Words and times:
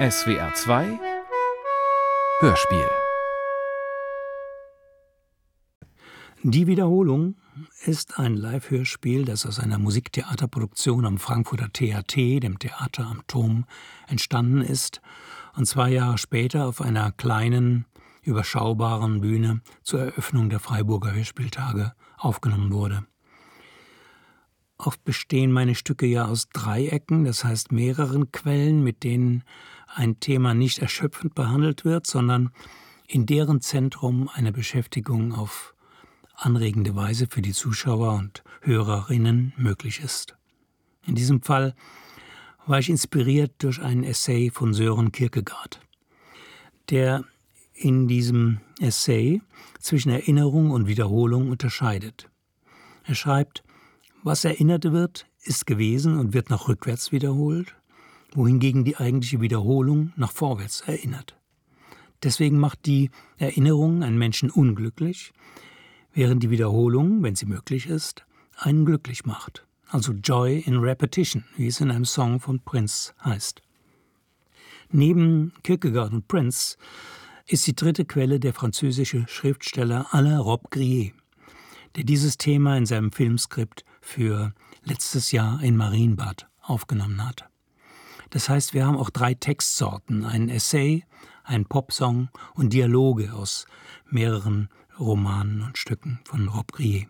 SWR 0.00 0.54
2 0.54 0.98
Hörspiel 2.40 2.88
Die 6.42 6.66
Wiederholung 6.66 7.36
ist 7.84 8.18
ein 8.18 8.34
Live-Hörspiel, 8.34 9.26
das 9.26 9.44
aus 9.44 9.58
einer 9.58 9.78
Musiktheaterproduktion 9.78 11.04
am 11.04 11.18
Frankfurter 11.18 11.68
THT, 11.70 12.16
dem 12.42 12.58
Theater 12.58 13.08
am 13.08 13.26
Turm, 13.26 13.66
entstanden 14.08 14.62
ist 14.62 15.02
und 15.54 15.66
zwei 15.66 15.90
Jahre 15.90 16.16
später 16.16 16.66
auf 16.66 16.80
einer 16.80 17.12
kleinen, 17.12 17.84
überschaubaren 18.22 19.20
Bühne 19.20 19.60
zur 19.82 20.00
Eröffnung 20.00 20.48
der 20.48 20.60
Freiburger 20.60 21.12
Hörspieltage 21.12 21.92
aufgenommen 22.16 22.72
wurde. 22.72 23.04
Oft 24.78 25.04
bestehen 25.04 25.52
meine 25.52 25.74
Stücke 25.74 26.06
ja 26.06 26.24
aus 26.24 26.48
Dreiecken, 26.48 27.24
das 27.24 27.44
heißt 27.44 27.70
mehreren 27.70 28.32
Quellen, 28.32 28.82
mit 28.82 29.04
denen 29.04 29.44
ein 29.94 30.20
Thema 30.20 30.54
nicht 30.54 30.78
erschöpfend 30.78 31.34
behandelt 31.34 31.84
wird, 31.84 32.06
sondern 32.06 32.50
in 33.06 33.26
deren 33.26 33.60
Zentrum 33.60 34.28
eine 34.32 34.52
Beschäftigung 34.52 35.32
auf 35.32 35.74
anregende 36.34 36.94
Weise 36.94 37.26
für 37.28 37.42
die 37.42 37.52
Zuschauer 37.52 38.14
und 38.14 38.42
Hörerinnen 38.62 39.52
möglich 39.56 40.00
ist. 40.00 40.36
In 41.06 41.14
diesem 41.14 41.42
Fall 41.42 41.74
war 42.66 42.78
ich 42.78 42.88
inspiriert 42.88 43.52
durch 43.58 43.80
einen 43.80 44.04
Essay 44.04 44.50
von 44.50 44.72
Sören 44.72 45.12
Kierkegaard, 45.12 45.80
der 46.88 47.24
in 47.74 48.06
diesem 48.06 48.60
Essay 48.78 49.40
zwischen 49.80 50.10
Erinnerung 50.10 50.70
und 50.70 50.86
Wiederholung 50.86 51.50
unterscheidet. 51.50 52.30
Er 53.04 53.14
schreibt, 53.14 53.64
was 54.22 54.44
erinnert 54.44 54.84
wird, 54.84 55.26
ist 55.42 55.66
gewesen 55.66 56.18
und 56.18 56.34
wird 56.34 56.50
nach 56.50 56.68
rückwärts 56.68 57.12
wiederholt, 57.12 57.74
wohingegen 58.34 58.84
die 58.84 58.96
eigentliche 58.96 59.40
Wiederholung 59.40 60.12
nach 60.16 60.32
vorwärts 60.32 60.82
erinnert. 60.82 61.36
Deswegen 62.22 62.58
macht 62.58 62.86
die 62.86 63.10
Erinnerung 63.38 64.02
einen 64.02 64.18
Menschen 64.18 64.50
unglücklich, 64.50 65.32
während 66.12 66.42
die 66.42 66.50
Wiederholung, 66.50 67.22
wenn 67.22 67.34
sie 67.34 67.46
möglich 67.46 67.86
ist, 67.86 68.24
einen 68.56 68.84
glücklich 68.84 69.24
macht. 69.24 69.66
Also 69.88 70.12
Joy 70.12 70.60
in 70.60 70.76
Repetition, 70.76 71.44
wie 71.56 71.66
es 71.66 71.80
in 71.80 71.90
einem 71.90 72.04
Song 72.04 72.40
von 72.40 72.60
Prince 72.60 73.12
heißt. 73.24 73.62
Neben 74.92 75.52
Kierkegaard 75.62 76.12
und 76.12 76.28
Prince 76.28 76.76
ist 77.46 77.66
die 77.66 77.74
dritte 77.74 78.04
Quelle 78.04 78.38
der 78.38 78.52
französische 78.52 79.26
Schriftsteller 79.28 80.06
Alain 80.10 80.38
Rob 80.38 80.70
Grier, 80.70 81.12
der 81.96 82.04
dieses 82.04 82.38
Thema 82.38 82.76
in 82.76 82.86
seinem 82.86 83.12
Filmskript 83.12 83.84
für 84.00 84.52
letztes 84.84 85.32
Jahr 85.32 85.62
in 85.62 85.76
Marienbad 85.76 86.48
aufgenommen 86.60 87.26
hat. 87.26 87.49
Das 88.30 88.48
heißt, 88.48 88.74
wir 88.74 88.86
haben 88.86 88.96
auch 88.96 89.10
drei 89.10 89.34
Textsorten, 89.34 90.24
einen 90.24 90.48
Essay, 90.48 91.04
einen 91.44 91.66
Popsong 91.66 92.28
und 92.54 92.72
Dialoge 92.72 93.32
aus 93.32 93.66
mehreren 94.08 94.68
Romanen 94.98 95.62
und 95.62 95.78
Stücken 95.78 96.20
von 96.24 96.48
Rob 96.48 96.72
Grier. 96.72 97.06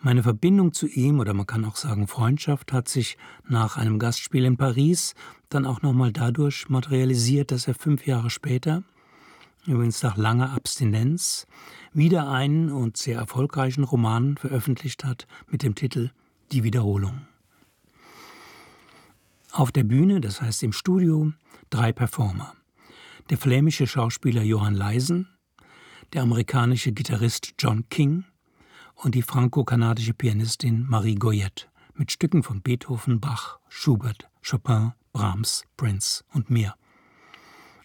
Meine 0.00 0.22
Verbindung 0.22 0.72
zu 0.72 0.86
ihm, 0.86 1.18
oder 1.18 1.34
man 1.34 1.46
kann 1.46 1.64
auch 1.64 1.74
sagen 1.74 2.06
Freundschaft, 2.06 2.72
hat 2.72 2.88
sich 2.88 3.18
nach 3.48 3.76
einem 3.76 3.98
Gastspiel 3.98 4.44
in 4.44 4.56
Paris 4.56 5.14
dann 5.48 5.66
auch 5.66 5.82
nochmal 5.82 6.12
dadurch 6.12 6.68
materialisiert, 6.68 7.50
dass 7.50 7.66
er 7.66 7.74
fünf 7.74 8.06
Jahre 8.06 8.30
später, 8.30 8.84
übrigens 9.66 10.02
nach 10.04 10.16
langer 10.16 10.52
Abstinenz, 10.52 11.48
wieder 11.92 12.30
einen 12.30 12.70
und 12.70 12.96
sehr 12.96 13.18
erfolgreichen 13.18 13.82
Roman 13.82 14.36
veröffentlicht 14.36 15.04
hat 15.04 15.26
mit 15.48 15.64
dem 15.64 15.74
Titel 15.74 16.10
Die 16.52 16.62
Wiederholung. 16.62 17.26
Auf 19.52 19.72
der 19.72 19.84
Bühne, 19.84 20.20
das 20.20 20.42
heißt 20.42 20.62
im 20.62 20.72
Studio, 20.72 21.32
drei 21.70 21.92
Performer. 21.92 22.54
Der 23.30 23.38
flämische 23.38 23.86
Schauspieler 23.86 24.42
Johann 24.42 24.74
Leisen, 24.74 25.28
der 26.12 26.22
amerikanische 26.22 26.92
Gitarrist 26.92 27.54
John 27.58 27.88
King 27.88 28.24
und 28.94 29.14
die 29.14 29.22
franco-kanadische 29.22 30.12
Pianistin 30.12 30.86
Marie 30.88 31.14
Goyette 31.14 31.66
mit 31.94 32.12
Stücken 32.12 32.42
von 32.42 32.60
Beethoven, 32.60 33.20
Bach, 33.20 33.58
Schubert, 33.68 34.28
Chopin, 34.48 34.92
Brahms, 35.12 35.64
Prince 35.76 36.24
und 36.32 36.50
mehr. 36.50 36.74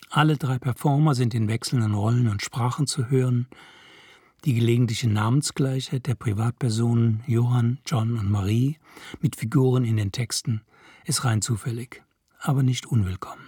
Alle 0.10 0.38
drei 0.38 0.60
Performer 0.60 1.16
sind 1.16 1.34
in 1.34 1.48
wechselnden 1.48 1.94
Rollen 1.94 2.28
und 2.28 2.42
Sprachen 2.42 2.88
zu 2.88 3.10
hören. 3.10 3.48
Die 4.46 4.54
gelegentliche 4.54 5.10
Namensgleichheit 5.10 6.08
der 6.08 6.16
Privatpersonen 6.16 7.24
Johann, 7.26 7.80
John 7.86 8.20
und 8.20 8.30
Marie 8.30 8.78
mit 9.22 9.38
Figuren 9.38 9.86
in 9.86 9.96
den 9.98 10.12
Texten 10.12 10.62
ist 11.06 11.26
rein 11.26 11.42
zufällig, 11.42 12.04
aber 12.40 12.64
nicht 12.64 12.86
unwillkommen. 12.86 13.44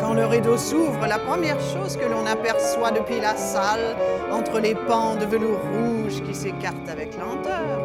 Quand 0.00 0.14
le 0.14 0.26
rideau 0.26 0.56
s'ouvre, 0.56 1.06
la 1.06 1.18
première 1.18 1.60
chose 1.60 1.96
que 1.96 2.04
l'on 2.04 2.26
aperçoit 2.26 2.90
depuis 2.90 3.20
la 3.20 3.36
salle, 3.36 3.96
entre 4.32 4.58
les 4.58 4.74
pans 4.74 5.14
de 5.14 5.24
velours 5.24 5.60
rouge 5.60 6.22
qui 6.26 6.34
s'écartent 6.34 6.88
avec 6.88 7.16
lenteur, 7.16 7.80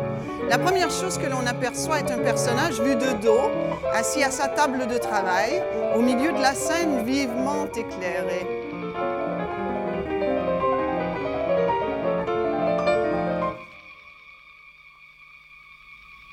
la 0.50 0.57
première 0.57 0.90
chose 0.90 1.18
que 1.18 1.28
l'on 1.28 1.46
aperçoit 1.46 2.00
est 2.00 2.12
un 2.12 2.19
personnage 2.19 2.81
vu 2.81 2.96
de 2.96 3.22
dos, 3.22 3.50
assis 3.94 4.24
à 4.24 4.31
sa 4.31 4.47
table 4.47 4.88
de 4.88 4.97
travail, 4.97 5.62
au 5.96 6.02
milieu 6.02 6.31
de 6.31 6.42
la 6.42 6.53
scène 6.53 7.06
vivement 7.06 7.68
éclairée. 7.75 8.64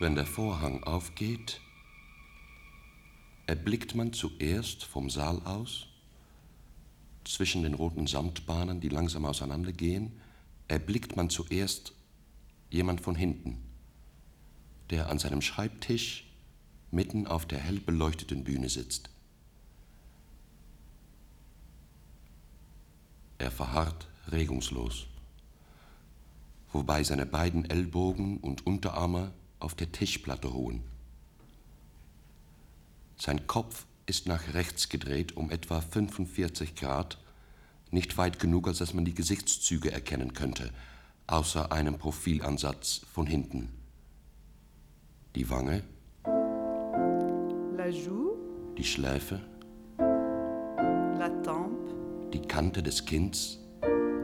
Wenn 0.03 0.17
der 0.17 0.27
Vorhang 0.27 0.83
aufgeht, 0.83 1.61
erblickt 3.47 3.95
man 3.95 4.13
zuerst 4.13 4.83
vom 4.83 5.09
Saal 5.09 5.41
aus, 5.45 5.87
zwischen 7.23 7.63
den 7.63 7.75
roten 7.75 8.09
Samtbahnen, 8.09 8.81
die 8.81 8.89
langsam 8.89 9.25
auseinandergehen, 9.25 10.21
erblickt 10.67 11.15
man 11.15 11.31
zuerst 11.31 11.93
jemand 12.69 13.01
von 13.01 13.15
hinten, 13.15 13.63
der 14.91 15.09
an 15.09 15.21
seinem 15.21 15.41
Schreibtisch 15.41 16.29
mitten 16.91 17.29
auf 17.29 17.47
der 17.47 17.61
hell 17.61 17.79
beleuchteten 17.79 18.43
Bühne 18.43 18.71
sitzt. 18.71 19.09
Er 23.39 23.53
verharrt 23.53 24.09
regungslos, 24.33 25.07
wobei 26.73 27.05
seine 27.05 27.25
beiden 27.25 27.71
Ellbogen 27.71 28.39
und 28.39 28.67
Unterarme 28.67 29.33
auf 29.63 29.75
der 29.75 29.93
Tischplatte 29.93 30.49
ruhen. 30.49 30.83
Sein 33.17 33.47
Kopf 33.47 33.87
ist 34.07 34.27
nach 34.27 34.55
rechts 34.55 34.89
gedreht 34.89 35.37
um 35.37 35.51
etwa 35.51 35.81
45 35.81 36.75
Grad, 36.75 37.19
nicht 37.91 38.19
weit 38.19 38.39
genug, 38.39 38.67
als 38.67 38.79
dass 38.79 38.95
man 38.95 39.05
die 39.05 39.15
Gesichtszüge 39.15 39.93
erkennen 39.93 40.35
könnte, 40.35 40.71
außer 41.27 41.71
einem 41.71 41.99
Profilansatz 41.99 43.03
von 43.13 43.27
hinten. 43.27 43.69
Die 45.37 45.49
Wange, 45.49 45.85
La 47.77 47.89
joue, 47.89 48.37
die 48.77 48.85
Schläfe, 48.85 49.41
la 49.99 51.29
tempe, 51.43 52.31
die 52.33 52.43
Kante 52.43 52.83
des 52.83 53.05
Kinns, 53.05 53.59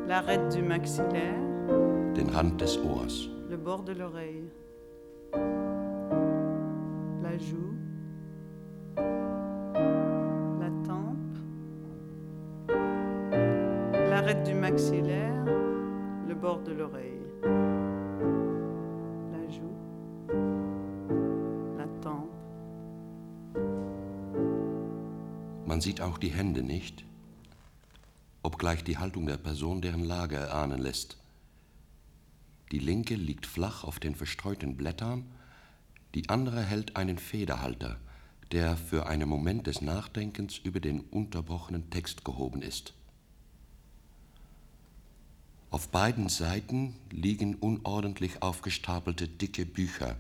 l'arête 0.09 0.53
du 0.53 0.63
maxillaire, 0.63 2.15
den 2.15 2.29
Rand 2.31 2.61
des 2.61 2.77
Ohrs. 2.79 3.29
La 7.23 7.39
joue, 7.39 7.75
la 8.97 10.71
tempe, 10.87 11.39
l'arête 14.11 14.45
du 14.45 14.55
maxillaire, 14.55 15.45
le 16.27 16.35
bord 16.35 16.61
de 16.63 16.73
l'oreille. 16.73 17.23
La 19.33 19.49
joue, 19.49 19.77
la 21.77 21.87
tempe, 22.01 22.35
Man 25.67 25.81
sieht 25.83 26.01
auch 26.01 26.19
die 26.19 26.31
Hände 26.31 26.63
nicht, 26.63 27.05
obgleich 28.43 28.83
die 28.85 28.97
Haltung 28.97 29.27
der 29.27 29.37
Person 29.37 29.83
deren 29.83 30.05
Lage 30.05 30.37
erahnen 30.37 30.81
lässt. 30.81 31.19
Die 32.73 32.79
linke 32.79 33.15
liegt 33.15 33.47
flach 33.47 33.85
auf 33.85 33.99
den 33.99 34.15
verstreuten 34.15 34.77
Blättern, 34.77 35.25
die 36.15 36.29
andere 36.29 36.63
hält 36.63 36.97
einen 36.97 37.19
Federhalter, 37.19 37.99
der 38.53 38.77
für 38.77 39.07
einen 39.07 39.29
Moment 39.29 39.67
des 39.67 39.81
Nachdenkens 39.81 40.59
über 40.59 40.81
den 40.81 41.01
unterbrochenen 41.01 41.91
Text 41.91 42.25
gehoben 42.25 42.63
ist. 42.63 42.95
Auf 45.71 45.89
beiden 45.89 46.31
Seiten 46.31 46.95
liegen 47.11 47.55
unordentlich 47.55 48.43
aufgestapelte 48.43 49.29
dicke 49.29 49.67
Bücher 49.67 50.17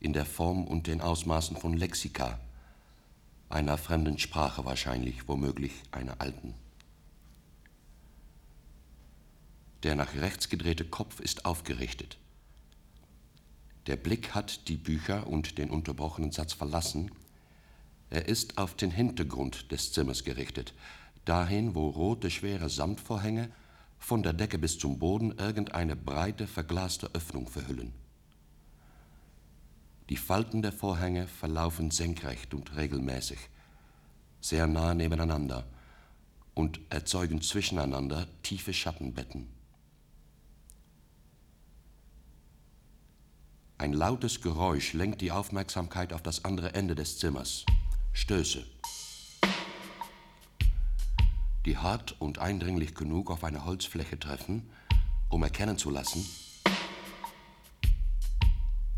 in 0.00 0.12
der 0.12 0.26
Form 0.26 0.64
und 0.64 0.88
den 0.88 1.00
Ausmaßen 1.00 1.56
von 1.56 1.74
Lexika, 1.74 2.40
einer 3.48 3.78
fremden 3.78 4.18
Sprache 4.18 4.64
wahrscheinlich, 4.64 5.28
womöglich 5.28 5.72
einer 5.92 6.20
alten. 6.20 6.54
Der 9.82 9.94
nach 9.94 10.14
rechts 10.14 10.48
gedrehte 10.48 10.84
Kopf 10.84 11.20
ist 11.20 11.44
aufgerichtet. 11.44 12.18
Der 13.86 13.96
Blick 13.96 14.34
hat 14.34 14.68
die 14.68 14.76
Bücher 14.76 15.26
und 15.26 15.56
den 15.58 15.70
unterbrochenen 15.70 16.32
Satz 16.32 16.52
verlassen. 16.52 17.10
Er 18.10 18.28
ist 18.28 18.58
auf 18.58 18.74
den 18.74 18.90
Hintergrund 18.90 19.72
des 19.72 19.92
Zimmers 19.92 20.24
gerichtet, 20.24 20.74
dahin, 21.24 21.74
wo 21.74 21.88
rote, 21.88 22.30
schwere 22.30 22.68
Samtvorhänge 22.68 23.50
von 23.98 24.22
der 24.22 24.32
Decke 24.32 24.58
bis 24.58 24.78
zum 24.78 24.98
Boden 24.98 25.32
irgendeine 25.38 25.96
breite, 25.96 26.46
verglaste 26.46 27.10
Öffnung 27.14 27.48
verhüllen. 27.48 27.92
Die 30.08 30.16
Falten 30.16 30.60
der 30.60 30.72
Vorhänge 30.72 31.28
verlaufen 31.28 31.90
senkrecht 31.90 32.52
und 32.52 32.76
regelmäßig, 32.76 33.38
sehr 34.40 34.66
nah 34.66 34.92
nebeneinander 34.92 35.66
und 36.54 36.80
erzeugen 36.90 37.40
zwischeneinander 37.42 38.26
tiefe 38.42 38.74
Schattenbetten. 38.74 39.59
Ein 43.80 43.94
lautes 43.94 44.42
Geräusch 44.42 44.92
lenkt 44.92 45.22
die 45.22 45.32
Aufmerksamkeit 45.32 46.12
auf 46.12 46.22
das 46.22 46.44
andere 46.44 46.74
Ende 46.74 46.94
des 46.94 47.18
Zimmers. 47.18 47.64
Stöße. 48.12 48.66
Die 51.64 51.78
hart 51.78 52.14
und 52.20 52.40
eindringlich 52.40 52.94
genug 52.94 53.30
auf 53.30 53.42
eine 53.42 53.64
Holzfläche 53.64 54.18
treffen, 54.18 54.68
um 55.30 55.42
erkennen 55.42 55.78
zu 55.78 55.88
lassen, 55.88 56.26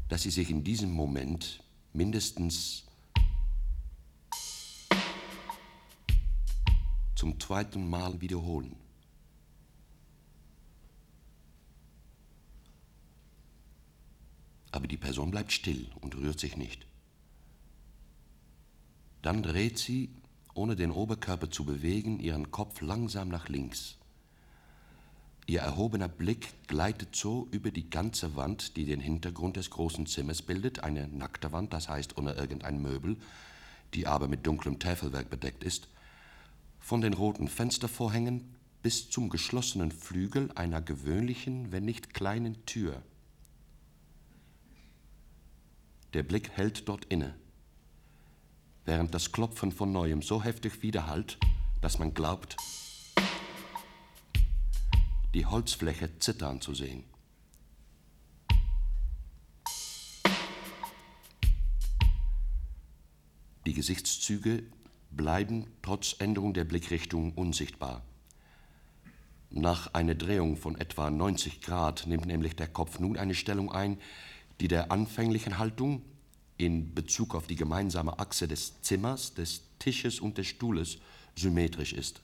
dass 0.09 0.23
sie 0.23 0.31
sich 0.31 0.51
in 0.51 0.65
diesem 0.65 0.91
Moment 0.91 1.63
mindestens 1.93 2.83
zum 7.15 7.39
zweiten 7.39 7.89
Mal 7.89 8.21
wiederholen. 8.21 8.82
Aber 14.73 14.89
die 14.89 14.97
Person 14.97 15.31
bleibt 15.31 15.53
still 15.53 15.87
und 16.01 16.17
rührt 16.17 16.41
sich 16.41 16.57
nicht. 16.57 16.87
Dann 19.23 19.43
dreht 19.43 19.79
sie, 19.79 20.11
ohne 20.55 20.75
den 20.75 20.91
Oberkörper 20.91 21.51
zu 21.51 21.65
bewegen, 21.65 22.19
ihren 22.19 22.51
Kopf 22.51 22.81
langsam 22.81 23.29
nach 23.29 23.49
links. 23.49 23.97
Ihr 25.47 25.61
erhobener 25.61 26.09
Blick 26.09 26.55
gleitet 26.67 27.17
so 27.17 27.49
über 27.51 27.71
die 27.71 27.91
ganze 27.91 28.37
Wand, 28.37 28.77
die 28.77 28.85
den 28.85 29.01
Hintergrund 29.01 29.57
des 29.57 29.71
großen 29.71 30.07
Zimmers 30.07 30.43
bildet, 30.43 30.83
eine 30.83 31.09
nackte 31.09 31.53
Wand, 31.53 31.73
das 31.73 31.89
heißt 31.89 32.17
ohne 32.17 32.33
irgendein 32.35 32.81
Möbel, 32.81 33.17
die 33.95 34.07
aber 34.07 34.29
mit 34.29 34.47
dunklem 34.47 34.79
Täfelwerk 34.79 35.31
bedeckt 35.31 35.65
ist, 35.65 35.89
von 36.81 37.01
den 37.01 37.15
roten 37.15 37.49
Fenstervorhängen 37.49 38.55
bis 38.83 39.11
zum 39.11 39.29
geschlossenen 39.31 39.93
Flügel 39.93 40.51
einer 40.55 40.81
gewöhnlichen, 40.81 41.71
wenn 41.71 41.85
nicht 41.85 42.15
kleinen 42.15 42.65
Tür. 42.67 43.03
Der 46.15 46.23
Blick 46.23 46.51
hält 46.51 46.89
dort 46.91 47.07
inne, 47.07 47.35
während 48.85 49.15
das 49.15 49.33
Klopfen 49.33 49.73
von 49.73 49.93
neuem 49.93 50.21
so 50.21 50.43
heftig 50.45 50.83
widerhallt, 50.83 51.39
dass 51.81 51.99
man 51.99 52.13
glaubt, 52.13 52.57
die 55.33 55.47
Holzfläche 55.47 56.19
zittern 56.19 56.61
zu 56.61 56.75
sehen. 56.75 57.05
Die 63.65 63.73
Gesichtszüge 63.73 64.65
bleiben 65.11 65.67
trotz 65.81 66.17
Änderung 66.19 66.53
der 66.53 66.65
Blickrichtung 66.65 67.33
unsichtbar. 67.33 68.03
Nach 69.49 69.95
einer 69.95 70.15
Drehung 70.15 70.59
von 70.59 70.79
etwa 70.79 71.11
90 71.11 71.63
Grad 71.63 72.07
nimmt 72.07 72.27
nämlich 72.27 72.55
der 72.55 72.69
Kopf 72.69 72.99
nun 72.99 73.17
eine 73.17 73.35
Stellung 73.35 73.73
ein, 73.73 73.99
die 74.61 74.69
der 74.69 74.93
anfänglichen 74.93 75.59
Haltung 75.59 76.03
in 76.57 76.95
Bezug 76.95 77.35
auf 77.35 77.47
die 77.47 77.57
gemeinsame 77.57 78.19
Achse 78.19 78.47
des 78.47 78.81
Zimmers, 78.83 79.35
des 79.35 79.63
Tisches 79.79 80.21
und 80.21 80.39
des 80.39 80.47
Stuhles 80.47 80.99
symmetrisch 81.37 81.93
ist. 81.93 82.23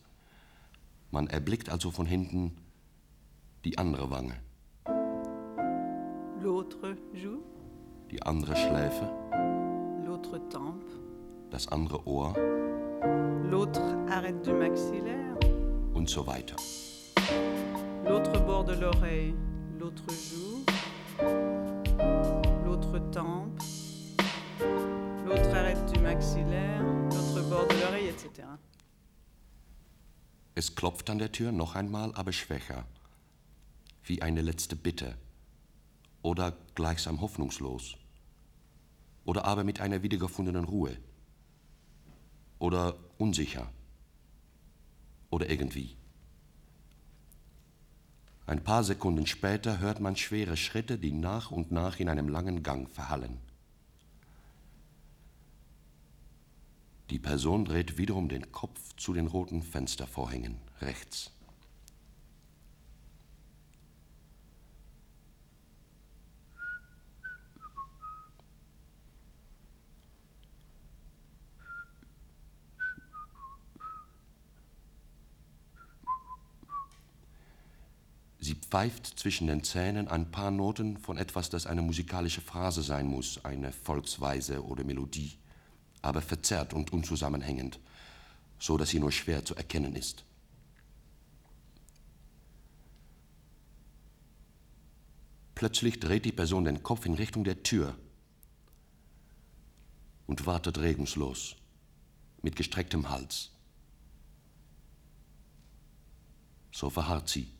Man 1.10 1.26
erblickt 1.26 1.70
also 1.70 1.90
von 1.90 2.06
hinten 2.06 2.56
die 3.64 3.78
andere 3.78 4.10
Wange. 4.10 4.36
L'autre 6.42 6.96
joue, 7.12 7.42
Die 8.10 8.22
andere 8.22 8.54
Schläfe, 8.56 9.10
l'autre 10.06 10.38
tempe, 10.48 10.86
das 11.50 11.68
andere 11.68 12.06
Ohr. 12.06 12.34
L'autre 13.50 13.82
arête 14.08 14.42
du 14.44 14.52
maxillaire, 14.52 15.36
und 15.94 16.08
so 16.08 16.26
weiter. 16.26 16.56
l'autre 18.04 18.40
bord 18.46 18.64
de 18.64 18.74
l'oreille, 18.74 19.34
l'autre 19.78 20.06
joue, 20.08 20.64
maxillaire, 26.08 26.82
l'autre 27.10 27.42
bord 27.50 27.68
de 27.68 27.74
l'oreille, 27.74 28.08
etc. 28.08 28.46
Es 30.54 30.74
klopft 30.74 31.10
an 31.10 31.18
der 31.18 31.32
Tür 31.32 31.52
noch 31.52 31.74
einmal, 31.74 32.14
aber 32.14 32.32
schwächer, 32.32 32.86
wie 34.04 34.22
eine 34.22 34.40
letzte 34.40 34.74
Bitte 34.74 35.16
oder 36.22 36.56
gleichsam 36.74 37.20
hoffnungslos 37.20 37.96
oder 39.26 39.44
aber 39.44 39.64
mit 39.64 39.80
einer 39.80 40.02
wiedergefundenen 40.02 40.64
Ruhe 40.64 40.96
oder 42.58 42.96
unsicher 43.18 43.70
oder 45.28 45.50
irgendwie. 45.50 45.94
Ein 48.46 48.64
paar 48.64 48.82
Sekunden 48.82 49.26
später 49.26 49.78
hört 49.78 50.00
man 50.00 50.16
schwere 50.16 50.56
Schritte, 50.56 50.96
die 50.96 51.12
nach 51.12 51.50
und 51.50 51.70
nach 51.70 52.00
in 52.00 52.08
einem 52.08 52.30
langen 52.30 52.62
Gang 52.62 52.88
verhallen. 52.88 53.38
Die 57.10 57.18
Person 57.18 57.64
dreht 57.64 57.96
wiederum 57.96 58.28
den 58.28 58.52
Kopf 58.52 58.94
zu 58.96 59.14
den 59.14 59.28
roten 59.28 59.62
Fenstervorhängen 59.62 60.58
rechts. 60.82 61.30
Sie 78.38 78.54
pfeift 78.54 79.18
zwischen 79.18 79.46
den 79.46 79.64
Zähnen 79.64 80.08
ein 80.08 80.30
paar 80.30 80.50
Noten 80.50 80.98
von 80.98 81.16
etwas, 81.16 81.48
das 81.48 81.66
eine 81.66 81.80
musikalische 81.82 82.42
Phrase 82.42 82.82
sein 82.82 83.06
muss, 83.06 83.44
eine 83.44 83.72
Volksweise 83.72 84.64
oder 84.64 84.84
Melodie, 84.84 85.38
aber 86.02 86.22
verzerrt 86.22 86.74
und 86.74 86.92
unzusammenhängend, 86.92 87.78
so 88.58 88.76
dass 88.76 88.90
sie 88.90 89.00
nur 89.00 89.12
schwer 89.12 89.44
zu 89.44 89.54
erkennen 89.54 89.94
ist. 89.96 90.24
Plötzlich 95.54 95.98
dreht 95.98 96.24
die 96.24 96.32
Person 96.32 96.64
den 96.64 96.84
Kopf 96.84 97.04
in 97.04 97.14
Richtung 97.14 97.42
der 97.42 97.62
Tür 97.64 97.96
und 100.28 100.46
wartet 100.46 100.78
regungslos, 100.78 101.56
mit 102.42 102.54
gestrecktem 102.54 103.08
Hals. 103.08 103.50
So 106.70 106.90
verharrt 106.90 107.28
sie 107.28 107.50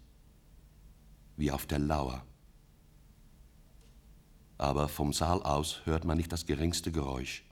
wie 1.37 1.51
auf 1.51 1.67
der 1.67 1.79
Lauer. 1.79 2.25
Aber 4.59 4.89
vom 4.89 5.13
Saal 5.13 5.43
aus 5.43 5.81
hört 5.85 6.05
man 6.05 6.19
nicht 6.19 6.33
das 6.33 6.47
geringste 6.47 6.93
Geräusch. 6.93 7.48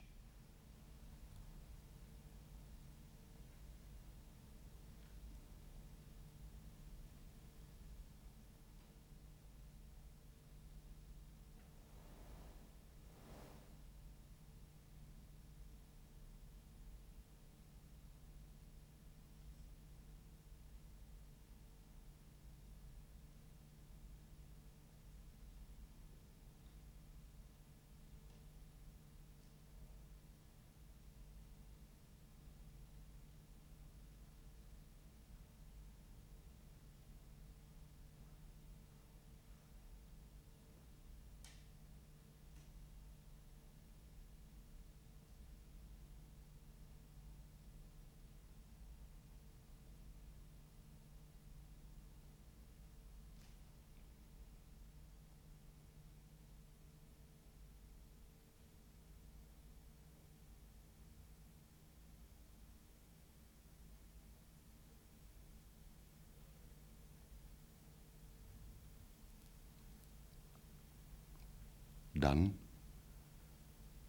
Dann, 72.27 72.55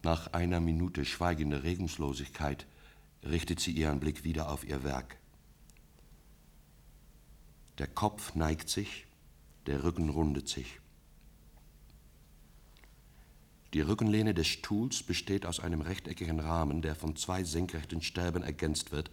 nach 0.03 0.33
einer 0.33 0.59
Minute 0.59 1.05
schweigender 1.05 1.63
Regungslosigkeit, 1.63 2.67
richtet 3.23 3.61
sie 3.61 3.71
ihren 3.71 4.01
Blick 4.01 4.25
wieder 4.25 4.51
auf 4.51 4.65
ihr 4.67 4.83
Werk. 4.83 5.15
Der 7.77 7.87
Kopf 7.87 8.35
neigt 8.35 8.67
sich, 8.67 9.07
der 9.67 9.85
Rücken 9.85 10.09
rundet 10.09 10.49
sich. 10.49 10.81
Die 13.73 13.79
Rückenlehne 13.79 14.33
des 14.33 14.47
Stuhls 14.47 15.01
besteht 15.01 15.45
aus 15.45 15.61
einem 15.61 15.79
rechteckigen 15.79 16.41
Rahmen, 16.41 16.81
der 16.81 16.95
von 16.95 17.15
zwei 17.15 17.45
senkrechten 17.45 18.01
Stäben 18.01 18.43
ergänzt 18.43 18.91
wird, 18.91 19.11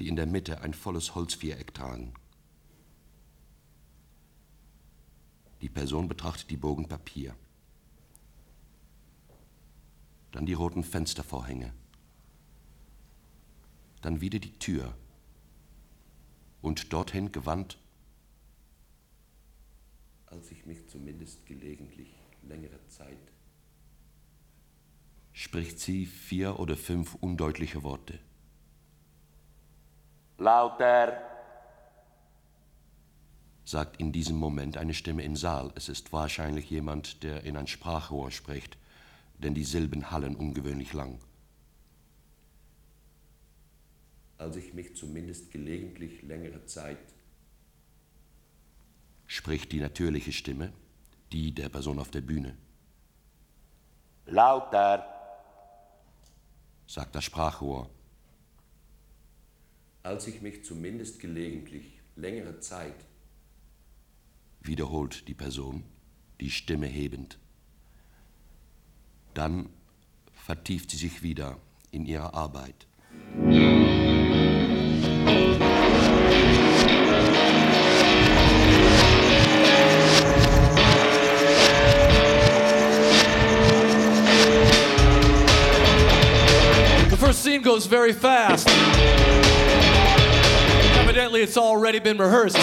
die 0.00 0.08
in 0.08 0.16
der 0.16 0.26
Mitte 0.26 0.62
ein 0.62 0.74
volles 0.74 1.14
Holzviereck 1.14 1.74
tragen. 1.74 2.12
Die 5.60 5.68
Person 5.68 6.08
betrachtet 6.08 6.50
die 6.50 6.56
Bogen 6.56 6.88
Papier. 6.88 7.36
Dann 10.32 10.46
die 10.46 10.52
roten 10.54 10.84
Fenstervorhänge. 10.84 11.72
Dann 14.02 14.20
wieder 14.20 14.38
die 14.38 14.58
Tür. 14.58 14.94
Und 16.60 16.92
dorthin 16.92 17.32
gewandt, 17.32 17.78
als 20.26 20.50
ich 20.50 20.66
mich 20.66 20.86
zumindest 20.88 21.46
gelegentlich 21.46 22.14
längere 22.42 22.86
Zeit 22.88 23.18
spricht 25.38 25.78
sie 25.78 26.04
vier 26.04 26.58
oder 26.58 26.76
fünf 26.76 27.14
undeutliche 27.14 27.84
Worte. 27.84 28.18
Lauter! 30.36 31.22
sagt 33.64 34.00
in 34.00 34.10
diesem 34.10 34.36
Moment 34.36 34.76
eine 34.76 34.94
Stimme 34.94 35.22
im 35.22 35.36
Saal. 35.36 35.70
Es 35.76 35.88
ist 35.88 36.12
wahrscheinlich 36.12 36.68
jemand, 36.70 37.22
der 37.22 37.44
in 37.44 37.56
ein 37.56 37.68
Sprachrohr 37.68 38.32
spricht, 38.32 38.78
denn 39.38 39.54
die 39.54 39.64
Silben 39.64 40.10
hallen 40.10 40.36
ungewöhnlich 40.36 40.92
lang. 40.92 41.18
Als 44.36 44.56
ich 44.56 44.72
mich 44.74 44.94
zumindest 44.94 45.50
gelegentlich 45.50 46.22
längere 46.22 46.64
Zeit 46.66 46.98
spricht 49.26 49.72
die 49.72 49.80
natürliche 49.80 50.32
Stimme, 50.32 50.72
die 51.32 51.54
der 51.54 51.68
Person 51.68 51.98
auf 51.98 52.10
der 52.10 52.22
Bühne. 52.22 52.56
Lauter! 54.26 55.06
sagt 56.86 57.14
das 57.14 57.24
Sprachrohr. 57.24 57.90
Als 60.02 60.26
ich 60.26 60.40
mich 60.40 60.64
zumindest 60.64 61.20
gelegentlich 61.20 62.00
längere 62.16 62.60
Zeit, 62.60 63.04
wiederholt 64.60 65.28
die 65.28 65.34
Person, 65.34 65.84
die 66.40 66.50
Stimme 66.50 66.86
hebend. 66.86 67.38
Dann 69.38 69.68
vertieft 70.34 70.90
sie 70.90 70.96
sich 70.96 71.22
wieder 71.22 71.58
in 71.92 72.04
ihre 72.06 72.34
Arbeit. 72.34 72.88
first 87.16 87.44
scene 87.44 87.62
goes 87.62 87.86
very 87.86 88.12
fast. 88.12 88.68
Evidently, 90.98 91.42
it's 91.42 91.56
already 91.56 92.00
been 92.00 92.18
rehearsed 92.18 92.58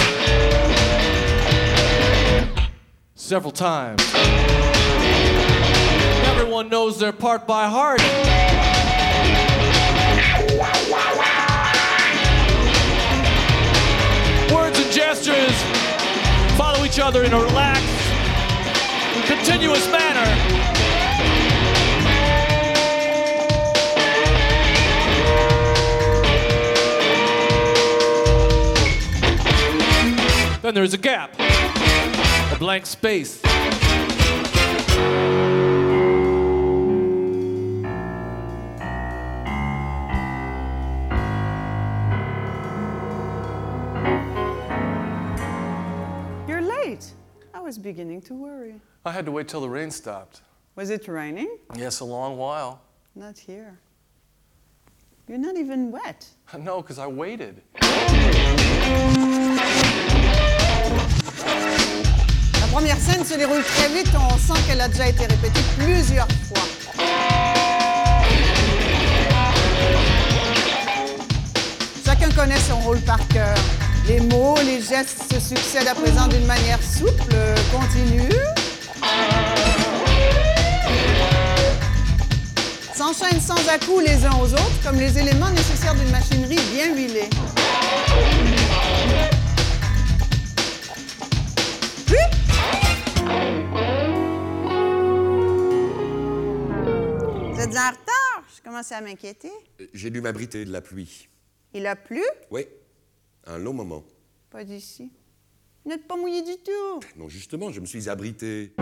several 3.15 3.53
times. 3.53 4.24
Everyone 6.55 6.71
knows 6.71 6.99
their 6.99 7.11
part 7.11 7.45
by 7.45 7.67
heart. 7.67 7.99
Words 14.53 14.79
and 14.79 14.89
gestures 14.93 15.51
follow 16.57 16.85
each 16.85 16.97
other 16.97 17.25
in 17.25 17.33
a 17.33 17.39
relaxed, 17.41 17.83
continuous 19.27 19.85
manner. 19.91 20.23
Then 30.61 30.73
there's 30.73 30.93
a 30.93 30.97
gap, 30.97 31.37
a 31.37 32.55
blank 32.57 32.85
space. 32.85 33.44
Beginning 47.85 48.19
to 48.19 48.33
worry. 48.33 48.81
I 49.05 49.11
had 49.11 49.25
to 49.27 49.31
wait 49.31 49.47
till 49.47 49.61
the 49.61 49.69
rain 49.69 49.91
stopped. 49.91 50.41
Was 50.75 50.89
it 50.89 51.07
raining? 51.07 51.59
Yes, 51.77 51.99
a 51.99 52.03
long 52.03 52.35
while. 52.35 52.81
Not 53.13 53.37
here. 53.37 53.77
You're 55.27 55.37
not 55.37 55.55
even 55.55 55.91
wet. 55.91 56.27
No, 56.59 56.81
because 56.81 56.97
I 56.97 57.05
waited. 57.05 57.61
La 62.59 62.67
première 62.71 62.97
scène 62.97 63.23
se 63.23 63.37
déroule 63.37 63.61
très 63.63 63.89
vite, 63.93 64.09
on 64.15 64.35
sent 64.39 64.59
qu'elle 64.67 64.81
a 64.81 64.87
déjà 64.87 65.07
été 65.09 65.27
répétée 65.27 65.61
plusieurs 65.77 66.31
fois. 66.47 66.65
Chacun 72.03 72.31
connaît 72.31 72.57
son 72.57 72.79
rôle 72.79 73.01
par 73.01 73.19
cœur. 73.27 73.57
Les 74.07 74.19
mots, 74.19 74.55
les 74.63 74.81
gestes 74.81 75.33
se 75.33 75.39
succèdent 75.39 75.87
à 75.87 75.95
présent 75.95 76.27
d'une 76.27 76.45
manière 76.45 76.79
souple, 76.83 77.35
continue. 77.71 78.29
S'enchaînent 82.93 83.41
sans 83.41 83.67
à-coups 83.67 84.05
les 84.05 84.23
uns 84.25 84.35
aux 84.39 84.53
autres, 84.53 84.83
comme 84.83 84.97
les 84.97 85.17
éléments 85.17 85.49
nécessaires 85.49 85.95
d'une 85.95 86.11
machinerie 86.11 86.59
bien 86.71 86.95
huilée. 86.95 87.29
Vous 97.51 97.59
êtes 97.59 97.75
en 97.75 97.89
retard? 97.89 98.43
Je 98.55 98.61
commence 98.63 98.91
à 98.91 99.01
m'inquiéter. 99.01 99.51
J'ai 99.95 100.11
dû 100.11 100.21
m'abriter 100.21 100.63
de 100.63 100.71
la 100.71 100.81
pluie. 100.81 101.27
Il 101.73 101.87
a 101.87 101.95
plu? 101.95 102.21
Oui, 102.51 102.67
un 103.45 103.57
long 103.57 103.73
moment. 103.73 104.03
Pas 104.49 104.63
d'ici. 104.63 105.11
Vous 105.83 105.91
n'êtes 105.91 106.07
pas 106.07 106.17
mouillé 106.17 106.41
du 106.41 106.57
tout. 106.63 106.99
Non, 107.15 107.29
justement, 107.29 107.71
je 107.71 107.79
me 107.79 107.85
suis 107.85 108.09
abrité. 108.09 108.73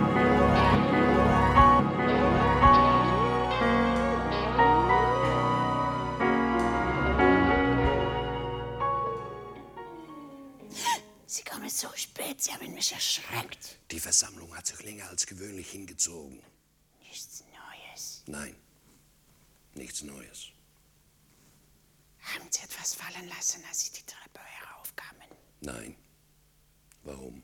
Sie 11.25 11.43
kommen 11.43 11.69
so 11.69 11.87
spät, 11.95 12.41
Sie 12.41 12.53
haben 12.53 12.73
mich 12.73 12.91
erschreckt. 12.93 13.79
Die 13.91 13.99
Versammlung 13.99 14.55
hat 14.55 14.67
sich 14.67 14.81
länger 14.83 15.09
als 15.09 15.25
gewöhnlich 15.25 15.71
hingezogen. 15.71 16.39
Nichts 17.01 17.43
Neues. 17.51 18.23
Nein, 18.27 18.55
nichts 19.73 20.03
Neues. 20.03 20.49
Haben 22.19 22.47
Sie 22.49 22.63
etwas 22.63 22.95
fallen 22.95 23.27
lassen, 23.27 23.61
als 23.67 23.83
Sie 23.85 23.91
die 23.91 24.05
Treppe 24.05 24.32
heraufkamen? 24.83 25.27
Nein. 25.61 25.95
Warum? 27.03 27.43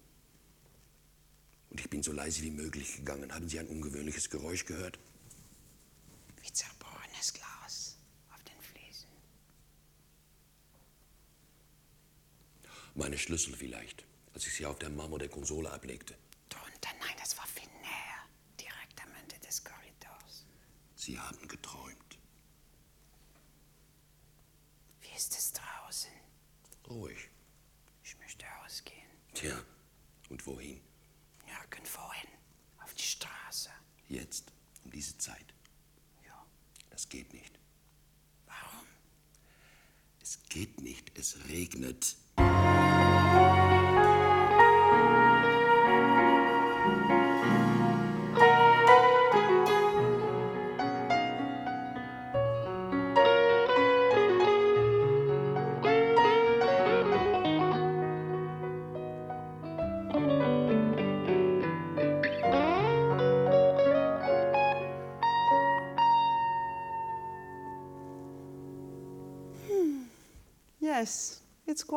Und 1.69 1.79
ich 1.79 1.89
bin 1.89 2.01
so 2.03 2.12
leise 2.12 2.41
wie 2.41 2.51
möglich 2.51 2.98
gegangen. 2.98 3.34
Haben 3.34 3.48
Sie 3.48 3.60
ein 3.60 3.67
ungewöhnliches 3.67 4.29
Geräusch 4.29 4.65
gehört? 4.65 4.98
Wie 6.41 6.51
zerbrochenes 6.51 7.34
Glas 7.34 7.98
auf 8.34 8.43
den 8.43 8.60
Fliesen. 8.62 9.10
Meine 12.96 13.17
Schlüssel 13.17 13.55
vielleicht, 13.55 14.05
als 14.34 14.48
ich 14.48 14.53
sie 14.53 14.65
auf 14.65 14.79
der 14.79 14.89
Marmor 14.89 15.19
der 15.19 15.29
Konsole 15.29 15.72
ablegte. 15.72 16.15
Drunter, 16.50 16.89
nein, 17.00 17.15
das 17.19 17.38
war 17.38 17.46
viel 17.48 17.69
näher. 17.81 18.25
Direkt 18.60 19.03
am 19.03 19.13
Ende 19.22 19.38
des 19.46 19.63
Korridors. 19.63 20.46
Sie 20.96 21.19
haben 21.19 21.48
geträumt. 21.48 22.17
Wie 25.01 25.15
ist 25.15 25.38
es 25.38 25.53
draußen? 25.53 26.12
Ruhig. 26.89 27.28
Tja, 29.39 29.58
und 30.27 30.46
wohin? 30.46 30.81
Nirgendwohin. 31.46 32.27
Auf 32.84 32.93
die 32.93 33.03
Straße. 33.03 33.69
Jetzt, 34.10 34.51
um 34.84 34.91
diese 34.91 35.17
Zeit. 35.17 35.53
Ja. 36.25 36.46
Das 36.89 37.08
geht 37.08 37.31
nicht. 37.31 37.58
Warum? 38.48 38.86
Es 40.22 40.43
geht 40.50 40.81
nicht, 40.81 41.17
es 41.17 41.38
regnet. 41.48 42.17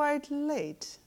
Quite 0.02 0.28
late. 0.32 0.98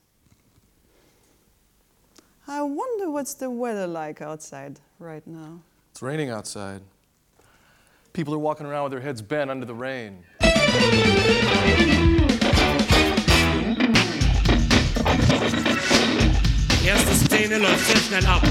I 2.48 2.62
wonder 2.62 3.12
what's 3.12 3.34
the 3.34 3.50
weather 3.50 3.88
like 3.88 4.22
outside 4.22 4.80
right 5.00 5.28
now. 5.28 5.60
It's 5.92 6.02
raining 6.02 6.30
outside. 6.30 6.80
People 8.14 8.34
are 8.34 8.40
walking 8.40 8.66
around 8.66 8.84
with 8.84 8.94
their 8.94 9.02
heads 9.02 9.22
bent 9.22 9.52
under 9.52 9.66
the 9.66 9.76
rain. 9.76 10.24
Erste 16.86 17.16
Szene 17.16 17.58
läuft 17.60 17.86
sehr 17.86 17.98
schnell 17.98 18.26
ab. 18.26 18.44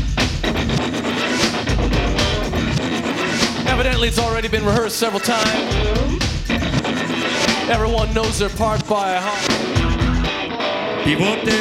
Evidently, 3.67 4.09
it's 4.09 4.19
already 4.19 4.49
been 4.49 4.67
rehearsed 4.67 4.99
several 4.99 5.21
times. 5.21 6.21
Everyone 7.71 8.13
knows 8.13 8.39
their 8.41 8.51
part 8.51 8.87
by 8.87 9.17
heart. 9.17 9.54
Die 11.07 11.19
Worte, 11.19 11.53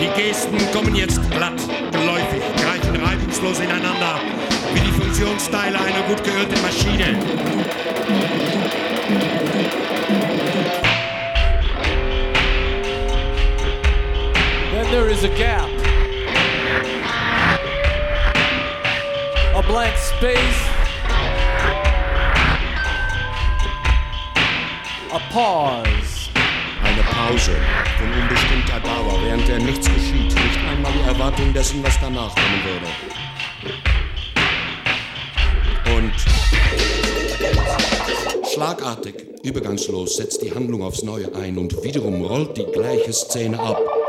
die 0.00 0.20
Gesten 0.20 0.58
kommen 0.72 0.96
jetzt 0.96 1.20
glatt, 1.30 1.60
geläufig, 1.92 2.42
greifen 2.60 2.96
reibungslos 2.96 3.60
ineinander, 3.60 4.20
wie 4.74 4.80
die 4.80 4.90
Funktionsteile 4.90 5.78
einer 5.78 6.02
gut 6.08 6.24
geölten 6.24 6.60
Maschine. 6.60 7.16
Then 14.72 14.90
there 14.90 15.08
is 15.08 15.22
a 15.22 15.28
gap. 15.28 15.70
A 19.54 19.62
blank 19.62 19.94
space. 19.96 20.68
A 25.12 25.20
pause. 25.32 26.09
Pause 27.28 27.52
von 27.98 28.10
unbestimmter 28.22 28.80
Dauer, 28.80 29.18
während 29.22 29.46
der 29.46 29.58
nichts 29.58 29.86
geschieht, 29.86 30.32
nicht 30.34 30.58
einmal 30.70 30.90
die 30.92 31.06
Erwartung 31.06 31.52
dessen, 31.52 31.82
was 31.84 32.00
danach 32.00 32.34
kommen 32.34 32.64
würde. 32.64 32.86
Und 35.96 36.14
schlagartig, 38.50 39.14
übergangslos 39.42 40.16
setzt 40.16 40.42
die 40.42 40.54
Handlung 40.54 40.82
aufs 40.82 41.02
Neue 41.02 41.34
ein 41.34 41.58
und 41.58 41.84
wiederum 41.84 42.24
rollt 42.24 42.56
die 42.56 42.64
gleiche 42.64 43.12
Szene 43.12 43.60
ab. 43.60 43.99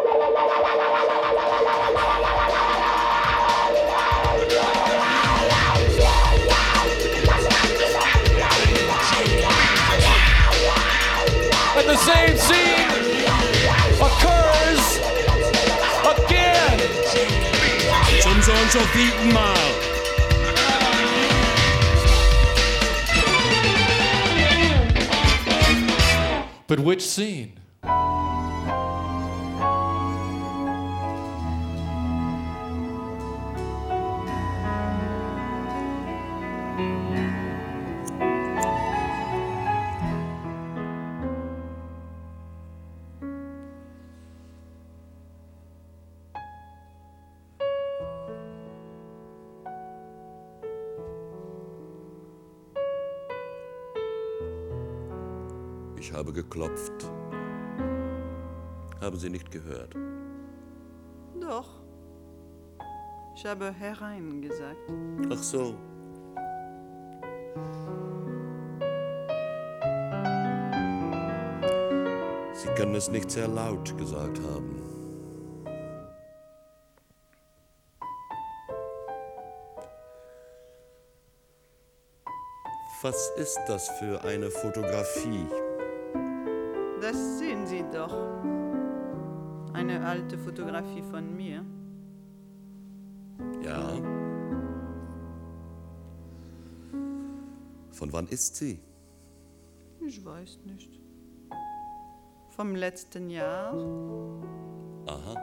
Zum 18.71 18.79
so 18.79 18.87
und 18.87 18.93
so 18.93 18.97
vielten 18.97 19.33
Mal. 19.33 19.53
But 26.67 26.79
which 26.79 27.01
scene? 27.01 27.60
Geklopft. 56.51 57.09
Haben 58.99 59.17
Sie 59.17 59.29
nicht 59.29 59.49
gehört? 59.51 59.95
Doch. 61.39 61.81
Ich 63.35 63.45
habe 63.45 63.71
herein 63.71 64.41
gesagt. 64.41 64.77
Ach 65.31 65.41
so. 65.41 65.75
Sie 72.53 72.67
können 72.75 72.95
es 72.95 73.09
nicht 73.09 73.31
sehr 73.31 73.47
laut 73.47 73.97
gesagt 73.97 74.39
haben. 74.43 74.77
Was 83.01 83.31
ist 83.37 83.59
das 83.67 83.89
für 83.97 84.21
eine 84.23 84.51
Fotografie? 84.51 85.47
Alte 90.11 90.37
Fotografie 90.37 91.03
von 91.03 91.37
mir. 91.37 91.65
Ja. 93.63 93.93
Von 97.91 98.11
wann 98.11 98.27
ist 98.27 98.57
sie? 98.57 98.81
Ich 100.05 100.25
weiß 100.25 100.59
nicht. 100.65 100.99
Vom 102.49 102.75
letzten 102.75 103.29
Jahr? 103.29 103.73
Aha. 105.05 105.35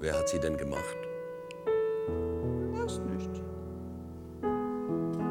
Wer 0.00 0.18
hat 0.18 0.28
sie 0.28 0.40
denn 0.40 0.56
gemacht? 0.56 0.96
Weiß 2.72 2.98
nicht. 3.12 3.42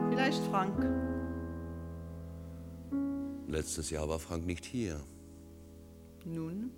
Vielleicht 0.09 0.41
Frank. 0.43 0.79
Letztes 3.47 3.89
Jahr 3.89 4.07
war 4.07 4.19
Frank 4.19 4.45
nicht 4.45 4.63
hier. 4.63 5.01
Nun? 6.33 6.71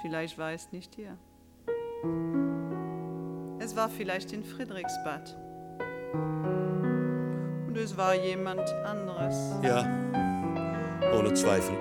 Vielleicht 0.00 0.38
war 0.38 0.52
es 0.52 0.72
nicht 0.72 0.94
hier. 0.94 1.18
Es 3.58 3.76
war 3.76 3.88
vielleicht 3.88 4.32
in 4.32 4.42
Friedrichsbad. 4.42 5.36
Und 7.66 7.76
es 7.76 7.96
war 7.96 8.14
jemand 8.14 8.68
anderes. 8.84 9.36
Ja, 9.62 9.86
ohne 11.14 11.32
Zweifel. 11.34 11.76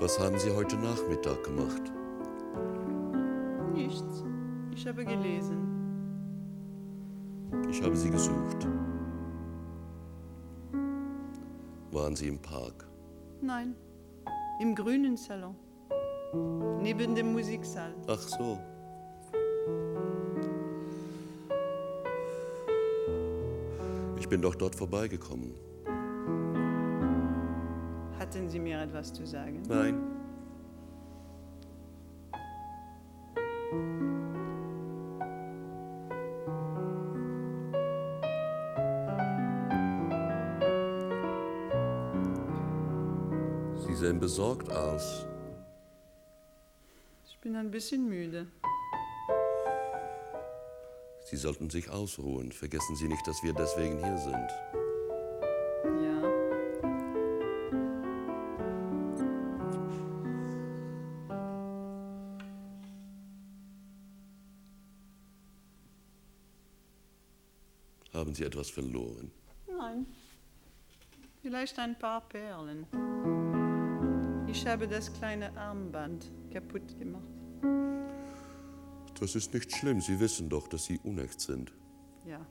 Was 0.00 0.20
haben 0.20 0.38
Sie 0.38 0.54
heute 0.54 0.76
Nachmittag 0.76 1.42
gemacht? 1.42 1.82
Ich 4.86 4.92
habe 4.92 5.04
gelesen. 5.04 5.66
Ich 7.68 7.82
habe 7.82 7.96
Sie 7.96 8.08
gesucht. 8.08 8.68
Waren 11.90 12.14
Sie 12.14 12.28
im 12.28 12.38
Park? 12.38 12.86
Nein. 13.40 13.74
Im 14.60 14.76
grünen 14.76 15.16
Salon. 15.16 15.56
Neben 16.80 17.16
dem 17.16 17.32
Musiksaal. 17.32 17.92
Ach 18.06 18.20
so. 18.20 18.60
Ich 24.20 24.28
bin 24.28 24.40
doch 24.40 24.54
dort 24.54 24.76
vorbeigekommen. 24.76 25.52
Hatten 28.20 28.48
Sie 28.48 28.60
mir 28.60 28.82
etwas 28.82 29.12
zu 29.12 29.26
sagen? 29.26 29.62
Nein. 29.68 30.15
Bisschen 47.76 48.08
müde. 48.08 48.46
Sie 51.20 51.36
sollten 51.36 51.68
sich 51.68 51.90
ausruhen. 51.90 52.50
Vergessen 52.50 52.96
Sie 52.96 53.06
nicht, 53.06 53.26
dass 53.26 53.42
wir 53.42 53.52
deswegen 53.52 53.98
hier 53.98 54.16
sind. 54.16 54.50
Ja. 56.02 56.22
Haben 68.14 68.34
Sie 68.34 68.44
etwas 68.44 68.70
verloren? 68.70 69.30
Nein. 69.68 70.06
Vielleicht 71.42 71.78
ein 71.78 71.98
paar 71.98 72.26
Perlen. 72.26 72.86
Ich 74.48 74.66
Ich 74.66 74.66
habe 74.66 74.88
das 74.88 75.12
kleine 75.12 75.54
Armband 75.58 76.30
kaputt 76.50 76.98
gemacht. 76.98 77.35
Das 79.18 79.34
ist 79.34 79.54
nicht 79.54 79.74
schlimm. 79.74 80.00
Sie 80.00 80.20
wissen 80.20 80.48
doch, 80.48 80.68
dass 80.68 80.84
Sie 80.84 80.98
unecht 81.02 81.40
sind. 81.40 81.72
Ja. 82.26 82.44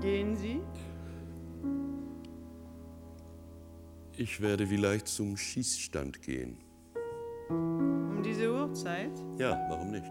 Gehen 0.00 0.36
Sie? 0.36 0.60
Ich 4.16 4.40
werde 4.40 4.66
vielleicht 4.66 5.08
zum 5.08 5.36
Schießstand 5.36 6.22
gehen. 6.22 6.58
Um 7.48 8.22
diese 8.22 8.52
Uhrzeit? 8.52 9.12
Ja, 9.38 9.58
warum 9.68 9.90
nicht? 9.90 10.10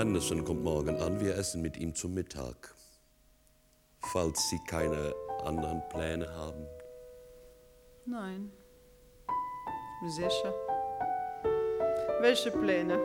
Anderson 0.00 0.46
kommt 0.46 0.64
morgen 0.64 0.96
an. 0.96 1.20
Wir 1.20 1.36
essen 1.36 1.60
mit 1.60 1.76
ihm 1.76 1.94
zum 1.94 2.14
Mittag. 2.14 2.74
Falls 4.00 4.48
Sie 4.48 4.58
keine 4.66 5.14
anderen 5.44 5.82
Pläne 5.90 6.26
haben. 6.34 6.64
Nein. 8.06 8.50
Sicher. 10.08 10.54
Welche 12.22 12.50
Pläne? 12.50 12.98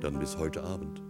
Dann 0.00 0.18
bis 0.18 0.38
heute 0.38 0.62
Abend. 0.62 1.09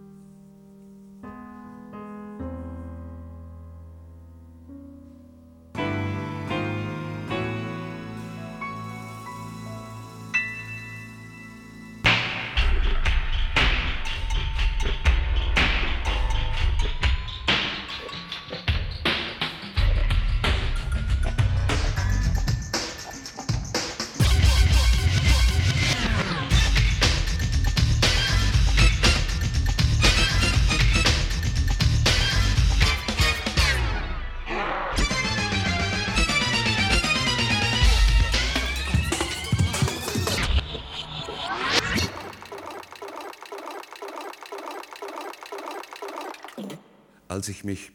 Als 47.41 47.49
ich 47.49 47.63
mich 47.63 47.91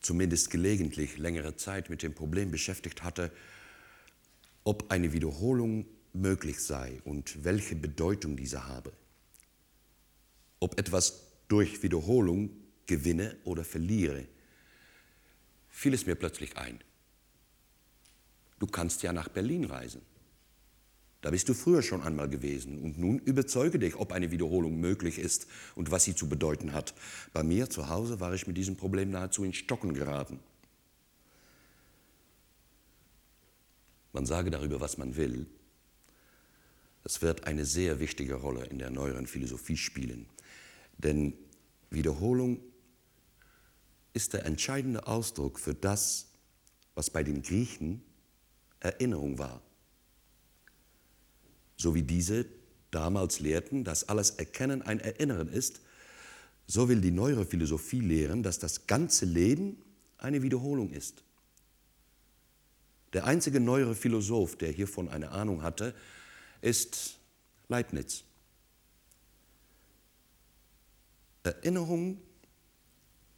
zumindest 0.00 0.48
gelegentlich 0.48 1.18
längere 1.18 1.54
Zeit 1.54 1.90
mit 1.90 2.02
dem 2.02 2.14
Problem 2.14 2.50
beschäftigt 2.50 3.02
hatte, 3.02 3.30
ob 4.64 4.90
eine 4.90 5.12
Wiederholung 5.12 5.84
möglich 6.14 6.60
sei 6.60 7.02
und 7.04 7.44
welche 7.44 7.76
Bedeutung 7.76 8.38
diese 8.38 8.66
habe, 8.66 8.94
ob 10.60 10.80
etwas 10.80 11.26
durch 11.48 11.82
Wiederholung 11.82 12.48
gewinne 12.86 13.36
oder 13.44 13.64
verliere, 13.64 14.26
fiel 15.68 15.92
es 15.92 16.06
mir 16.06 16.14
plötzlich 16.14 16.56
ein. 16.56 16.82
Du 18.60 18.66
kannst 18.66 19.02
ja 19.02 19.12
nach 19.12 19.28
Berlin 19.28 19.66
reisen. 19.66 20.00
Da 21.24 21.30
bist 21.30 21.48
du 21.48 21.54
früher 21.54 21.82
schon 21.82 22.02
einmal 22.02 22.28
gewesen 22.28 22.78
und 22.82 22.98
nun 22.98 23.18
überzeuge 23.18 23.78
dich, 23.78 23.96
ob 23.96 24.12
eine 24.12 24.30
Wiederholung 24.30 24.78
möglich 24.78 25.18
ist 25.18 25.46
und 25.74 25.90
was 25.90 26.04
sie 26.04 26.14
zu 26.14 26.28
bedeuten 26.28 26.74
hat. 26.74 26.92
Bei 27.32 27.42
mir 27.42 27.70
zu 27.70 27.88
Hause 27.88 28.20
war 28.20 28.34
ich 28.34 28.46
mit 28.46 28.58
diesem 28.58 28.76
Problem 28.76 29.08
nahezu 29.08 29.42
in 29.42 29.54
Stocken 29.54 29.94
geraten. 29.94 30.38
Man 34.12 34.26
sage 34.26 34.50
darüber, 34.50 34.82
was 34.82 34.98
man 34.98 35.16
will. 35.16 35.46
Es 37.04 37.22
wird 37.22 37.46
eine 37.46 37.64
sehr 37.64 38.00
wichtige 38.00 38.34
Rolle 38.34 38.66
in 38.66 38.78
der 38.78 38.90
neueren 38.90 39.26
Philosophie 39.26 39.78
spielen. 39.78 40.26
Denn 40.98 41.32
Wiederholung 41.88 42.60
ist 44.12 44.34
der 44.34 44.44
entscheidende 44.44 45.06
Ausdruck 45.06 45.58
für 45.58 45.72
das, 45.72 46.26
was 46.94 47.08
bei 47.08 47.22
den 47.22 47.40
Griechen 47.40 48.02
Erinnerung 48.78 49.38
war 49.38 49.62
so 51.76 51.94
wie 51.94 52.02
diese 52.02 52.46
damals 52.90 53.40
lehrten, 53.40 53.84
dass 53.84 54.08
alles 54.08 54.30
Erkennen 54.30 54.82
ein 54.82 55.00
Erinnern 55.00 55.48
ist, 55.48 55.80
so 56.66 56.88
will 56.88 57.00
die 57.00 57.10
neuere 57.10 57.44
Philosophie 57.44 58.00
lehren, 58.00 58.42
dass 58.42 58.58
das 58.58 58.86
ganze 58.86 59.26
Leben 59.26 59.76
eine 60.18 60.42
Wiederholung 60.42 60.90
ist. 60.92 61.22
Der 63.12 63.26
einzige 63.26 63.60
neuere 63.60 63.94
Philosoph, 63.94 64.56
der 64.56 64.72
hiervon 64.72 65.08
eine 65.08 65.30
Ahnung 65.30 65.62
hatte, 65.62 65.94
ist 66.62 67.18
Leibniz. 67.68 68.24
Erinnerung 71.44 72.18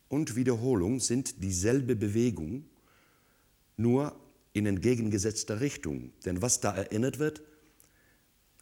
und 0.08 0.36
Wiederholung 0.36 1.00
sind 1.00 1.42
dieselbe 1.42 1.96
Bewegung, 1.96 2.64
nur 3.76 4.18
in 4.52 4.64
entgegengesetzter 4.64 5.60
Richtung. 5.60 6.12
Denn 6.24 6.40
was 6.40 6.60
da 6.60 6.74
erinnert 6.74 7.18
wird, 7.18 7.42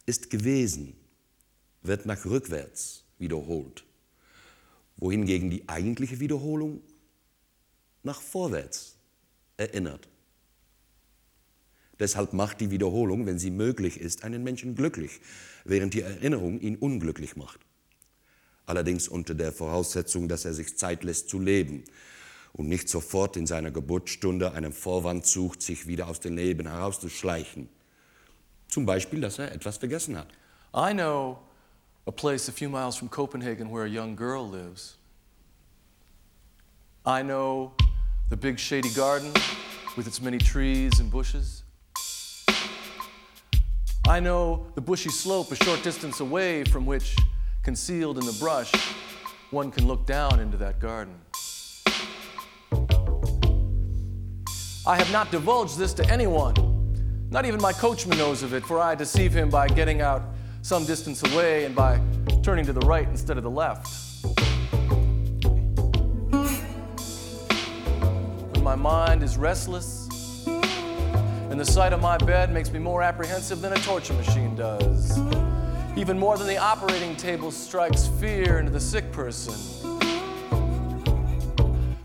ist 0.05 0.29
gewesen, 0.29 0.95
wird 1.81 2.05
nach 2.05 2.25
rückwärts 2.25 3.03
wiederholt, 3.17 3.83
wohingegen 4.97 5.49
die 5.49 5.67
eigentliche 5.67 6.19
Wiederholung 6.19 6.81
nach 8.03 8.21
vorwärts 8.21 8.97
erinnert. 9.57 10.07
Deshalb 11.99 12.33
macht 12.33 12.59
die 12.59 12.71
Wiederholung, 12.71 13.25
wenn 13.25 13.39
sie 13.39 13.51
möglich 13.51 13.99
ist, 13.99 14.23
einen 14.23 14.43
Menschen 14.43 14.75
glücklich, 14.75 15.21
während 15.63 15.93
die 15.93 16.01
Erinnerung 16.01 16.59
ihn 16.59 16.75
unglücklich 16.75 17.35
macht. 17.35 17.61
Allerdings 18.65 19.07
unter 19.07 19.33
der 19.33 19.51
Voraussetzung, 19.51 20.27
dass 20.27 20.43
er 20.43 20.53
sich 20.53 20.77
Zeit 20.77 21.03
lässt 21.03 21.29
zu 21.29 21.39
leben 21.39 21.83
und 22.51 22.67
nicht 22.67 22.89
sofort 22.89 23.37
in 23.37 23.47
seiner 23.47 23.71
Geburtsstunde 23.71 24.51
einen 24.51 24.73
Vorwand 24.73 25.25
sucht, 25.25 25.61
sich 25.61 25.87
wieder 25.87 26.07
aus 26.07 26.19
dem 26.19 26.35
Leben 26.35 26.67
herauszuschleichen. 26.67 27.69
Zum 28.69 28.85
Beispiel, 28.85 29.21
dass 29.21 29.39
er 29.39 29.51
etwas 29.51 29.77
vergessen 29.77 30.17
hat. 30.17 30.27
I 30.73 30.93
know 30.93 31.39
a 32.07 32.11
place 32.11 32.49
a 32.49 32.51
few 32.51 32.69
miles 32.69 32.95
from 32.95 33.07
Copenhagen 33.09 33.69
where 33.69 33.85
a 33.85 33.89
young 33.89 34.15
girl 34.15 34.47
lives. 34.47 34.97
I 37.05 37.21
know 37.21 37.73
the 38.29 38.35
big 38.35 38.59
shady 38.59 38.89
garden 38.89 39.31
with 39.95 40.07
its 40.07 40.21
many 40.21 40.37
trees 40.37 40.99
and 40.99 41.09
bushes. 41.09 41.63
I 44.07 44.19
know 44.19 44.67
the 44.75 44.81
bushy 44.81 45.09
slope 45.09 45.51
a 45.51 45.55
short 45.55 45.81
distance 45.81 46.19
away 46.19 46.63
from 46.63 46.85
which, 46.85 47.15
concealed 47.63 48.19
in 48.19 48.25
the 48.25 48.33
brush, 48.39 48.71
one 49.49 49.71
can 49.71 49.87
look 49.87 50.05
down 50.05 50.39
into 50.39 50.57
that 50.57 50.79
garden. 50.79 51.15
I 54.87 54.97
have 54.97 55.11
not 55.11 55.31
divulged 55.31 55.77
this 55.77 55.93
to 55.93 56.07
anyone. 56.11 56.74
Not 57.31 57.45
even 57.45 57.61
my 57.61 57.73
coachman 57.73 58.17
knows 58.17 58.43
of 58.43 58.53
it, 58.53 58.65
for 58.65 58.79
I 58.79 58.95
deceive 58.95 59.33
him 59.33 59.49
by 59.49 59.67
getting 59.67 60.01
out 60.01 60.23
some 60.61 60.85
distance 60.85 61.21
away 61.31 61.65
and 61.65 61.75
by 61.75 61.99
turning 62.43 62.65
to 62.65 62.73
the 62.73 62.85
right 62.85 63.07
instead 63.07 63.37
of 63.37 63.43
the 63.43 63.49
left. 63.49 63.87
When 68.53 68.63
my 68.63 68.75
mind 68.75 69.23
is 69.23 69.37
restless, 69.37 70.07
and 70.47 71.59
the 71.59 71.65
sight 71.65 71.93
of 71.93 72.01
my 72.01 72.17
bed 72.17 72.51
makes 72.51 72.71
me 72.71 72.79
more 72.79 73.01
apprehensive 73.01 73.61
than 73.61 73.73
a 73.73 73.77
torture 73.77 74.13
machine 74.13 74.55
does, 74.55 75.17
even 75.95 76.17
more 76.19 76.37
than 76.37 76.47
the 76.47 76.57
operating 76.57 77.15
table 77.15 77.51
strikes 77.51 78.07
fear 78.19 78.59
into 78.59 78.71
the 78.71 78.79
sick 78.79 79.11
person. 79.11 79.53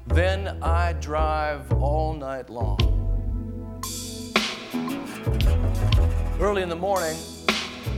Then 0.07 0.63
I 0.63 0.95
drive 0.95 1.73
all 1.75 2.15
night 2.15 2.51
long. 2.51 3.00
Early 6.41 6.63
in 6.63 6.71
the 6.71 6.75
morning, 6.75 7.19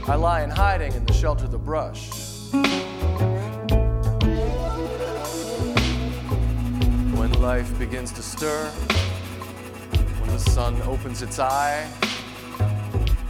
I 0.05 0.15
lie 0.15 0.43
in 0.43 0.49
hiding 0.49 0.91
in 0.91 1.05
the 1.05 1.13
shelter 1.13 1.45
of 1.45 1.51
the 1.51 1.57
brush. 1.57 2.09
When 7.15 7.31
life 7.41 7.79
begins 7.79 8.11
to 8.11 8.21
stir, 8.21 8.67
when 10.19 10.29
the 10.29 10.39
sun 10.39 10.81
opens 10.81 11.21
its 11.21 11.39
eye, 11.39 11.85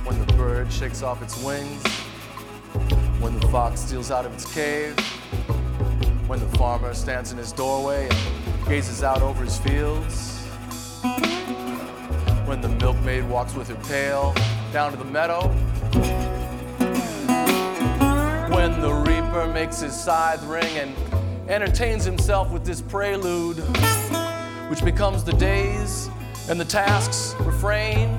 when 0.04 0.18
the 0.26 0.34
bird 0.34 0.74
shakes 0.74 1.04
off 1.04 1.22
its 1.22 1.38
wings, 1.44 1.86
when 3.20 3.40
the 3.40 3.48
fox 3.50 3.82
steals 3.82 4.10
out 4.10 4.26
of 4.26 4.34
its 4.34 4.52
cave, 4.52 4.98
when 6.26 6.40
the 6.40 6.58
farmer 6.58 6.92
stands 6.96 7.32
in 7.32 7.38
his 7.38 7.52
doorway 7.52 8.10
and 8.10 8.68
gazes 8.68 9.04
out 9.04 9.22
over 9.22 9.44
his 9.44 9.60
fields. 9.60 10.40
When 12.48 12.62
the 12.62 12.70
milkmaid 12.70 13.30
walks 13.30 13.54
with 13.54 13.68
her 13.68 13.76
pail 13.88 14.34
down 14.74 14.92
to 14.92 14.98
the 14.98 15.06
meadow. 15.06 15.50
When 18.50 18.82
the 18.82 18.92
reaper 18.92 19.48
makes 19.54 19.82
his 19.82 19.94
scythe 19.94 20.44
ring 20.46 20.66
and 20.80 20.96
entertains 21.48 22.04
himself 22.04 22.50
with 22.50 22.66
this 22.66 22.82
prelude, 22.82 23.58
which 24.70 24.84
becomes 24.84 25.24
the 25.24 25.34
day's 25.34 26.10
and 26.50 26.60
the 26.60 26.66
task's 26.66 27.36
refrain. 27.42 28.10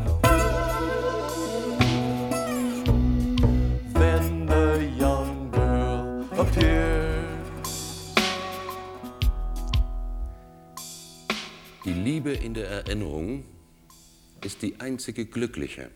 Then 3.93 4.47
the 4.47 4.93
young 4.97 5.51
girl 5.51 6.25
appears. 6.39 7.25
Die 11.85 11.93
Liebe 11.93 12.31
in 12.31 12.55
der 12.55 12.69
Erinnerung 12.69 13.43
ist 14.41 14.63
die 14.63 14.79
einzige 14.79 15.27
glückliche, 15.27 15.91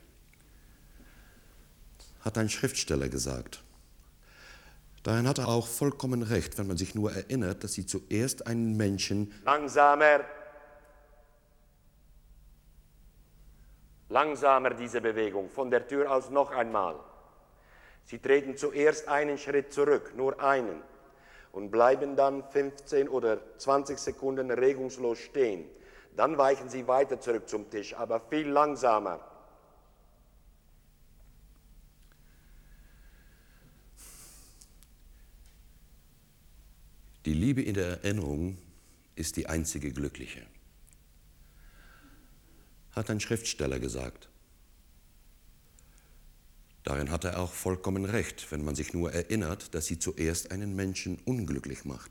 hat 2.28 2.36
ein 2.36 2.50
Schriftsteller 2.50 3.08
gesagt. 3.08 3.62
Darin 5.02 5.26
hat 5.26 5.38
er 5.38 5.48
auch 5.48 5.66
vollkommen 5.66 6.22
recht, 6.22 6.58
wenn 6.58 6.66
man 6.66 6.76
sich 6.76 6.94
nur 6.94 7.10
erinnert, 7.10 7.64
dass 7.64 7.72
sie 7.72 7.86
zuerst 7.86 8.46
einen 8.46 8.76
Menschen 8.76 9.32
Langsamer. 9.44 10.20
Langsamer 14.10 14.74
diese 14.74 15.00
Bewegung, 15.00 15.48
von 15.48 15.70
der 15.70 15.88
Tür 15.88 16.12
aus 16.12 16.28
noch 16.28 16.50
einmal. 16.50 16.96
Sie 18.04 18.18
treten 18.18 18.58
zuerst 18.58 19.08
einen 19.08 19.38
Schritt 19.38 19.72
zurück, 19.72 20.12
nur 20.14 20.38
einen, 20.42 20.82
und 21.52 21.70
bleiben 21.70 22.14
dann 22.14 22.44
15 22.50 23.08
oder 23.08 23.38
20 23.56 23.98
Sekunden 23.98 24.50
regungslos 24.50 25.18
stehen. 25.18 25.64
Dann 26.14 26.36
weichen 26.36 26.68
Sie 26.68 26.86
weiter 26.86 27.20
zurück 27.20 27.48
zum 27.48 27.70
Tisch, 27.70 27.94
aber 27.94 28.20
viel 28.20 28.48
langsamer. 28.48 29.20
Die 37.28 37.34
Liebe 37.34 37.60
in 37.60 37.74
der 37.74 37.88
Erinnerung 37.88 38.56
ist 39.14 39.36
die 39.36 39.48
einzige 39.48 39.92
glückliche, 39.92 40.46
hat 42.92 43.10
ein 43.10 43.20
Schriftsteller 43.20 43.78
gesagt. 43.78 44.30
Darin 46.84 47.10
hat 47.10 47.24
er 47.24 47.38
auch 47.38 47.52
vollkommen 47.52 48.06
recht, 48.06 48.50
wenn 48.50 48.64
man 48.64 48.74
sich 48.74 48.94
nur 48.94 49.12
erinnert, 49.12 49.74
dass 49.74 49.84
sie 49.84 49.98
zuerst 49.98 50.52
einen 50.52 50.74
Menschen 50.74 51.18
unglücklich 51.26 51.84
macht. 51.84 52.10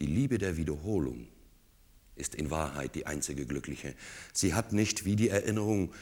Die 0.00 0.06
Liebe 0.06 0.36
der 0.36 0.58
Wiederholung 0.58 1.26
ist 2.16 2.34
in 2.34 2.50
Wahrheit 2.50 2.94
die 2.94 3.06
einzige 3.06 3.46
glückliche. 3.46 3.94
Sie 4.34 4.52
hat 4.52 4.74
nicht 4.74 5.06
wie 5.06 5.16
die 5.16 5.30
Erinnerung 5.30 5.94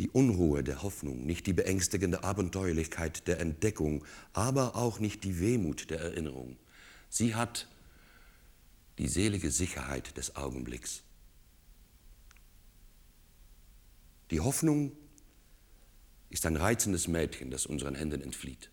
die 0.00 0.08
Unruhe 0.08 0.64
der 0.64 0.82
Hoffnung, 0.82 1.26
nicht 1.26 1.46
die 1.46 1.52
beängstigende 1.52 2.24
Abenteuerlichkeit 2.24 3.28
der 3.28 3.38
Entdeckung, 3.38 4.02
aber 4.32 4.74
auch 4.74 4.98
nicht 4.98 5.24
die 5.24 5.40
Wehmut 5.40 5.90
der 5.90 6.00
Erinnerung. 6.00 6.56
Sie 7.10 7.34
hat 7.34 7.68
die 8.96 9.08
selige 9.08 9.50
Sicherheit 9.50 10.16
des 10.16 10.36
Augenblicks. 10.36 11.02
Die 14.30 14.40
Hoffnung 14.40 14.92
ist 16.30 16.46
ein 16.46 16.56
reizendes 16.56 17.06
Mädchen, 17.06 17.50
das 17.50 17.66
unseren 17.66 17.94
Händen 17.94 18.22
entflieht. 18.22 18.70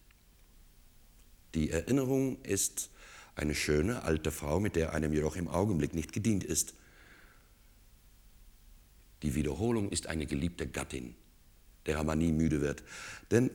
Die 1.56 1.72
Erinnerung 1.72 2.42
ist 2.44 2.90
eine 3.36 3.54
schöne 3.54 4.04
alte 4.04 4.32
Frau, 4.32 4.62
mit 4.62 4.78
der 4.78 4.94
einem 4.94 5.12
jedoch 5.12 5.36
im 5.36 5.50
Augenblick 5.50 5.94
nicht 5.94 6.14
gedient 6.14 6.46
ist. 6.46 6.74
Die 9.24 9.36
Wiederholung 9.36 9.90
ist 9.90 10.08
eine 10.08 10.26
geliebte 10.26 10.68
Gattin, 10.68 11.16
derer 11.86 12.04
man 12.04 12.20
nie 12.20 12.32
müde 12.32 12.62
wird. 12.62 12.84
Denn 13.32 13.50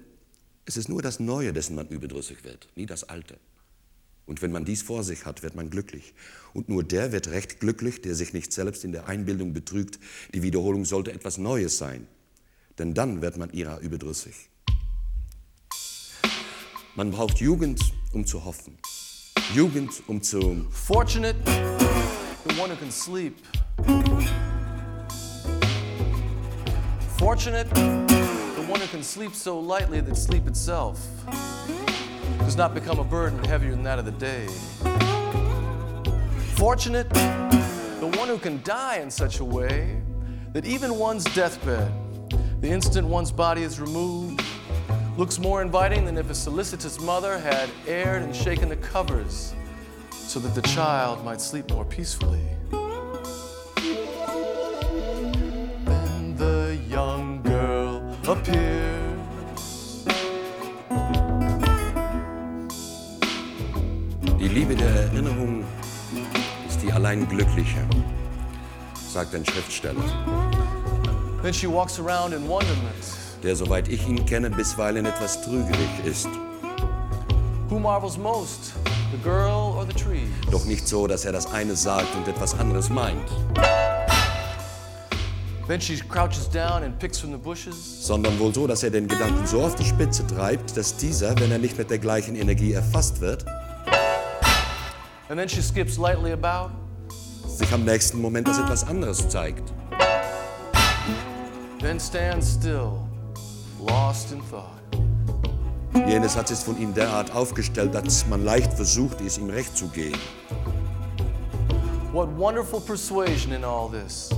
es 0.64 0.76
ist 0.76 0.88
nur 0.88 1.02
das 1.02 1.20
Neue, 1.20 1.52
dessen 1.52 1.76
man 1.76 1.88
überdrüssig 1.88 2.44
wird, 2.44 2.68
nie 2.76 2.86
das 2.86 3.04
Alte. 3.04 3.38
Und 4.26 4.40
wenn 4.42 4.52
man 4.52 4.64
dies 4.64 4.82
vor 4.82 5.02
sich 5.02 5.26
hat, 5.26 5.42
wird 5.42 5.56
man 5.56 5.70
glücklich. 5.70 6.14
Und 6.54 6.68
nur 6.68 6.84
der 6.84 7.12
wird 7.12 7.28
recht 7.28 7.60
glücklich, 7.60 8.00
der 8.00 8.14
sich 8.14 8.32
nicht 8.32 8.52
selbst 8.52 8.84
in 8.84 8.92
der 8.92 9.08
Einbildung 9.08 9.52
betrügt, 9.52 9.98
die 10.32 10.42
Wiederholung 10.42 10.84
sollte 10.84 11.12
etwas 11.12 11.38
Neues 11.38 11.78
sein. 11.78 12.06
Denn 12.78 12.94
dann 12.94 13.20
wird 13.20 13.36
man 13.36 13.50
ihrer 13.52 13.80
überdrüssig. 13.80 14.48
Man 16.94 17.10
braucht 17.10 17.40
Jugend, 17.40 17.80
um 18.12 18.26
zu 18.26 18.44
hoffen. 18.44 18.78
Jugend, 19.54 20.02
um 20.06 20.22
zu... 20.22 20.66
Fortunate, 20.70 21.36
the 22.48 22.60
one 22.60 22.70
who 22.70 22.76
can 22.76 22.90
sleep. 22.90 23.34
Fortunate, 27.32 27.70
the 27.70 28.66
one 28.68 28.78
who 28.78 28.86
can 28.88 29.02
sleep 29.02 29.34
so 29.34 29.58
lightly 29.58 30.00
that 30.00 30.16
sleep 30.16 30.46
itself 30.46 31.02
does 32.40 32.58
not 32.58 32.74
become 32.74 32.98
a 32.98 33.04
burden 33.04 33.42
heavier 33.44 33.70
than 33.70 33.82
that 33.84 33.98
of 33.98 34.04
the 34.04 34.10
day. 34.10 34.46
Fortunate, 36.56 37.08
the 37.08 38.12
one 38.18 38.28
who 38.28 38.36
can 38.36 38.62
die 38.64 38.98
in 38.98 39.10
such 39.10 39.40
a 39.40 39.44
way 39.46 39.98
that 40.52 40.66
even 40.66 40.98
one's 40.98 41.24
deathbed, 41.24 41.90
the 42.60 42.68
instant 42.68 43.08
one's 43.08 43.32
body 43.32 43.62
is 43.62 43.80
removed, 43.80 44.44
looks 45.16 45.38
more 45.38 45.62
inviting 45.62 46.04
than 46.04 46.18
if 46.18 46.28
a 46.28 46.34
solicitous 46.34 47.00
mother 47.00 47.38
had 47.38 47.70
aired 47.86 48.20
and 48.20 48.36
shaken 48.36 48.68
the 48.68 48.76
covers 48.76 49.54
so 50.10 50.38
that 50.38 50.54
the 50.54 50.68
child 50.68 51.24
might 51.24 51.40
sleep 51.40 51.70
more 51.70 51.86
peacefully. 51.86 52.46
Ist 67.12 67.20
die 67.20 67.24
allein 67.24 67.28
glückliche, 67.28 67.86
sagt 69.12 69.34
ein 69.34 69.44
Schriftsteller, 69.44 70.02
Then 71.42 71.52
she 71.52 71.66
walks 71.66 71.98
around 71.98 72.32
in 72.32 72.48
wonderment. 72.48 72.94
der, 73.42 73.56
soweit 73.56 73.88
ich 73.88 74.06
ihn 74.08 74.24
kenne, 74.26 74.48
bisweilen 74.50 75.04
etwas 75.06 75.42
trügerig 75.42 75.90
ist. 76.04 76.28
Who 77.68 77.78
marvels 77.80 78.16
most, 78.16 78.72
the 79.10 79.18
girl 79.22 79.74
or 79.76 79.84
the 79.86 79.92
tree? 79.94 80.26
Doch 80.50 80.64
nicht 80.64 80.86
so, 80.86 81.06
dass 81.08 81.24
er 81.24 81.32
das 81.32 81.52
eine 81.52 81.74
sagt 81.74 82.14
und 82.16 82.28
etwas 82.28 82.58
anderes 82.58 82.88
meint, 82.90 83.28
Then 85.68 85.80
she 85.80 85.96
crouches 85.96 86.48
down 86.50 86.82
and 86.82 86.98
picks 86.98 87.18
from 87.18 87.30
the 87.32 87.38
bushes. 87.38 87.76
sondern 88.06 88.38
wohl 88.38 88.52
so, 88.54 88.66
dass 88.66 88.82
er 88.82 88.90
den 88.90 89.06
Gedanken 89.08 89.46
so 89.46 89.62
auf 89.62 89.74
die 89.74 89.84
Spitze 89.84 90.26
treibt, 90.26 90.76
dass 90.76 90.96
dieser, 90.96 91.38
wenn 91.40 91.50
er 91.52 91.58
nicht 91.58 91.78
mit 91.78 91.88
der 91.90 91.98
gleichen 91.98 92.36
Energie 92.36 92.72
erfasst 92.72 93.20
wird, 93.20 93.44
And 95.28 95.38
then 95.38 95.48
she 95.48 95.62
skips 95.62 95.96
lightly 95.96 96.32
about. 96.32 96.70
Sich 97.62 97.72
am 97.72 97.84
nächsten 97.84 98.20
Moment 98.20 98.48
als 98.48 98.58
etwas 98.58 98.84
anderes 98.86 99.28
zeigt. 99.28 99.72
Then 101.80 101.98
stands 101.98 102.54
still, 102.54 102.92
lost 103.80 104.32
in 104.32 104.40
thought. 104.50 104.70
Jenes 106.08 106.36
hat 106.36 106.48
sich 106.48 106.58
von 106.58 106.80
ihm 106.80 106.94
derart 106.94 107.34
aufgestellt, 107.34 107.94
dass 107.94 108.26
man 108.26 108.44
leicht 108.44 108.72
versucht, 108.72 109.20
es 109.20 109.38
ihm 109.38 109.50
recht 109.50 109.76
zu 109.76 109.88
gehen. 109.88 110.18
What 112.12 112.28
wonderful 112.36 112.80
persuasion 112.80 113.52
in 113.52 113.64
all 113.64 113.88
this. 113.90 114.30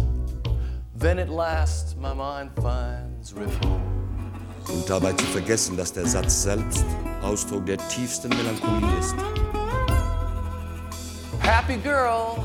Then 0.99 1.19
at 1.19 1.29
last 1.29 1.97
my 1.99 2.15
mind 2.15 2.51
finds 2.57 3.35
repose. 3.35 3.81
Und 4.69 4.89
dabei 4.89 5.13
zu 5.13 5.27
vergessen, 5.27 5.77
dass 5.77 5.93
der 5.93 6.07
Satz 6.07 6.43
selbst 6.43 6.85
Ausdruck 7.23 7.67
der 7.67 7.77
tiefsten 7.89 8.31
Melancholie 8.31 8.99
ist. 8.99 9.15
Happy 11.41 11.77
girl. 11.77 12.39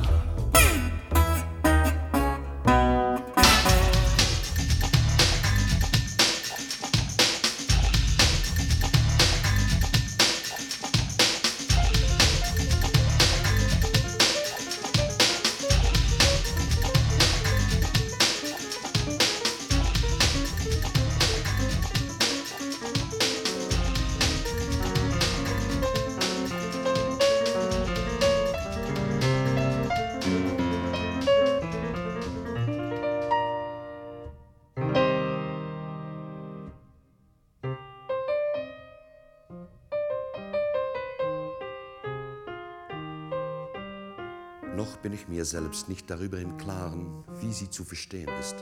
Noch 44.90 44.98
bin 44.98 45.14
ich 45.14 45.28
mir 45.28 45.46
selbst 45.46 45.88
nicht 45.88 46.10
darüber 46.10 46.40
im 46.40 46.58
Klaren, 46.58 47.24
wie 47.42 47.54
sie 47.54 47.70
zu 47.70 47.84
verstehen 47.84 48.28
ist. 48.40 48.56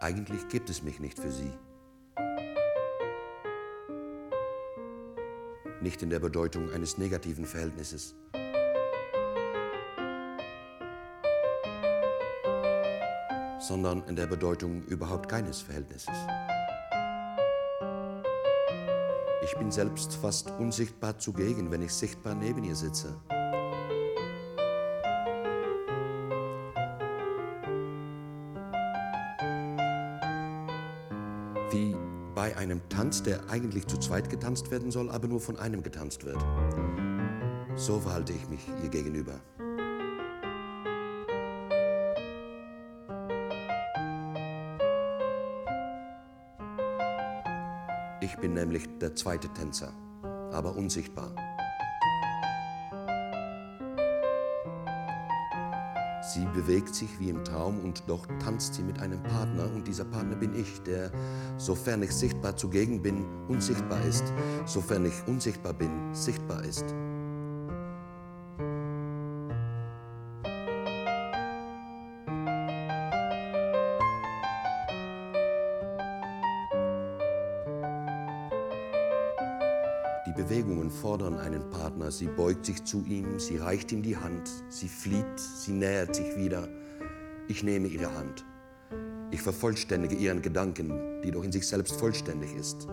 Eigentlich 0.00 0.48
gibt 0.48 0.68
es 0.68 0.82
mich 0.82 1.00
nicht 1.00 1.18
für 1.18 1.32
sie. 1.32 1.50
Nicht 5.80 6.02
in 6.02 6.10
der 6.10 6.20
Bedeutung 6.20 6.70
eines 6.72 6.98
negativen 6.98 7.46
Verhältnisses. 7.46 8.14
sondern 13.58 14.04
in 14.04 14.14
der 14.14 14.28
Bedeutung 14.28 14.84
überhaupt 14.84 15.28
keines 15.28 15.60
Verhältnisses. 15.60 16.14
Ich 19.56 19.60
bin 19.60 19.70
selbst 19.70 20.14
fast 20.16 20.50
unsichtbar 20.58 21.18
zugegen, 21.18 21.70
wenn 21.70 21.80
ich 21.80 21.90
sichtbar 21.90 22.34
neben 22.34 22.62
ihr 22.62 22.76
sitze. 22.76 23.16
Wie 31.70 31.96
bei 32.34 32.54
einem 32.58 32.86
Tanz, 32.90 33.22
der 33.22 33.48
eigentlich 33.48 33.86
zu 33.86 33.96
zweit 33.96 34.28
getanzt 34.28 34.70
werden 34.70 34.90
soll, 34.90 35.08
aber 35.08 35.26
nur 35.26 35.40
von 35.40 35.58
einem 35.58 35.82
getanzt 35.82 36.26
wird. 36.26 36.44
So 37.76 37.98
verhalte 37.98 38.34
ich 38.34 38.46
mich 38.50 38.60
ihr 38.82 38.90
gegenüber. 38.90 39.40
Bin 48.46 48.54
nämlich 48.54 48.86
der 49.00 49.16
zweite 49.16 49.48
Tänzer, 49.48 49.92
aber 50.52 50.76
unsichtbar. 50.76 51.34
Sie 56.32 56.44
bewegt 56.54 56.94
sich 56.94 57.18
wie 57.18 57.28
im 57.28 57.42
Traum 57.42 57.80
und 57.80 58.04
doch 58.06 58.24
tanzt 58.38 58.74
sie 58.74 58.84
mit 58.84 59.00
einem 59.00 59.20
Partner 59.24 59.68
und 59.74 59.88
dieser 59.88 60.04
Partner 60.04 60.36
bin 60.36 60.54
ich, 60.54 60.80
der, 60.82 61.10
sofern 61.56 62.04
ich 62.04 62.12
sichtbar 62.12 62.56
zugegen 62.56 63.02
bin, 63.02 63.26
unsichtbar 63.48 64.00
ist, 64.04 64.32
sofern 64.64 65.06
ich 65.06 65.26
unsichtbar 65.26 65.72
bin, 65.72 66.14
sichtbar 66.14 66.64
ist. 66.64 66.84
Partner. 81.96 82.10
Sie 82.10 82.26
beugt 82.26 82.66
sich 82.66 82.84
zu 82.84 83.04
ihm, 83.06 83.38
sie 83.38 83.58
reicht 83.58 83.92
ihm 83.92 84.02
die 84.02 84.16
Hand, 84.16 84.50
sie 84.68 84.88
flieht, 84.88 85.38
sie 85.38 85.72
nähert 85.72 86.14
sich 86.14 86.36
wieder. 86.36 86.68
Ich 87.48 87.62
nehme 87.62 87.88
ihre 87.88 88.14
Hand. 88.14 88.44
Ich 89.30 89.42
vervollständige 89.42 90.14
ihren 90.14 90.42
Gedanken, 90.42 91.22
die 91.22 91.30
doch 91.30 91.42
in 91.42 91.52
sich 91.52 91.66
selbst 91.66 91.98
vollständig 91.98 92.54
ist. 92.54 92.86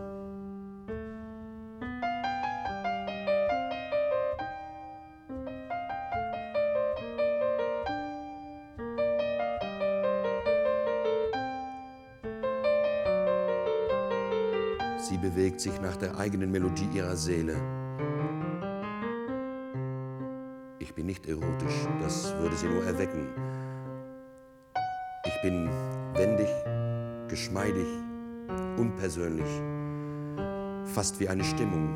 Sie 15.00 15.18
bewegt 15.18 15.60
sich 15.60 15.80
nach 15.82 15.98
der 15.98 16.18
eigenen 16.18 16.50
Melodie 16.50 16.88
ihrer 16.94 17.18
Seele. 17.18 17.83
Nicht 21.24 21.42
erotisch, 21.42 21.88
das 22.02 22.34
würde 22.40 22.56
sie 22.56 22.68
nur 22.68 22.86
erwecken. 22.86 23.28
Ich 25.26 25.42
bin 25.42 25.70
wendig, 26.14 26.48
geschmeidig, 27.28 27.88
unpersönlich, 28.78 29.48
fast 30.94 31.20
wie 31.20 31.30
eine 31.30 31.44
Stimmung. 31.44 31.90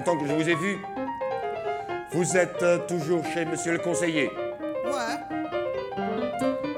Longtemps 0.00 0.16
que 0.16 0.26
je 0.26 0.32
vous 0.32 0.48
ai 0.48 0.54
vu. 0.54 0.78
Vous 2.12 2.36
êtes 2.36 2.62
euh, 2.62 2.78
toujours 2.88 3.22
chez 3.26 3.44
monsieur 3.44 3.72
le 3.72 3.78
conseiller. 3.78 4.30
Ouais, 4.86 5.36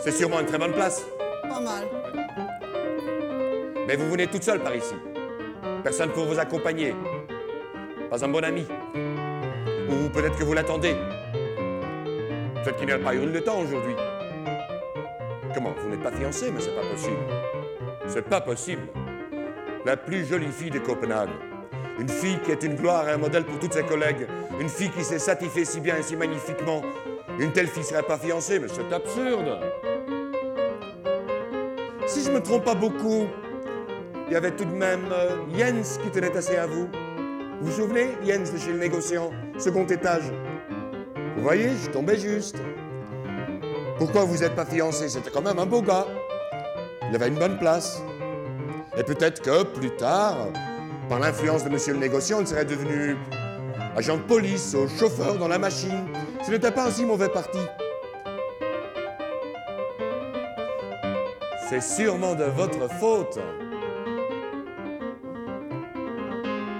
C'est 0.00 0.10
sûrement 0.10 0.40
une 0.40 0.46
très 0.46 0.58
bonne 0.58 0.72
place. 0.72 1.04
pas 1.42 1.60
mal. 1.60 1.84
Mais 3.86 3.94
vous 3.94 4.10
venez 4.10 4.26
toute 4.26 4.42
seule 4.42 4.60
par 4.60 4.74
ici. 4.74 4.94
Personne 5.84 6.10
pour 6.10 6.24
vous 6.24 6.38
accompagner. 6.38 6.96
Pas 8.10 8.24
un 8.24 8.28
bon 8.28 8.42
ami. 8.42 8.66
Ou 9.88 10.08
peut-être 10.08 10.36
que 10.36 10.44
vous 10.44 10.54
l'attendez. 10.54 10.96
Peut-être 12.64 12.76
qu'il 12.76 12.86
n'y 12.86 12.92
a 12.92 12.98
pas 12.98 13.14
eu 13.14 13.24
le 13.24 13.40
temps 13.40 13.60
aujourd'hui. 13.60 13.94
Comment 15.54 15.74
Vous 15.80 15.90
n'êtes 15.90 16.02
pas 16.02 16.12
fiancé, 16.12 16.50
mais 16.50 16.60
c'est 16.60 16.74
pas 16.74 16.88
possible. 16.90 17.16
C'est 18.08 18.28
pas 18.28 18.40
possible. 18.40 18.82
La 19.84 19.96
plus 19.96 20.26
jolie 20.26 20.50
fille 20.50 20.70
de 20.70 20.80
Copenhague. 20.80 21.30
Une 21.98 22.08
fille 22.08 22.38
qui 22.44 22.50
est 22.50 22.62
une 22.62 22.74
gloire 22.74 23.08
et 23.08 23.12
un 23.12 23.18
modèle 23.18 23.44
pour 23.44 23.58
toutes 23.58 23.74
ses 23.74 23.84
collègues. 23.84 24.26
Une 24.60 24.68
fille 24.68 24.90
qui 24.90 25.04
s'est 25.04 25.18
satisfait 25.18 25.64
si 25.64 25.80
bien 25.80 25.96
et 25.96 26.02
si 26.02 26.16
magnifiquement. 26.16 26.82
Une 27.38 27.52
telle 27.52 27.66
fille 27.66 27.84
serait 27.84 28.02
pas 28.02 28.18
fiancée, 28.18 28.58
mais 28.58 28.68
c'est 28.68 28.92
absurde. 28.92 29.58
Si 32.06 32.24
je 32.24 32.30
me 32.30 32.40
trompe 32.40 32.64
pas 32.64 32.74
beaucoup, 32.74 33.26
il 34.26 34.32
y 34.32 34.36
avait 34.36 34.50
tout 34.50 34.64
de 34.64 34.74
même 34.74 35.04
euh, 35.12 35.36
Jens 35.56 35.98
qui 36.02 36.10
tenait 36.10 36.36
assez 36.36 36.56
à 36.56 36.66
vous. 36.66 36.88
Vous 37.60 37.70
vous 37.70 37.72
souvenez 37.72 38.10
Jens 38.26 38.52
de 38.52 38.58
chez 38.58 38.72
le 38.72 38.78
négociant, 38.78 39.30
second 39.58 39.86
étage? 39.86 40.24
Vous 41.36 41.42
voyez, 41.42 41.70
je 41.82 41.90
tombais 41.90 42.18
juste. 42.18 42.56
Pourquoi 43.98 44.24
vous 44.24 44.38
n'êtes 44.38 44.54
pas 44.54 44.64
fiancé? 44.64 45.08
C'était 45.08 45.30
quand 45.30 45.42
même 45.42 45.58
un 45.58 45.66
beau 45.66 45.82
gars. 45.82 46.06
Il 47.08 47.14
avait 47.14 47.28
une 47.28 47.38
bonne 47.38 47.58
place. 47.58 48.02
Et 48.96 49.02
peut-être 49.04 49.42
que 49.42 49.62
plus 49.64 49.90
tard, 49.96 50.48
par 51.12 51.20
l'influence 51.20 51.62
de 51.62 51.68
monsieur 51.68 51.92
le 51.92 51.98
négociant, 51.98 52.40
il 52.40 52.46
serait 52.46 52.64
devenu 52.64 53.18
agent 53.94 54.16
de 54.16 54.22
police, 54.22 54.74
ou 54.74 54.88
chauffeur 54.88 55.36
dans 55.36 55.46
la 55.46 55.58
machine. 55.58 56.08
Ce 56.42 56.50
n'était 56.50 56.70
pas 56.70 56.86
un 56.86 56.90
si 56.90 57.04
mauvais 57.04 57.28
parti. 57.28 57.58
C'est 61.68 61.82
sûrement 61.82 62.34
de 62.34 62.44
votre 62.44 62.88
faute. 62.92 63.38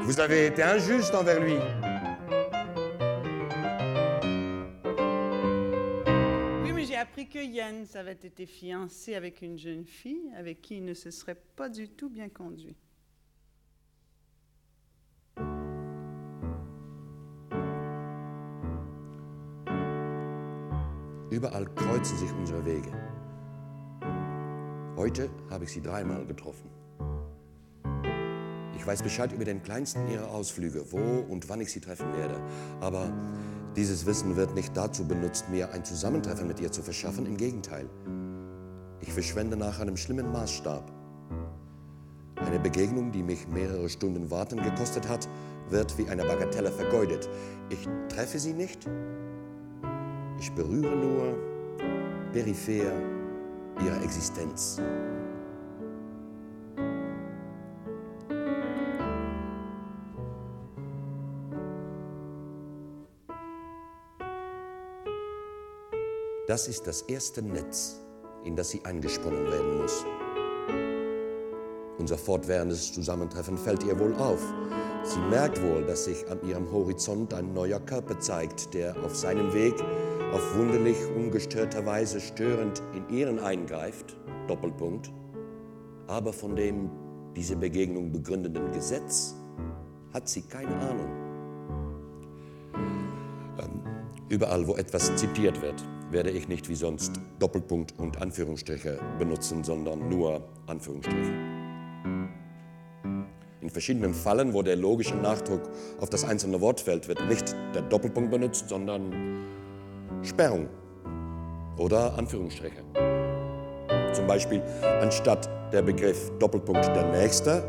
Vous 0.01 0.19
avez 0.19 0.47
été 0.47 0.63
injuste 0.63 1.15
envers 1.15 1.39
lui. 1.39 1.59
Oui, 6.65 6.73
mais 6.73 6.85
j'ai 6.87 6.97
appris 6.97 7.29
que 7.29 7.41
Jens 7.41 7.97
avait 7.97 8.13
été 8.13 8.47
fiancé 8.47 9.15
avec 9.15 9.43
une 9.43 9.59
jeune 9.59 9.85
fille 9.85 10.33
avec 10.39 10.63
qui 10.63 10.79
il 10.79 10.87
ne 10.87 10.95
se 10.95 11.11
serait 11.11 11.37
pas 11.55 11.69
du 11.69 11.91
tout 11.91 12.09
bien 12.09 12.31
conduit. 12.31 12.79
Überall 21.33 21.65
kreuzen 21.65 22.19
sich 22.19 22.31
unsere 22.31 22.63
Wege. 22.67 22.93
Heute 24.99 25.31
habe 25.49 25.65
ich 25.65 25.73
sie 25.73 25.81
dreimal 25.81 26.27
getroffen. 26.27 26.69
Ich 28.77 28.87
weiß 28.87 29.03
Bescheid 29.03 29.33
über 29.33 29.47
den 29.47 29.63
kleinsten 29.63 30.07
ihrer 30.09 30.29
Ausflüge, 30.29 30.93
wo 30.93 30.99
und 30.99 31.49
wann 31.49 31.63
ich 31.63 31.73
sie 31.73 31.81
treffen 31.81 32.13
werde. 32.19 32.39
Aber 32.83 33.11
dieses 33.77 34.05
Wissen 34.05 34.37
wird 34.37 34.55
nicht 34.55 34.77
dazu 34.77 35.09
benutzt, 35.09 35.49
mir 35.49 35.73
ein 35.73 35.87
Zusammentreffen 35.87 36.47
mit 36.47 36.61
ihr 36.61 36.71
zu 36.71 36.83
verschaffen. 36.83 37.25
Im 37.25 37.39
Gegenteil. 37.39 37.89
Ich 39.01 39.11
verschwende 39.11 39.57
nach 39.57 39.81
einem 39.81 39.97
schlimmen 39.97 40.31
Maßstab. 40.33 40.93
Eine 42.45 42.61
Begegnung, 42.61 43.11
die 43.11 43.23
mich 43.23 43.49
mehrere 43.49 43.89
Stunden 43.89 44.31
Warten 44.31 44.63
gekostet 44.63 45.09
hat, 45.09 45.27
wird 45.71 45.97
wie 45.97 46.11
eine 46.11 46.25
Bagatelle 46.25 46.71
vergeudet. 46.71 47.31
Ich 47.71 47.89
treffe 48.11 48.39
sie 48.39 48.53
nicht, 48.53 48.87
ich 50.43 50.51
berühre 50.51 50.97
nur 50.97 51.37
peripher 52.33 52.93
ihrer 53.81 54.03
Existenz. 54.03 54.81
Das 66.49 66.67
ist 66.67 66.89
das 66.89 67.03
erste 67.03 67.41
Netz, 67.41 68.01
in 68.45 68.57
das 68.57 68.71
sie 68.71 68.85
eingesponnen 68.85 69.45
werden 69.45 69.79
muss. 69.81 70.05
Unser 71.99 72.19
fortwährendes 72.19 72.93
Zusammentreffen 72.93 73.57
fällt 73.57 73.85
ihr 73.85 73.97
wohl 73.97 74.15
auf. 74.17 74.41
Sie 75.05 75.21
merkt 75.31 75.63
wohl, 75.63 75.85
dass 75.85 76.07
sich 76.07 76.29
an 76.29 76.41
ihrem 76.45 76.71
Horizont 76.73 77.33
ein 77.33 77.55
neuer 77.55 77.79
Körper 77.79 78.19
zeigt, 78.19 78.75
der 78.75 78.97
auf 79.05 79.15
seinem 79.15 79.53
Weg 79.55 79.75
auf 80.33 80.57
wunderlich 80.57 80.97
ungestörter 81.15 81.85
Weise 81.85 82.21
störend 82.21 82.83
in 82.95 83.15
ihren 83.15 83.39
eingreift, 83.39 84.17
Doppelpunkt, 84.49 85.13
aber 86.07 86.33
von 86.33 86.57
dem 86.57 86.91
diese 87.37 87.57
Begegnung 87.57 88.13
begründenden 88.13 88.73
Gesetz 88.73 89.35
hat 90.13 90.29
sie 90.29 90.43
keine 90.43 90.75
Ahnung. 90.77 91.11
Ähm, 93.59 93.83
überall, 94.29 94.67
wo 94.67 94.75
etwas 94.75 95.15
zitiert 95.17 95.61
wird, 95.61 95.83
werde 96.11 96.31
ich 96.31 96.49
nicht 96.49 96.69
wie 96.69 96.75
sonst 96.75 97.13
Doppelpunkt 97.39 97.99
und 97.99 98.21
Anführungsstriche 98.21 98.99
benutzen, 99.19 99.65
sondern 99.65 100.09
nur 100.09 100.43
Anführungsstriche. 100.67 101.33
In 103.61 103.71
verschiedenen 103.71 104.13
Fallen, 104.13 104.53
wo 104.53 104.63
der 104.63 104.77
logische 104.77 105.17
Nachdruck 105.17 105.63
auf 106.01 106.11
das 106.11 106.25
einzelne 106.25 106.61
Wort 106.61 106.81
fällt, 106.81 107.09
wird 107.09 107.27
nicht 107.29 107.55
der 107.75 107.83
Doppelpunkt 107.83 108.31
benutzt, 108.31 108.69
sondern 108.69 109.13
Sperrung 110.23 110.69
oder 111.77 112.17
Anführungsstriche. 112.17 112.83
Zum 114.13 114.27
Beispiel 114.27 114.63
anstatt 115.01 115.49
der 115.73 115.83
Begriff 115.83 116.31
Doppelpunkt 116.39 116.87
der 116.87 117.05
Nächste 117.11 117.63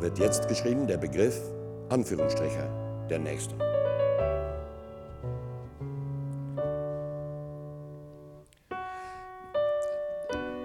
wird 0.00 0.18
jetzt 0.18 0.48
geschrieben 0.48 0.86
der 0.86 0.96
Begriff 0.96 1.40
Anführungsstriche 1.90 2.68
der 3.08 3.18
Nächste. 3.18 3.54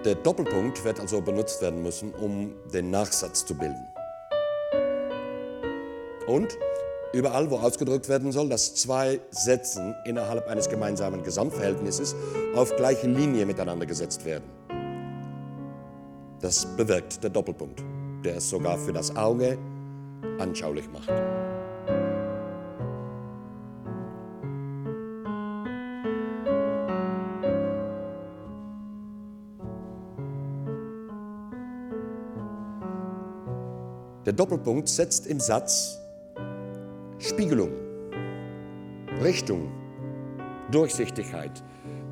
Der 0.04 0.14
Doppelpunkt 0.14 0.84
wird 0.84 1.00
also 1.00 1.20
benutzt 1.20 1.60
werden 1.60 1.82
müssen, 1.82 2.14
um 2.14 2.52
den 2.72 2.90
Nachsatz 2.90 3.44
zu 3.44 3.56
bilden. 3.56 3.86
Und 6.28 6.56
überall, 7.16 7.50
wo 7.50 7.56
ausgedrückt 7.56 8.08
werden 8.08 8.30
soll, 8.30 8.48
dass 8.48 8.74
zwei 8.74 9.20
Sätzen 9.30 9.94
innerhalb 10.04 10.46
eines 10.48 10.68
gemeinsamen 10.68 11.22
Gesamtverhältnisses 11.22 12.14
auf 12.54 12.76
gleiche 12.76 13.06
Linie 13.06 13.46
miteinander 13.46 13.86
gesetzt 13.86 14.24
werden. 14.24 14.44
Das 16.40 16.66
bewirkt 16.76 17.24
der 17.24 17.30
Doppelpunkt, 17.30 17.82
der 18.24 18.36
es 18.36 18.50
sogar 18.50 18.76
für 18.76 18.92
das 18.92 19.16
Auge 19.16 19.58
anschaulich 20.38 20.84
macht. 20.92 21.08
Der 34.26 34.32
Doppelpunkt 34.32 34.88
setzt 34.88 35.26
im 35.28 35.38
Satz 35.38 35.98
Spiegelung, 37.18 37.70
Richtung, 39.22 39.70
Durchsichtigkeit. 40.70 41.62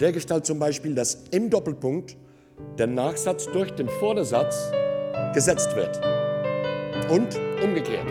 Der 0.01 0.13
Gestalt 0.13 0.47
zum 0.47 0.59
Beispiel, 0.59 0.95
dass 0.95 1.25
im 1.31 1.51
Doppelpunkt 1.51 2.17
der 2.79 2.87
Nachsatz 2.87 3.47
durch 3.53 3.71
den 3.73 3.89
Vordersatz 3.89 4.71
gesetzt 5.35 5.77
wird. 5.77 6.01
Und 7.11 7.39
umgekehrt. 7.63 8.07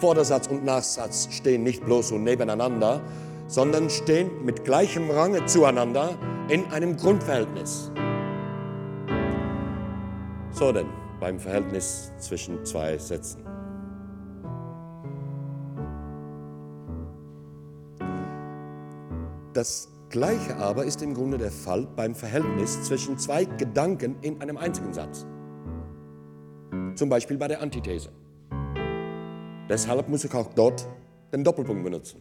Vordersatz 0.00 0.46
und 0.46 0.64
Nachsatz 0.64 1.28
stehen 1.30 1.62
nicht 1.62 1.84
bloß 1.84 2.08
so 2.08 2.18
nebeneinander, 2.18 3.02
sondern 3.46 3.90
stehen 3.90 4.44
mit 4.44 4.64
gleichem 4.64 5.10
Range 5.10 5.44
zueinander 5.44 6.16
in 6.48 6.64
einem 6.72 6.96
Grundverhältnis. 6.96 7.92
So 10.52 10.72
denn 10.72 10.86
beim 11.20 11.38
Verhältnis 11.38 12.12
zwischen 12.18 12.64
zwei 12.64 12.96
Sätzen. 12.96 13.43
Das 19.64 19.88
Gleiche 20.10 20.56
aber 20.56 20.84
ist 20.84 21.00
im 21.00 21.14
Grunde 21.14 21.38
der 21.38 21.50
Fall 21.50 21.88
beim 21.96 22.14
Verhältnis 22.14 22.82
zwischen 22.82 23.16
zwei 23.16 23.46
Gedanken 23.46 24.16
in 24.20 24.38
einem 24.42 24.58
einzigen 24.58 24.92
Satz. 24.92 25.24
Zum 26.96 27.08
Beispiel 27.08 27.38
bei 27.38 27.48
der 27.48 27.62
Antithese. 27.62 28.10
Deshalb 29.66 30.06
muss 30.10 30.22
ich 30.22 30.34
auch 30.34 30.52
dort 30.52 30.86
den 31.32 31.44
Doppelpunkt 31.44 31.82
benutzen. 31.82 32.20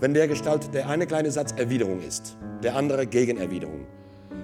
Wenn 0.00 0.14
der 0.14 0.26
Gestalt 0.26 0.74
der 0.74 0.88
eine 0.88 1.06
kleine 1.06 1.30
Satz 1.30 1.52
Erwiderung 1.52 2.00
ist, 2.00 2.36
der 2.64 2.74
andere 2.74 3.06
Gegenerwiderung, 3.06 3.86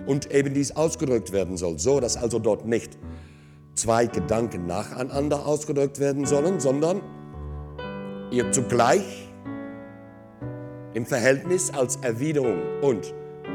und 0.06 0.32
eben 0.32 0.54
dies 0.54 0.70
ausgedrückt 0.76 1.32
werden 1.32 1.56
soll, 1.56 1.80
so 1.80 1.98
dass 1.98 2.16
also 2.16 2.38
dort 2.38 2.64
nicht 2.64 2.96
zwei 3.74 4.06
Gedanken 4.06 4.66
nacheinander 4.66 5.46
ausgedrückt 5.46 5.98
werden 5.98 6.26
sollen, 6.26 6.60
sondern 6.60 7.00
ihr 8.30 8.52
zugleich 8.52 9.29
im 10.94 11.06
Verhältnis 11.06 11.70
als 11.70 11.96
Erwiderung 11.96 12.80
und 12.80 13.14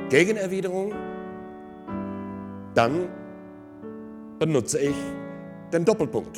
Gegenerwiderung, 0.09 0.93
dann 2.73 3.09
benutze 4.39 4.79
ich 4.79 4.95
den 5.71 5.83
Doppelpunkt. 5.85 6.37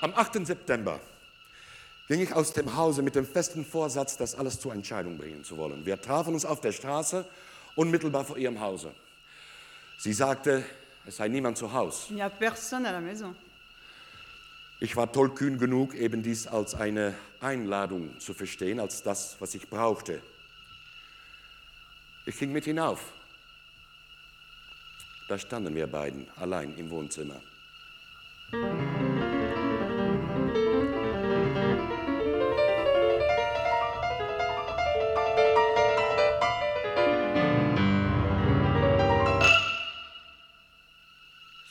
Am 0.00 0.12
8. 0.14 0.46
September 0.46 1.00
ging 2.08 2.20
ich 2.20 2.34
aus 2.34 2.52
dem 2.52 2.76
Hause 2.76 3.02
mit 3.02 3.14
dem 3.14 3.26
festen 3.26 3.64
Vorsatz, 3.64 4.16
das 4.16 4.34
alles 4.34 4.60
zur 4.60 4.74
Entscheidung 4.74 5.16
bringen 5.16 5.44
zu 5.44 5.56
wollen. 5.56 5.86
Wir 5.86 6.00
trafen 6.00 6.34
uns 6.34 6.44
auf 6.44 6.60
der 6.60 6.72
Straße, 6.72 7.26
unmittelbar 7.74 8.24
vor 8.24 8.36
ihrem 8.36 8.60
Hause. 8.60 8.92
Sie 9.98 10.12
sagte, 10.12 10.62
es 11.06 11.16
sei 11.16 11.28
niemand 11.28 11.56
zu 11.56 11.72
Hause. 11.72 12.06
Il 12.10 12.16
n'y 12.16 12.22
a 12.22 12.28
personne 12.28 12.86
à 12.86 12.92
la 12.92 13.00
maison. 13.00 13.34
Ich 14.84 14.96
war 14.96 15.10
tollkühn 15.10 15.56
genug, 15.56 15.94
eben 15.94 16.22
dies 16.22 16.46
als 16.46 16.74
eine 16.74 17.14
Einladung 17.40 18.20
zu 18.20 18.34
verstehen, 18.34 18.78
als 18.78 19.02
das, 19.02 19.36
was 19.38 19.54
ich 19.54 19.70
brauchte. 19.70 20.20
Ich 22.26 22.38
ging 22.38 22.52
mit 22.52 22.66
hinauf. 22.66 23.00
Da 25.26 25.38
standen 25.38 25.74
wir 25.74 25.86
beiden 25.86 26.28
allein 26.36 26.76
im 26.76 26.90
Wohnzimmer. 26.90 27.40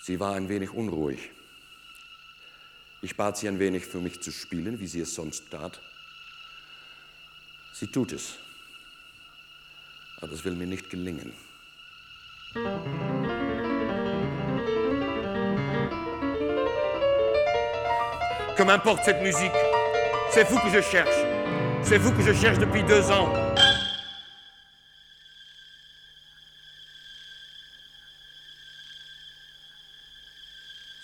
Sie 0.02 0.20
war 0.20 0.34
ein 0.34 0.50
wenig 0.50 0.72
unruhig. 0.72 1.30
Ich 3.04 3.18
bat 3.18 3.38
sie 3.38 3.50
ein 3.50 3.60
wenig 3.60 3.86
für 3.86 4.00
mich 4.00 4.22
zu 4.22 4.32
spielen, 4.32 4.80
wie 4.80 4.88
sie 4.88 5.02
es 5.02 5.14
sonst 5.14 5.52
tat. 5.52 5.82
Sie 7.74 7.88
tut 7.88 8.14
es, 8.14 8.36
aber 10.22 10.32
es 10.32 10.46
will 10.46 10.56
mir 10.56 10.68
nicht 10.68 10.90
gelingen. 10.90 11.34
Que 18.56 18.64
m'importe 18.64 19.04
cette 19.04 19.22
musique 19.22 19.52
C'est 20.30 20.48
vous 20.50 20.60
que 20.60 20.70
je 20.70 20.82
cherche. 20.82 21.26
C'est 21.82 21.98
vous 21.98 22.14
que 22.14 22.22
je 22.22 22.34
cherche 22.34 22.58
depuis 22.58 22.84
deux 22.84 23.12
ans. 23.12 23.34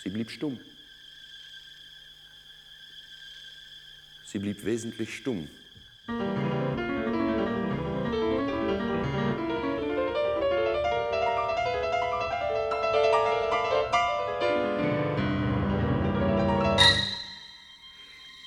Sie 0.01 0.09
blieb 0.09 0.29
stumm. 0.29 0.57
Sie 4.31 4.37
blieb 4.37 4.63
wesentlich 4.63 5.15
stumm. 5.15 5.47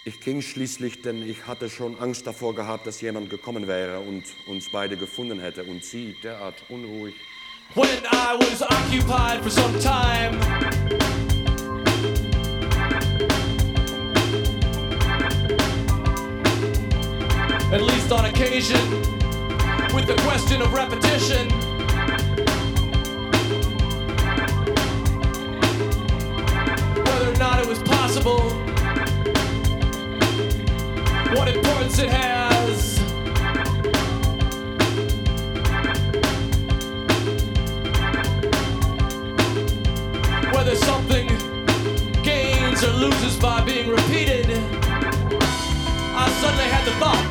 Ich 0.04 0.20
ging 0.20 0.40
schließlich, 0.40 1.02
denn 1.02 1.28
ich 1.28 1.48
hatte 1.48 1.68
schon 1.68 1.98
Angst 1.98 2.28
davor 2.28 2.54
gehabt, 2.54 2.86
dass 2.86 3.00
jemand 3.00 3.28
gekommen 3.28 3.66
wäre 3.66 3.98
und 3.98 4.22
uns 4.46 4.70
beide 4.70 4.96
gefunden 4.96 5.40
hätte 5.40 5.64
und 5.64 5.84
sie 5.84 6.14
derart 6.22 6.62
unruhig. 6.68 7.14
When 7.74 7.88
I 8.04 8.36
was 8.38 8.62
occupied 8.62 9.42
for 9.42 9.50
some 9.50 9.76
time. 9.80 11.21
at 17.72 17.80
least 17.80 18.12
on 18.12 18.26
occasion, 18.26 18.90
with 19.94 20.06
the 20.06 20.14
question 20.26 20.60
of 20.60 20.74
repetition. 20.74 21.48
Whether 27.06 27.32
or 27.32 27.36
not 27.38 27.60
it 27.60 27.66
was 27.66 27.78
possible, 27.78 28.42
what 31.34 31.48
importance 31.48 31.98
it 31.98 32.10
has. 32.10 32.98
Whether 40.52 40.76
something 40.76 41.28
gains 42.22 42.84
or 42.84 42.92
loses 42.92 43.38
by 43.38 43.62
being 43.62 43.88
repeated. 43.88 44.50
I 46.14 46.28
suddenly 46.42 46.64
had 46.64 46.84
the 46.84 46.92
thought 47.00 47.21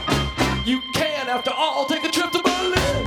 after 1.42 1.60
all, 1.60 1.86
take 1.86 2.04
a 2.04 2.10
trip 2.10 2.30
to 2.30 2.40
Berlin. 2.44 3.06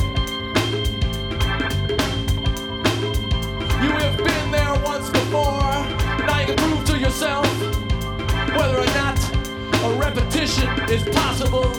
You 3.80 3.91
have 3.93 4.16
been 4.16 4.51
there 4.51 4.74
once 4.82 5.09
before. 5.09 5.62
Now 6.26 6.41
you 6.41 6.47
can 6.47 6.57
prove 6.57 6.85
to 6.87 6.99
yourself 6.99 7.47
whether 8.57 8.80
or 8.80 8.87
not 8.87 9.16
a 9.85 9.95
repetition 10.01 10.68
is 10.91 11.05
possible. 11.14 11.70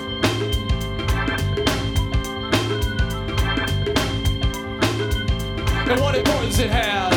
And 5.92 6.00
what 6.00 6.16
importance 6.16 6.60
it 6.60 6.70
has. 6.70 7.15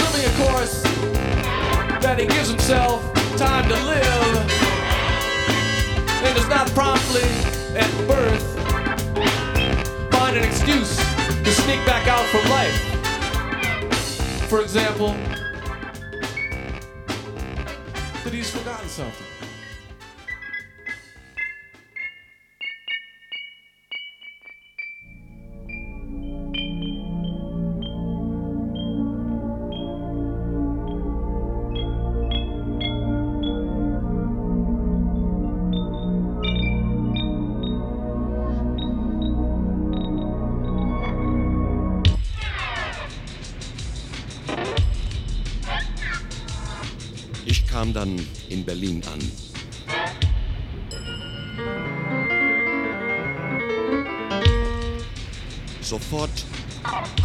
Assuming, 0.00 0.26
of 0.26 0.34
course, 0.36 0.82
that 2.02 2.18
he 2.18 2.26
gives 2.26 2.48
himself 2.48 3.12
time 3.36 3.68
to 3.68 3.74
live 3.84 4.36
and 6.24 6.34
does 6.34 6.48
not 6.48 6.68
promptly, 6.70 7.22
at 7.76 7.90
birth, 8.08 8.42
find 10.10 10.36
an 10.36 10.44
excuse 10.44 10.96
to 10.96 11.50
sneak 11.50 11.84
back 11.84 12.08
out 12.08 12.24
from 12.26 12.48
life. 12.50 12.78
For 14.48 14.62
example, 14.62 15.14
that 18.24 18.32
he's 18.32 18.50
forgotten 18.50 18.88
something. 18.88 19.29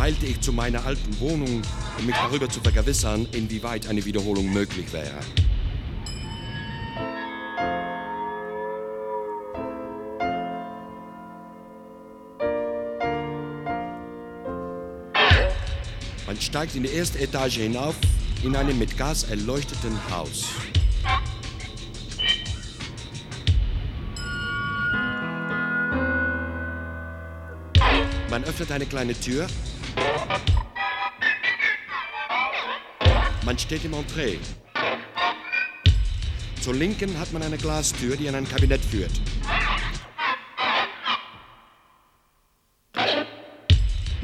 eilte 0.06 0.28
ich 0.28 0.40
zu 0.40 0.54
meiner 0.54 0.86
alten 0.86 1.20
Wohnung, 1.20 1.64
um 1.98 2.06
mich 2.06 2.16
darüber 2.16 2.48
zu 2.48 2.60
vergewissern, 2.60 3.28
inwieweit 3.32 3.88
eine 3.88 4.06
Wiederholung 4.06 4.54
möglich 4.54 4.94
wäre. 4.94 5.20
Man 16.28 16.40
steigt 16.40 16.76
in 16.76 16.84
die 16.84 16.90
erste 16.90 17.18
Etage 17.18 17.58
hinauf 17.58 17.96
in 18.44 18.56
einem 18.56 18.78
mit 18.78 18.96
Gas 19.00 19.24
erleuchteten 19.24 20.00
Haus. 20.12 20.46
Man 28.30 28.44
öffnet 28.44 28.72
eine 28.72 28.86
kleine 28.86 29.20
Tür 29.20 29.48
Man 33.46 33.60
steht 33.60 33.86
im 33.86 33.94
Entree. 33.94 34.40
Zur 36.62 36.74
Linken 36.74 37.20
hat 37.20 37.32
man 37.32 37.44
eine 37.44 37.58
Glastür, 37.58 38.18
die 38.18 38.26
in 38.26 38.34
ein 38.34 38.50
Kabinett 38.50 38.82
führt. 38.84 39.12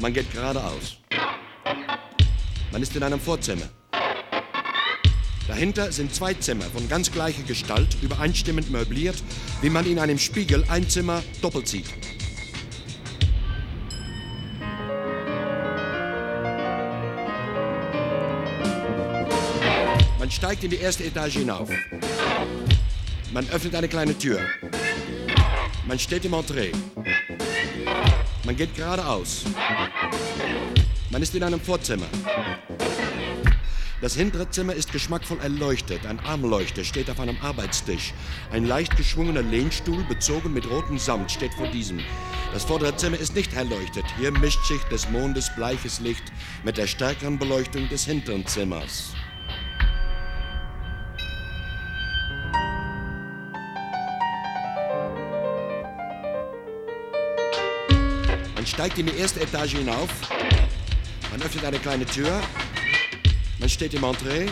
Man 0.00 0.12
geht 0.12 0.32
geradeaus. 0.32 0.96
Man 2.72 2.82
ist 2.82 2.96
in 2.96 3.04
einem 3.04 3.20
Vorzimmer. 3.20 3.68
Dahinter 5.46 5.92
sind 5.92 6.12
zwei 6.12 6.34
Zimmer 6.34 6.64
von 6.64 6.88
ganz 6.88 7.12
gleicher 7.12 7.44
Gestalt, 7.44 7.96
übereinstimmend 8.02 8.72
möbliert, 8.72 9.22
wie 9.60 9.70
man 9.70 9.86
in 9.86 10.00
einem 10.00 10.18
Spiegel 10.18 10.64
ein 10.68 10.88
Zimmer 10.88 11.22
doppelt 11.40 11.68
sieht. 11.68 11.86
Steigt 20.32 20.64
in 20.64 20.70
die 20.70 20.78
erste 20.78 21.04
Etage 21.04 21.34
hinauf. 21.34 21.68
Man 23.32 23.48
öffnet 23.50 23.74
eine 23.74 23.88
kleine 23.88 24.16
Tür. 24.16 24.40
Man 25.86 25.98
steht 25.98 26.24
im 26.24 26.32
Entree. 26.32 26.72
Man 28.44 28.56
geht 28.56 28.74
geradeaus. 28.74 29.44
Man 31.10 31.22
ist 31.22 31.34
in 31.34 31.42
einem 31.42 31.60
Vorzimmer. 31.60 32.06
Das 34.00 34.16
hintere 34.16 34.50
Zimmer 34.50 34.74
ist 34.74 34.90
geschmackvoll 34.90 35.38
erleuchtet. 35.40 36.04
Ein 36.06 36.18
Armleuchter 36.20 36.82
steht 36.82 37.08
auf 37.08 37.20
einem 37.20 37.36
Arbeitstisch. 37.40 38.12
Ein 38.50 38.64
leicht 38.64 38.96
geschwungener 38.96 39.42
Lehnstuhl, 39.42 40.02
bezogen 40.04 40.52
mit 40.52 40.68
rotem 40.68 40.98
Samt, 40.98 41.30
steht 41.30 41.54
vor 41.54 41.68
diesem. 41.68 42.00
Das 42.52 42.64
vordere 42.64 42.96
Zimmer 42.96 43.18
ist 43.18 43.36
nicht 43.36 43.54
erleuchtet. 43.54 44.04
Hier 44.18 44.32
mischt 44.32 44.64
sich 44.64 44.82
des 44.84 45.08
Mondes 45.10 45.54
bleiches 45.54 46.00
Licht 46.00 46.24
mit 46.64 46.78
der 46.78 46.88
stärkeren 46.88 47.38
Beleuchtung 47.38 47.88
des 47.90 48.04
hinteren 48.04 48.44
Zimmers. 48.46 49.12
Steigt 58.82 58.98
in 58.98 59.06
die 59.06 59.16
erste 59.16 59.40
Etage 59.40 59.76
hinauf. 59.76 60.08
Man 61.30 61.40
öffnet 61.40 61.64
eine 61.64 61.78
kleine 61.78 62.04
Tür. 62.04 62.40
Man 63.60 63.68
steht 63.68 63.94
im 63.94 64.02
Entree. 64.02 64.48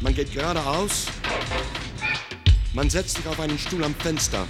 Man 0.00 0.14
geht 0.14 0.32
geradeaus. 0.32 1.06
Man 2.72 2.88
setzt 2.88 3.16
sich 3.16 3.26
auf 3.26 3.40
einen 3.40 3.58
Stuhl 3.58 3.82
am 3.82 3.92
Fenster. 3.96 4.46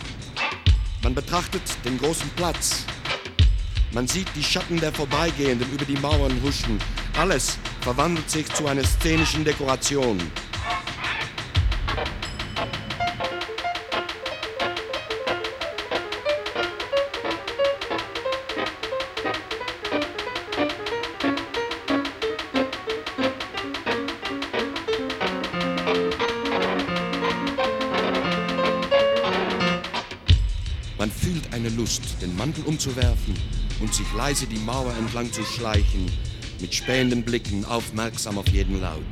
Man 1.02 1.14
betrachtet 1.14 1.62
den 1.86 1.96
großen 1.96 2.28
Platz. 2.36 2.84
Man 3.92 4.07
sieht 4.07 4.28
die 4.36 4.42
Schatten 4.42 4.78
der 4.78 4.92
Vorbeigehenden 4.92 5.72
über 5.72 5.86
die 5.86 5.96
Mauern 5.96 6.38
huschen. 6.42 6.78
Alles 7.16 7.57
verwandelt 7.80 8.28
sich 8.28 8.52
zu 8.52 8.66
einer 8.66 8.84
szenischen 8.84 9.46
Dekoration. 9.46 10.20
Den 32.24 32.36
Mantel 32.36 32.64
umzuwerfen 32.64 33.34
und 33.80 33.92
sich 33.92 34.10
leise 34.16 34.46
die 34.46 34.58
Mauer 34.58 34.94
entlang 34.96 35.30
zu 35.30 35.42
schleichen, 35.44 36.10
mit 36.60 36.74
spähenden 36.74 37.22
Blicken 37.22 37.64
aufmerksam 37.66 38.38
auf 38.38 38.48
jeden 38.48 38.80
Laut. 38.80 39.02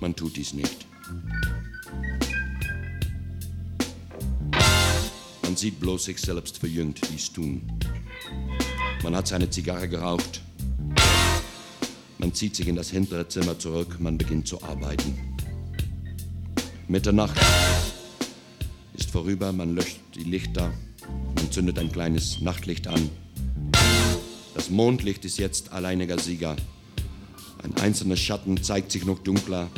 Man 0.00 0.14
tut 0.14 0.36
dies 0.36 0.52
nicht. 0.52 0.86
Man 5.42 5.56
sieht 5.56 5.80
bloß 5.80 6.04
sich 6.04 6.18
selbst 6.18 6.58
verjüngt 6.58 7.00
dies 7.10 7.32
tun. 7.32 7.62
Man 9.02 9.16
hat 9.16 9.28
seine 9.28 9.48
Zigarre 9.48 9.88
geraucht. 9.88 10.42
Man 12.18 12.34
zieht 12.34 12.54
sich 12.54 12.68
in 12.68 12.76
das 12.76 12.90
hintere 12.90 13.26
Zimmer 13.28 13.58
zurück, 13.58 13.98
man 13.98 14.18
beginnt 14.18 14.46
zu 14.46 14.62
arbeiten. 14.62 15.18
Mitternacht 16.88 17.40
vorüber, 19.16 19.50
man 19.50 19.74
löscht 19.74 19.96
die 20.14 20.24
Lichter, 20.24 20.70
man 21.36 21.50
zündet 21.50 21.78
ein 21.78 21.90
kleines 21.90 22.42
Nachtlicht 22.42 22.86
an. 22.86 23.08
Das 24.54 24.68
Mondlicht 24.68 25.24
ist 25.24 25.38
jetzt 25.38 25.72
alleiniger 25.72 26.18
Sieger. 26.18 26.54
Ein 27.62 27.74
einzelner 27.78 28.18
Schatten 28.18 28.62
zeigt 28.62 28.92
sich 28.92 29.06
noch 29.06 29.20
dunkler. 29.20 29.70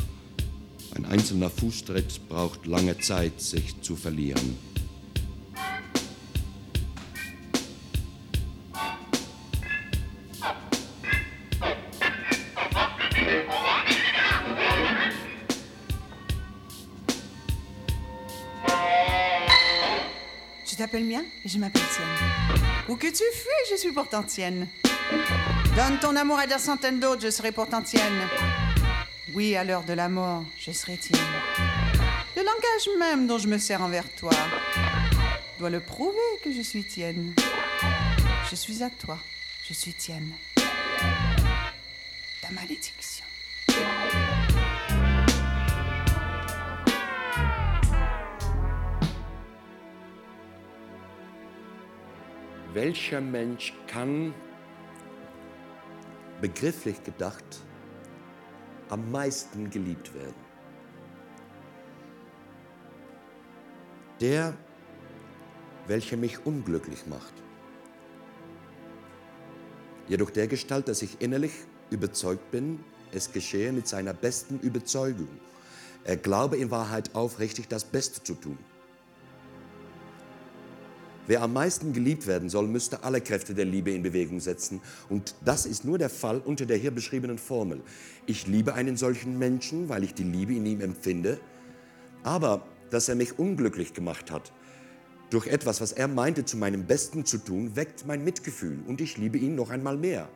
Ein 0.93 1.05
einzelner 1.05 1.49
Fußtritt 1.49 2.27
braucht 2.27 2.65
lange 2.65 2.97
Zeit, 2.97 3.39
sich 3.39 3.79
zu 3.79 3.95
verlieren. 3.95 4.57
Et 21.45 21.49
je 21.49 21.57
m'appelle 21.57 21.83
Tienne. 21.93 22.59
Où 22.89 22.95
que 22.95 23.07
tu 23.07 23.23
fuis, 23.33 23.71
je 23.71 23.75
suis 23.75 23.91
pourtant 23.91 24.23
tienne. 24.23 24.67
Donne 25.75 25.99
ton 25.99 26.15
amour 26.15 26.39
à 26.39 26.47
des 26.47 26.57
centaines 26.57 26.99
d'autres, 26.99 27.21
je 27.21 27.29
serai 27.29 27.51
pourtant 27.51 27.81
tienne. 27.81 28.27
Oui, 29.33 29.55
à 29.55 29.63
l'heure 29.63 29.83
de 29.83 29.93
la 29.93 30.09
mort, 30.09 30.43
je 30.57 30.71
serai 30.71 30.97
tienne. 30.97 31.21
Le 32.35 32.41
langage 32.41 32.89
même 32.99 33.27
dont 33.27 33.37
je 33.37 33.47
me 33.47 33.57
sers 33.57 33.81
envers 33.81 34.09
toi 34.15 34.31
doit 35.59 35.69
le 35.69 35.79
prouver 35.79 36.17
que 36.43 36.51
je 36.51 36.61
suis 36.61 36.83
tienne. 36.83 37.33
Je 38.49 38.55
suis 38.55 38.81
à 38.81 38.89
toi, 38.89 39.19
je 39.67 39.73
suis 39.73 39.93
tienne. 39.93 40.31
Ta 42.41 42.49
malédiction. 42.51 43.28
Welcher 52.81 53.19
Mensch 53.19 53.73
kann, 53.87 54.33
begrifflich 56.39 57.03
gedacht, 57.03 57.43
am 58.87 59.11
meisten 59.11 59.69
geliebt 59.69 60.13
werden? 60.13 60.41
Der, 64.21 64.53
welcher 65.87 66.15
mich 66.15 66.45
unglücklich 66.45 67.05
macht. 67.05 67.33
Jedoch 70.07 70.29
der 70.29 70.47
Gestalt, 70.47 70.87
dass 70.87 71.01
ich 71.01 71.19
innerlich 71.19 71.51
überzeugt 71.89 72.49
bin, 72.49 72.79
es 73.11 73.33
geschehe 73.33 73.73
mit 73.73 73.89
seiner 73.89 74.13
besten 74.13 74.57
Überzeugung. 74.61 75.27
Er 76.05 76.15
glaube 76.15 76.55
in 76.55 76.71
Wahrheit 76.71 77.13
aufrichtig, 77.13 77.67
das 77.67 77.83
Beste 77.83 78.23
zu 78.23 78.35
tun. 78.35 78.57
Wer 81.29 81.43
am 81.43 81.53
meisten 81.53 81.93
geliebt 81.93 82.25
werden 82.25 82.49
soll, 82.49 82.67
müsste 82.67 83.03
alle 83.03 83.21
Kräfte 83.21 83.53
der 83.53 83.65
Liebe 83.65 83.91
in 83.91 84.01
Bewegung 84.01 84.39
setzen. 84.39 84.81
Und 85.09 85.35
das 85.45 85.67
ist 85.67 85.85
nur 85.85 85.99
der 85.99 86.09
Fall 86.09 86.41
unter 86.43 86.65
der 86.65 86.77
hier 86.77 86.89
beschriebenen 86.89 87.37
Formel. 87.37 87.83
Ich 88.25 88.47
liebe 88.47 88.73
einen 88.73 88.97
solchen 88.97 89.37
Menschen, 89.37 89.89
weil 89.89 90.03
ich 90.03 90.15
die 90.15 90.23
Liebe 90.23 90.55
in 90.55 90.65
ihm 90.65 90.81
empfinde. 90.81 91.39
Aber 92.23 92.65
dass 92.89 93.09
er 93.09 93.13
mich 93.13 93.37
unglücklich 93.37 93.93
gemacht 93.93 94.31
hat, 94.31 94.51
durch 95.29 95.45
etwas, 95.45 95.81
was 95.81 95.91
er 95.91 96.07
meinte 96.07 96.45
zu 96.45 96.57
meinem 96.57 96.87
Besten 96.87 97.23
zu 97.25 97.37
tun, 97.37 97.75
weckt 97.75 98.07
mein 98.07 98.23
Mitgefühl 98.23 98.79
und 98.87 98.99
ich 98.99 99.19
liebe 99.19 99.37
ihn 99.37 99.53
noch 99.53 99.69
einmal 99.69 99.97
mehr. 99.97 100.27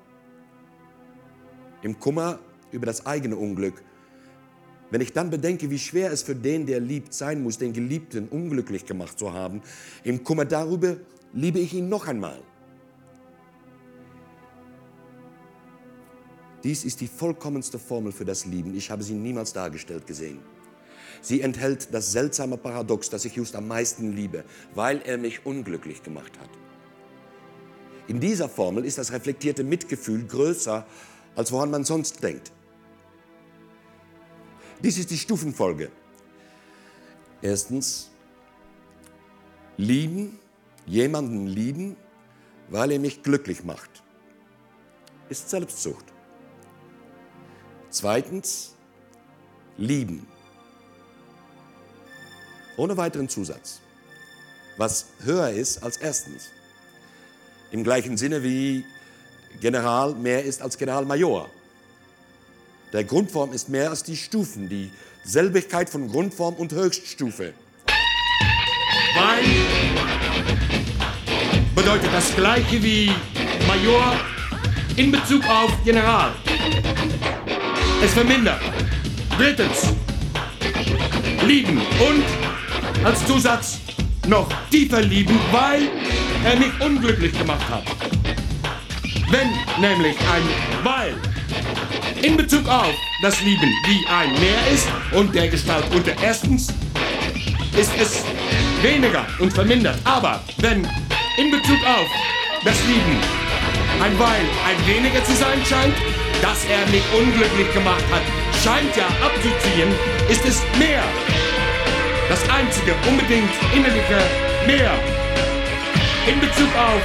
Im 1.82 2.00
Kummer 2.00 2.38
über 2.72 2.86
das 2.86 3.08
eigene 3.08 3.36
Unglück 3.36 3.82
wenn 4.94 5.02
ich 5.02 5.12
dann 5.12 5.32
bedenke, 5.32 5.72
wie 5.72 5.80
schwer 5.80 6.12
es 6.12 6.22
für 6.22 6.36
den, 6.36 6.68
der 6.68 6.80
liebt, 6.80 7.16
sein 7.16 7.42
muss, 7.42 7.58
den 7.58 7.74
Geliebten 7.74 8.28
unglücklich 8.28 8.86
gemacht 8.86 9.18
zu 9.18 9.34
haben, 9.34 9.64
im 10.04 10.24
Kummer 10.24 10.46
darüber 10.46 10.98
liebe 11.34 11.58
ich 11.58 11.74
ihn 11.74 11.90
noch 11.90 12.06
einmal. 12.06 12.40
Dies 16.64 16.86
ist 16.86 17.02
die 17.02 17.08
vollkommenste 17.08 17.80
Formel 17.80 18.12
für 18.12 18.24
das 18.24 18.46
Lieben. 18.46 18.78
Ich 18.78 18.92
habe 18.92 19.02
sie 19.02 19.16
niemals 19.16 19.52
dargestellt 19.52 20.06
gesehen. 20.06 20.38
Sie 21.24 21.42
enthält 21.42 21.92
das 21.92 22.12
seltsame 22.12 22.58
Paradox, 22.58 23.10
dass 23.10 23.26
ich 23.26 23.36
just 23.36 23.56
am 23.56 23.68
meisten 23.68 24.16
liebe, 24.16 24.44
weil 24.76 25.02
er 25.06 25.18
mich 25.18 25.44
unglücklich 25.44 26.04
gemacht 26.04 26.40
hat. 26.40 26.50
In 28.08 28.20
dieser 28.20 28.48
Formel 28.48 28.86
ist 28.86 29.00
das 29.00 29.12
reflektierte 29.12 29.64
Mitgefühl 29.64 30.28
größer, 30.28 30.86
als 31.36 31.52
woran 31.52 31.72
man 31.72 31.84
sonst 31.84 32.22
denkt. 32.22 32.53
Dies 34.84 34.98
ist 34.98 35.10
die 35.10 35.18
Stufenfolge. 35.18 35.90
Erstens, 37.42 38.12
Lieben, 39.78 40.40
jemanden 40.86 41.48
lieben, 41.48 41.96
weil 42.70 42.92
er 42.92 43.00
mich 43.00 43.24
glücklich 43.24 43.64
macht, 43.64 43.90
ist 45.30 45.50
Selbstsucht. 45.50 46.06
Zweitens, 47.90 48.76
lieben. 49.78 50.28
Ohne 52.78 52.98
weiteren 52.98 53.30
Zusatz. 53.30 53.80
Was 54.78 55.08
höher 55.20 55.50
ist 55.50 55.84
als 55.84 55.98
erstens. 55.98 56.50
Im 57.72 57.84
gleichen 57.84 58.18
Sinne 58.18 58.44
wie 58.44 58.86
General 59.60 60.14
mehr 60.14 60.44
ist 60.44 60.62
als 60.62 60.78
Generalmajor. 60.78 61.50
Der 62.94 63.04
Grundform 63.04 63.54
ist 63.54 63.70
mehr 63.70 63.90
als 63.90 64.04
die 64.04 64.16
Stufen, 64.16 64.70
die 64.70 64.92
Selbigkeit 65.24 65.90
von 65.90 66.08
Grundform 66.10 66.54
und 66.54 66.74
Höchststufe. 66.74 67.54
Weil 69.16 69.44
bedeutet 71.74 72.14
das 72.14 72.36
gleiche 72.36 72.84
wie 72.84 73.12
Major 73.68 74.16
in 74.96 75.12
Bezug 75.12 75.44
auf 75.50 75.72
General. 75.84 76.34
Es 78.04 78.14
vermindert. 78.14 78.62
Drittens, 79.40 79.88
lieben 81.48 81.80
und 81.80 83.04
als 83.04 83.26
Zusatz 83.26 83.80
noch 84.28 84.48
tiefer 84.70 85.02
lieben, 85.02 85.40
weil 85.52 85.90
er 86.46 86.60
mich 86.60 86.80
unglücklich 86.80 87.36
gemacht 87.36 87.68
hat. 87.68 87.86
Wenn 89.32 89.50
nämlich 89.82 90.16
ein 90.32 90.44
weil 90.84 91.33
in 92.22 92.38
Bezug 92.38 92.68
auf 92.68 92.94
das 93.22 93.40
Lieben 93.42 93.72
wie 93.86 94.06
ein 94.08 94.32
Meer 94.34 94.74
ist 94.74 94.88
und 95.12 95.34
der 95.36 95.48
Gestalt 95.50 95.86
unter 95.94 96.14
erstens 96.22 96.68
ist 97.78 97.92
es 98.00 98.24
weniger 98.82 99.26
und 99.40 99.54
vermindert. 99.54 99.98
Aber 100.04 100.42
wenn 100.58 100.88
in 101.38 101.52
Bezug 101.52 101.80
auf 101.86 102.08
das 102.64 102.76
Lieben 102.86 103.18
ein 104.02 104.18
Weil 104.20 104.42
ein 104.68 104.88
weniger 104.88 105.24
zu 105.24 105.34
sein 105.34 105.60
scheint, 105.66 105.96
dass 106.42 106.66
er 106.66 106.86
mich 106.92 107.04
unglücklich 107.18 107.74
gemacht 107.74 108.04
hat, 108.12 108.22
scheint 108.64 108.96
ja 108.96 109.08
abzuziehen, 109.26 109.90
ist 110.30 110.46
es 110.46 110.62
mehr. 110.78 111.04
Das 112.30 112.42
einzige 112.50 112.94
unbedingt 113.08 113.52
innerliche 113.74 114.20
Mehr 114.66 114.94
in 116.28 116.40
Bezug 116.40 116.70
auf 116.76 117.02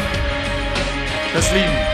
das 1.35 1.53
Lieben. 1.53 1.88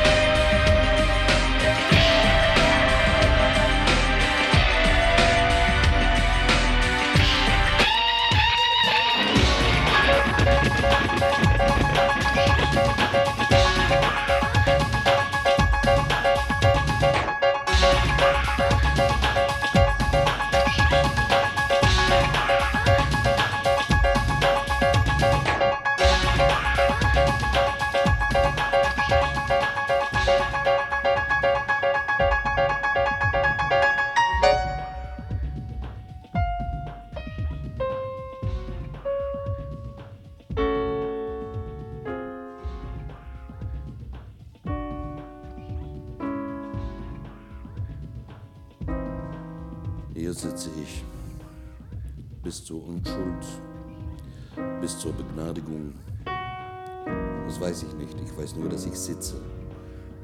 Ich 58.35 58.41
weiß 58.41 58.57
nur, 58.57 58.69
dass 58.69 58.85
ich 58.85 58.97
sitze 58.97 59.41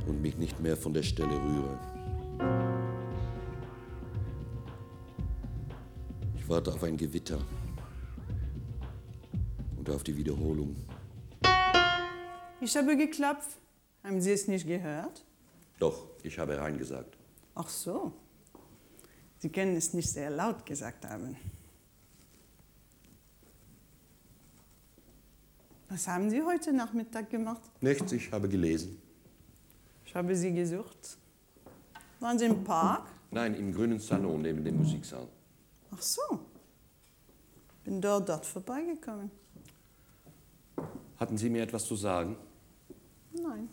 und 0.09 0.21
mich 0.21 0.37
nicht 0.37 0.59
mehr 0.59 0.77
von 0.77 0.93
der 0.93 1.05
Stelle 1.05 1.31
rühre. 1.31 1.79
Ich 6.35 6.49
warte 6.49 6.73
auf 6.73 6.83
ein 6.83 6.97
Gewitter 6.97 7.39
und 9.79 9.89
auf 9.89 10.03
die 10.03 10.17
Wiederholung. 10.17 10.75
Ich 12.61 12.77
habe 12.77 12.97
geklopft. 12.97 13.59
Haben 14.03 14.21
Sie 14.21 14.33
es 14.33 14.49
nicht 14.49 14.67
gehört? 14.67 15.25
Doch, 15.79 16.09
ich 16.25 16.37
habe 16.37 16.59
reingesagt. 16.59 17.17
Ach 17.55 17.69
so. 17.69 18.13
Sie 19.39 19.51
können 19.51 19.77
es 19.77 19.95
nicht 19.95 20.11
sehr 20.11 20.31
laut 20.31 20.67
gesagt 20.67 21.07
haben. 21.07 21.37
Was 25.91 26.07
haben 26.07 26.31
Sie 26.31 26.41
heute 26.41 26.73
Nachmittag 26.73 27.29
gemacht? 27.31 27.63
Nichts, 27.81 28.13
ich 28.13 28.31
habe 28.31 28.49
gelesen. 28.49 29.03
Ich 30.07 30.15
habe 30.15 30.37
Sie 30.37 30.53
gesucht. 30.55 31.19
Waren 32.21 32.39
Sie 32.39 32.45
im 32.45 32.63
Park? 32.63 33.09
Nein, 33.33 33.57
im 33.57 33.75
grünen 33.75 33.99
Salon 33.99 34.41
neben 34.41 34.65
dem 34.65 34.77
Musiksaal. 34.77 35.27
Ach 35.91 36.01
so. 36.01 36.23
Bin 37.83 38.01
dort, 38.01 38.29
dort 38.29 38.47
vorbeigekommen. 38.47 39.33
Hatten 41.19 41.37
Sie 41.37 41.51
mir 41.51 41.65
etwas 41.65 41.85
zu 41.85 41.97
sagen? 41.97 42.37
Nein. 43.33 43.69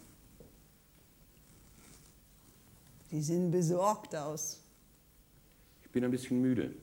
Sie 3.12 3.22
sehen 3.22 3.52
besorgt 3.52 4.16
aus. 4.16 4.64
Ich 5.84 5.92
bin 5.92 6.04
ein 6.04 6.12
bisschen 6.12 6.42
müde. 6.42 6.74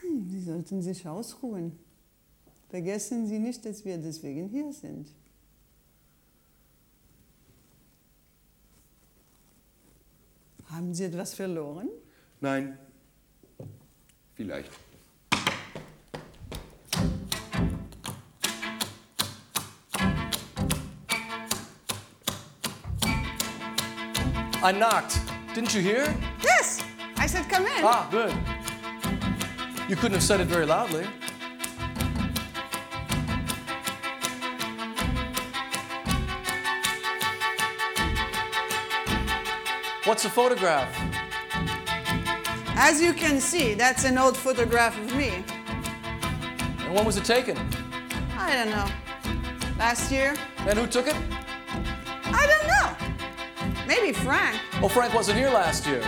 Hm, 0.00 0.30
Sie 0.30 0.40
sollten 0.40 0.80
sich 0.80 1.06
ausruhen. 1.06 1.78
Vergessen 2.68 3.26
Sie 3.26 3.38
nicht, 3.38 3.64
dass 3.64 3.84
wir 3.84 3.96
deswegen 3.98 4.48
hier 4.48 4.72
sind. 4.72 5.08
Haben 10.70 10.92
Sie 10.92 11.04
etwas 11.04 11.34
verloren? 11.34 11.88
Nein. 12.40 12.76
Vielleicht. 14.34 14.70
I 24.62 24.72
knocked. 24.72 25.20
Didn't 25.54 25.72
you 25.72 25.80
hear? 25.80 26.12
Yes, 26.42 26.82
I 27.16 27.26
said 27.28 27.48
come 27.48 27.66
in. 27.66 27.84
Ah, 27.84 28.08
good. 28.10 28.34
You 29.88 29.94
couldn't 29.94 30.14
have 30.14 30.24
said 30.24 30.40
it 30.40 30.48
very 30.48 30.66
loudly. 30.66 31.06
What's 40.06 40.22
the 40.22 40.30
photograph? 40.30 40.88
As 42.76 43.02
you 43.02 43.12
can 43.12 43.40
see, 43.40 43.74
that's 43.74 44.04
an 44.04 44.16
old 44.16 44.36
photograph 44.36 44.96
of 44.96 45.16
me. 45.16 45.42
And 46.78 46.94
when 46.94 47.04
was 47.04 47.16
it 47.16 47.24
taken? 47.24 47.58
I 48.38 48.54
don't 48.54 48.70
know. 48.70 48.86
Last 49.76 50.12
year? 50.12 50.36
And 50.58 50.78
who 50.78 50.86
took 50.86 51.08
it? 51.08 51.16
I 52.22 52.46
don't 52.46 52.66
know. 52.68 53.84
Maybe 53.84 54.12
Frank. 54.12 54.60
Well, 54.80 54.88
Frank 54.88 55.12
wasn't 55.12 55.38
here 55.38 55.50
last 55.50 55.88
year. 55.88 56.02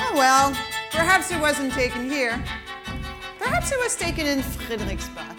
Oh 0.00 0.12
well, 0.14 0.50
perhaps 0.90 1.30
it 1.30 1.40
wasn't 1.40 1.72
taken 1.72 2.10
here. 2.10 2.44
Perhaps 3.38 3.72
it 3.72 3.78
was 3.78 3.96
taken 3.96 4.26
in 4.26 4.40
Friedrichsbad. 4.40 5.38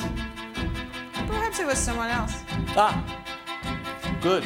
Perhaps 1.27 1.59
it 1.59 1.67
was 1.67 1.77
someone 1.77 2.09
else. 2.09 2.41
Ah, 2.75 3.05
good. 4.19 4.43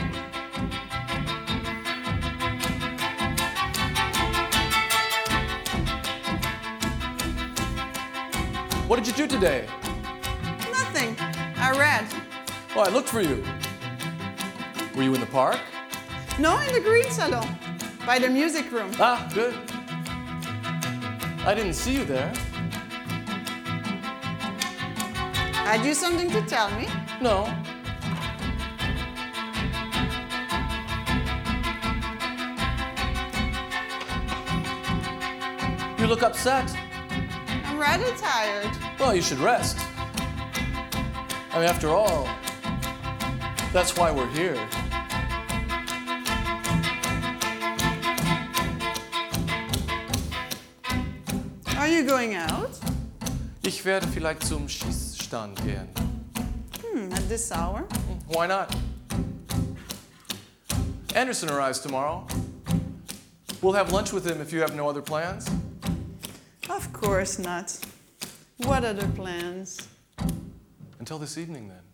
What 8.94 9.04
did 9.04 9.18
you 9.18 9.26
do 9.26 9.36
today? 9.36 9.66
Nothing. 10.72 11.16
I 11.58 11.72
read. 11.76 12.06
Oh, 12.76 12.82
I 12.82 12.90
looked 12.90 13.10
for 13.10 13.22
you. 13.22 13.44
Were 14.96 15.02
you 15.02 15.16
in 15.16 15.20
the 15.20 15.26
park? 15.26 15.60
No, 16.38 16.60
in 16.60 16.72
the 16.76 16.80
green 16.80 17.10
salon, 17.10 17.58
by 18.06 18.20
the 18.20 18.30
music 18.30 18.72
room. 18.72 18.92
Ah, 19.00 19.28
good. 19.34 19.56
I 21.44 21.56
didn't 21.56 21.74
see 21.74 21.96
you 21.96 22.06
there. 22.06 22.32
Had 25.66 25.84
you 25.84 25.96
something 25.96 26.30
to 26.30 26.44
tell 26.46 26.70
me? 26.78 26.88
No. 27.20 27.48
You 35.98 36.06
look 36.06 36.22
upset. 36.22 36.72
I'm 37.66 37.80
rather 37.80 38.16
tired. 38.18 38.83
Well, 39.04 39.14
you 39.14 39.22
should 39.22 39.40
rest. 39.40 39.78
I 41.52 41.56
mean, 41.56 41.66
after 41.66 41.90
all, 41.90 42.26
that's 43.74 43.98
why 43.98 44.10
we're 44.10 44.30
here. 44.30 44.56
Are 51.78 51.88
you 51.90 52.06
going 52.06 52.36
out? 52.36 52.80
Ich 53.64 53.84
werde 53.84 54.08
vielleicht 54.08 54.46
zum 54.46 54.70
Schießstand 54.70 55.62
gehen. 55.66 55.90
Hmm, 56.82 57.12
at 57.12 57.28
this 57.28 57.52
hour? 57.52 57.86
Why 58.30 58.48
not? 58.48 58.74
Anderson 61.14 61.50
arrives 61.50 61.82
tomorrow. 61.82 62.26
We'll 63.62 63.74
have 63.74 63.92
lunch 63.92 64.14
with 64.14 64.26
him 64.26 64.40
if 64.40 64.54
you 64.54 64.62
have 64.62 64.78
no 64.78 64.88
other 64.88 65.02
plans. 65.02 65.52
Of 66.70 66.94
course 66.94 67.38
not. 67.38 67.78
What 68.58 68.84
other 68.84 69.08
plans? 69.10 69.88
Until 71.00 71.18
this 71.18 71.38
evening, 71.38 71.70
then. 71.70 71.93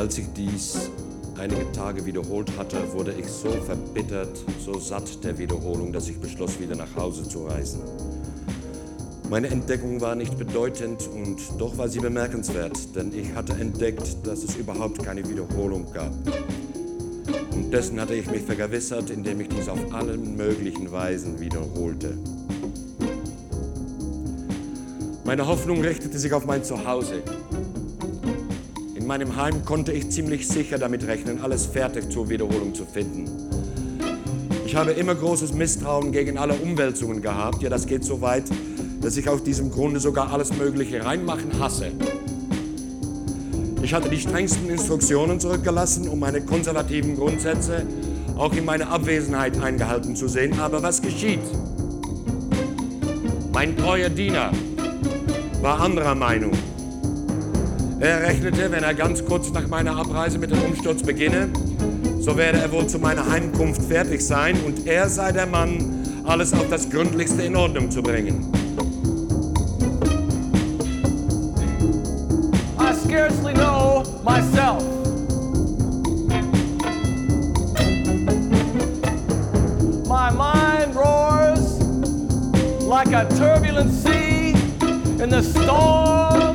Als 0.00 0.16
ich 0.16 0.32
dies 0.34 0.90
einige 1.38 1.70
Tage 1.72 2.06
wiederholt 2.06 2.50
hatte, 2.56 2.78
wurde 2.94 3.12
ich 3.12 3.26
so 3.26 3.50
verbittert, 3.50 4.30
so 4.58 4.78
satt 4.78 5.22
der 5.22 5.36
Wiederholung, 5.36 5.92
dass 5.92 6.08
ich 6.08 6.18
beschloss, 6.18 6.58
wieder 6.58 6.74
nach 6.74 6.96
Hause 6.96 7.28
zu 7.28 7.44
reisen. 7.44 7.82
Meine 9.28 9.48
Entdeckung 9.48 10.00
war 10.00 10.14
nicht 10.14 10.38
bedeutend 10.38 11.06
und 11.12 11.38
doch 11.58 11.76
war 11.76 11.90
sie 11.90 11.98
bemerkenswert, 11.98 12.96
denn 12.96 13.12
ich 13.12 13.34
hatte 13.34 13.52
entdeckt, 13.52 14.16
dass 14.26 14.42
es 14.42 14.56
überhaupt 14.56 15.04
keine 15.04 15.28
Wiederholung 15.28 15.92
gab. 15.92 16.14
Und 17.52 17.70
dessen 17.70 18.00
hatte 18.00 18.14
ich 18.14 18.30
mich 18.30 18.40
vergewissert, 18.40 19.10
indem 19.10 19.42
ich 19.42 19.48
dies 19.48 19.68
auf 19.68 19.92
allen 19.92 20.34
möglichen 20.34 20.90
Weisen 20.90 21.38
wiederholte. 21.40 22.16
Meine 25.26 25.46
Hoffnung 25.46 25.82
richtete 25.82 26.18
sich 26.18 26.32
auf 26.32 26.46
mein 26.46 26.64
Zuhause. 26.64 27.22
In 29.10 29.18
meinem 29.18 29.34
Heim 29.34 29.64
konnte 29.64 29.90
ich 29.90 30.08
ziemlich 30.10 30.46
sicher 30.46 30.78
damit 30.78 31.04
rechnen, 31.04 31.40
alles 31.40 31.66
fertig 31.66 32.12
zur 32.12 32.28
Wiederholung 32.28 32.72
zu 32.72 32.84
finden. 32.84 33.28
Ich 34.64 34.76
habe 34.76 34.92
immer 34.92 35.16
großes 35.16 35.52
Misstrauen 35.52 36.12
gegen 36.12 36.38
alle 36.38 36.54
Umwälzungen 36.54 37.20
gehabt. 37.20 37.60
Ja, 37.60 37.70
das 37.70 37.86
geht 37.86 38.04
so 38.04 38.20
weit, 38.20 38.44
dass 39.00 39.16
ich 39.16 39.28
aus 39.28 39.42
diesem 39.42 39.72
Grunde 39.72 39.98
sogar 39.98 40.32
alles 40.32 40.56
Mögliche 40.56 41.04
reinmachen 41.04 41.58
hasse. 41.58 41.90
Ich 43.82 43.92
hatte 43.92 44.08
die 44.08 44.20
strengsten 44.20 44.70
Instruktionen 44.70 45.40
zurückgelassen, 45.40 46.06
um 46.06 46.20
meine 46.20 46.40
konservativen 46.42 47.16
Grundsätze 47.16 47.84
auch 48.36 48.52
in 48.52 48.64
meiner 48.64 48.90
Abwesenheit 48.92 49.60
eingehalten 49.60 50.14
zu 50.14 50.28
sehen. 50.28 50.60
Aber 50.60 50.84
was 50.84 51.02
geschieht? 51.02 51.40
Mein 53.52 53.76
treuer 53.76 54.08
Diener 54.08 54.52
war 55.62 55.80
anderer 55.80 56.14
Meinung. 56.14 56.52
Er 58.00 58.22
rechnete, 58.22 58.72
wenn 58.72 58.82
er 58.82 58.94
ganz 58.94 59.22
kurz 59.22 59.52
nach 59.52 59.68
meiner 59.68 59.94
Abreise 59.94 60.38
mit 60.38 60.50
dem 60.50 60.62
Umsturz 60.62 61.02
beginne, 61.02 61.50
so 62.18 62.34
werde 62.34 62.58
er 62.58 62.72
wohl 62.72 62.86
zu 62.86 62.98
meiner 62.98 63.30
Heimkunft 63.30 63.82
fertig 63.82 64.22
sein 64.26 64.56
und 64.64 64.86
er 64.86 65.06
sei 65.10 65.32
der 65.32 65.44
Mann, 65.44 66.02
alles 66.24 66.54
auf 66.54 66.66
das 66.70 66.88
Gründlichste 66.88 67.42
in 67.42 67.54
Ordnung 67.54 67.90
zu 67.90 68.02
bringen. 68.02 68.50
I 72.78 72.94
scarcely 72.94 73.52
know 73.52 74.02
myself. 74.24 74.82
My 80.08 80.30
mind 80.30 80.96
roars 80.96 81.78
like 82.80 83.12
a 83.12 83.28
turbulent 83.36 83.92
sea 83.92 84.54
in 85.22 85.28
the 85.28 85.42
storms 85.42 86.49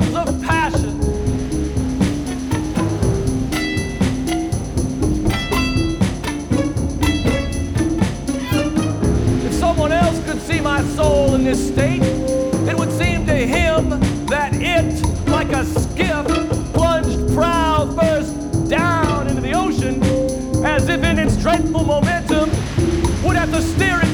my 10.66 10.82
soul 10.96 11.36
in 11.36 11.44
this 11.44 11.68
state, 11.68 12.02
it 12.02 12.76
would 12.76 12.90
seem 12.90 13.24
to 13.24 13.36
him 13.36 13.88
that 14.26 14.50
it, 14.52 15.00
like 15.28 15.50
a 15.50 15.64
skiff, 15.64 16.26
plunged 16.74 17.32
prow 17.36 17.88
first 17.96 18.68
down 18.68 19.28
into 19.28 19.40
the 19.40 19.52
ocean, 19.52 20.02
as 20.64 20.88
if 20.88 21.04
in 21.04 21.20
its 21.20 21.36
dreadful 21.36 21.84
momentum 21.84 22.50
would 23.22 23.36
have 23.36 23.52
to 23.52 23.62
steer 23.62 23.98
itself 23.98 24.05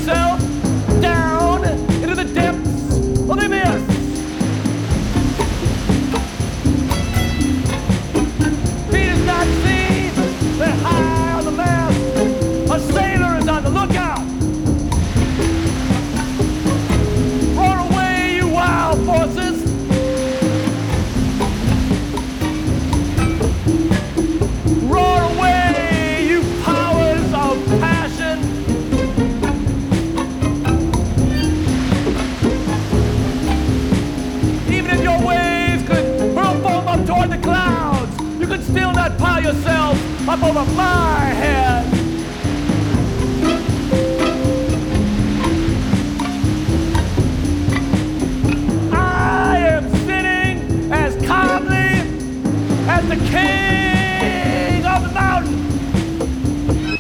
up 40.29 40.43
over 40.43 40.65
my 40.75 41.25
head. 41.35 41.85
I 48.93 49.59
am 49.59 49.91
sitting 50.07 50.93
as 50.93 51.17
calmly 51.27 52.03
as 52.89 53.09
the 53.09 53.17
king 53.31 54.87
of 54.87 55.03
the 55.03 55.13
mountain. 55.13 56.99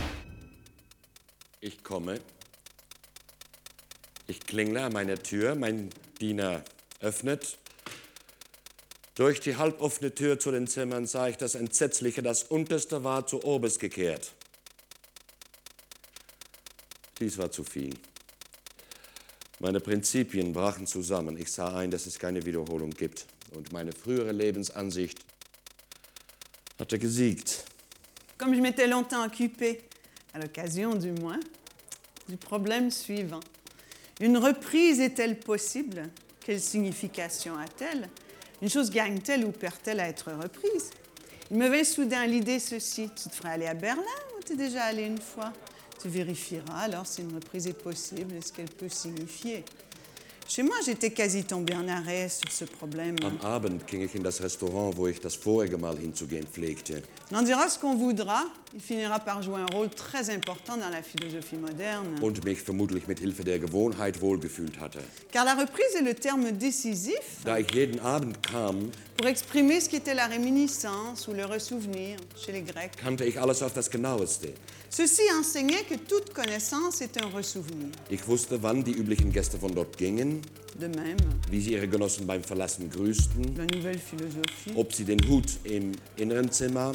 Ich 1.60 1.82
komme. 1.84 2.20
Ich 4.26 4.40
klingle 4.40 4.82
an 4.82 4.92
meiner 4.92 5.22
Tür. 5.22 5.54
Mein 5.54 5.90
Diener 6.20 6.62
öffnet. 7.00 7.58
Durch 9.14 9.40
die 9.40 9.56
halboffene 9.56 10.14
Tür 10.14 10.38
zu 10.38 10.50
den 10.50 10.66
Zimmern 10.66 11.06
sah 11.06 11.28
ich 11.28 11.36
das 11.36 11.54
Entsetzliche. 11.54 12.22
Das 12.22 12.44
Unterste 12.44 13.04
war 13.04 13.26
zu 13.26 13.44
oberst 13.44 13.78
gekehrt. 13.78 14.32
Dies 17.18 17.36
war 17.36 17.50
zu 17.50 17.62
viel. 17.62 17.94
Meine 19.60 19.80
Prinzipien 19.80 20.52
brachen 20.52 20.86
zusammen. 20.86 21.36
Ich 21.36 21.52
sah 21.52 21.76
ein, 21.76 21.90
dass 21.90 22.06
es 22.06 22.18
keine 22.18 22.44
Wiederholung 22.46 22.90
gibt. 22.90 23.26
Und 23.54 23.70
meine 23.72 23.92
frühere 23.92 24.32
Lebensansicht 24.32 25.18
hatte 26.78 26.98
gesiegt. 26.98 27.64
Comme 28.38 28.54
je 28.54 28.60
m'étais 28.60 28.88
longtemps 28.88 29.24
occupée, 29.24 29.82
à 30.32 30.40
l'occasion 30.40 30.94
du 30.94 31.12
moins, 31.12 31.38
du 32.28 32.36
problème 32.36 32.90
suivant. 32.90 33.44
Une 34.20 34.38
reprise 34.38 35.00
est-elle 35.00 35.38
possible? 35.38 36.10
Quelle 36.44 36.60
signification 36.60 37.56
a-t-elle? 37.56 38.08
Une 38.62 38.70
chose 38.70 38.90
gagne-t-elle 38.90 39.44
ou 39.44 39.50
perd-elle 39.50 39.98
à 39.98 40.08
être 40.08 40.30
reprise? 40.30 40.90
Il 41.50 41.58
me 41.58 41.68
vint 41.68 41.82
soudain 41.82 42.24
l'idée 42.26 42.60
ceci. 42.60 43.10
Tu 43.14 43.28
te 43.28 43.34
ferais 43.34 43.50
aller 43.50 43.66
à 43.66 43.74
Berlin 43.74 44.02
ou 44.38 44.42
tu 44.44 44.52
es 44.52 44.56
déjà 44.56 44.84
allé 44.84 45.02
une 45.02 45.20
fois? 45.20 45.52
Tu 46.00 46.08
vérifieras 46.08 46.78
alors 46.78 47.04
si 47.04 47.22
une 47.22 47.34
reprise 47.34 47.66
est 47.66 47.72
possible 47.72 48.36
et 48.36 48.40
ce 48.40 48.52
qu'elle 48.52 48.70
peut 48.70 48.88
signifier. 48.88 49.64
Chez 50.48 50.62
moi, 50.62 50.76
j'étais 50.84 51.10
quasi 51.10 51.44
tombée 51.44 51.74
en 51.74 51.88
arrêt 51.88 52.28
sur 52.28 52.52
ce 52.52 52.64
problème. 52.64 53.16
Am 53.24 53.38
Abend 53.42 53.80
ging 53.88 54.02
ich 54.02 54.14
in 54.14 54.22
das 54.22 54.40
Restaurant, 54.40 54.92
wo 54.96 55.08
ich 55.08 55.18
das 55.20 55.34
vorige 55.36 55.76
Mal 55.76 55.96
hinzugehen 55.98 56.46
pflegte. 56.46 57.02
On 57.32 57.42
dira 57.42 57.68
ce 57.68 57.78
qu'on 57.80 57.96
voudra, 57.96 58.44
il 58.74 58.80
finira 58.80 59.18
par 59.20 59.42
jouer 59.42 59.60
un 59.60 59.66
rôle 59.66 59.90
très 59.90 60.30
important 60.30 60.76
dans 60.76 60.88
la 60.88 61.02
philosophie 61.02 61.56
moderne. 61.56 62.18
und 62.22 62.44
mich 62.44 62.60
vermutlich 62.62 63.06
mit 63.06 63.18
Hilfe 63.20 63.44
der 63.44 63.58
Gewohnheit 63.58 64.20
wohlgefühlt 64.20 64.80
hatte. 64.80 65.00
Car 65.30 65.44
la 65.44 65.54
reprise 65.54 65.94
est 65.98 66.02
le 66.04 66.14
terme 66.14 66.52
décisif 66.52 67.42
Da 67.44 67.58
ich 67.58 67.70
jeden 67.74 68.00
Abend 68.00 68.36
kam, 68.42 68.90
pour 69.16 69.26
exprimer 69.28 69.80
ce 69.80 69.88
qu'était 69.90 70.14
la 70.14 70.26
réminiscence 70.26 71.28
ou 71.28 71.32
le 71.34 71.44
ressouvenir 71.44 72.16
chez 72.36 72.52
les 72.52 72.62
Grecs. 72.62 72.96
kannte 72.96 73.24
ich 73.24 73.38
alles 73.40 73.62
auf 73.62 73.74
das 73.74 73.90
Genaueste. 73.90 74.54
Ceci 74.90 75.22
enseignait 75.38 75.84
que 75.88 75.94
toute 75.96 76.32
connaissance 76.34 77.00
est 77.00 77.16
un 77.22 77.28
ressouvenir. 77.34 77.88
Ich 78.10 78.26
wusste, 78.28 78.62
wann 78.62 78.84
die 78.84 78.92
üblichen 78.92 79.32
Gäste 79.32 79.58
von 79.58 79.74
dort 79.74 79.96
gingen, 79.98 80.42
De 80.78 80.88
même, 80.88 81.18
wie 81.50 81.60
sie 81.60 81.74
ihre 81.74 81.86
Genossen 81.86 82.26
beim 82.26 82.42
Verlassen 82.42 82.88
grüßten, 82.90 83.56
la 83.56 83.64
nouvelle 83.66 83.98
philosophie 83.98 84.72
ob 84.74 84.92
sie 84.94 85.04
den 85.04 85.20
Hut 85.28 85.44
im 85.64 85.92
inneren 86.16 86.50
Zimmer 86.50 86.92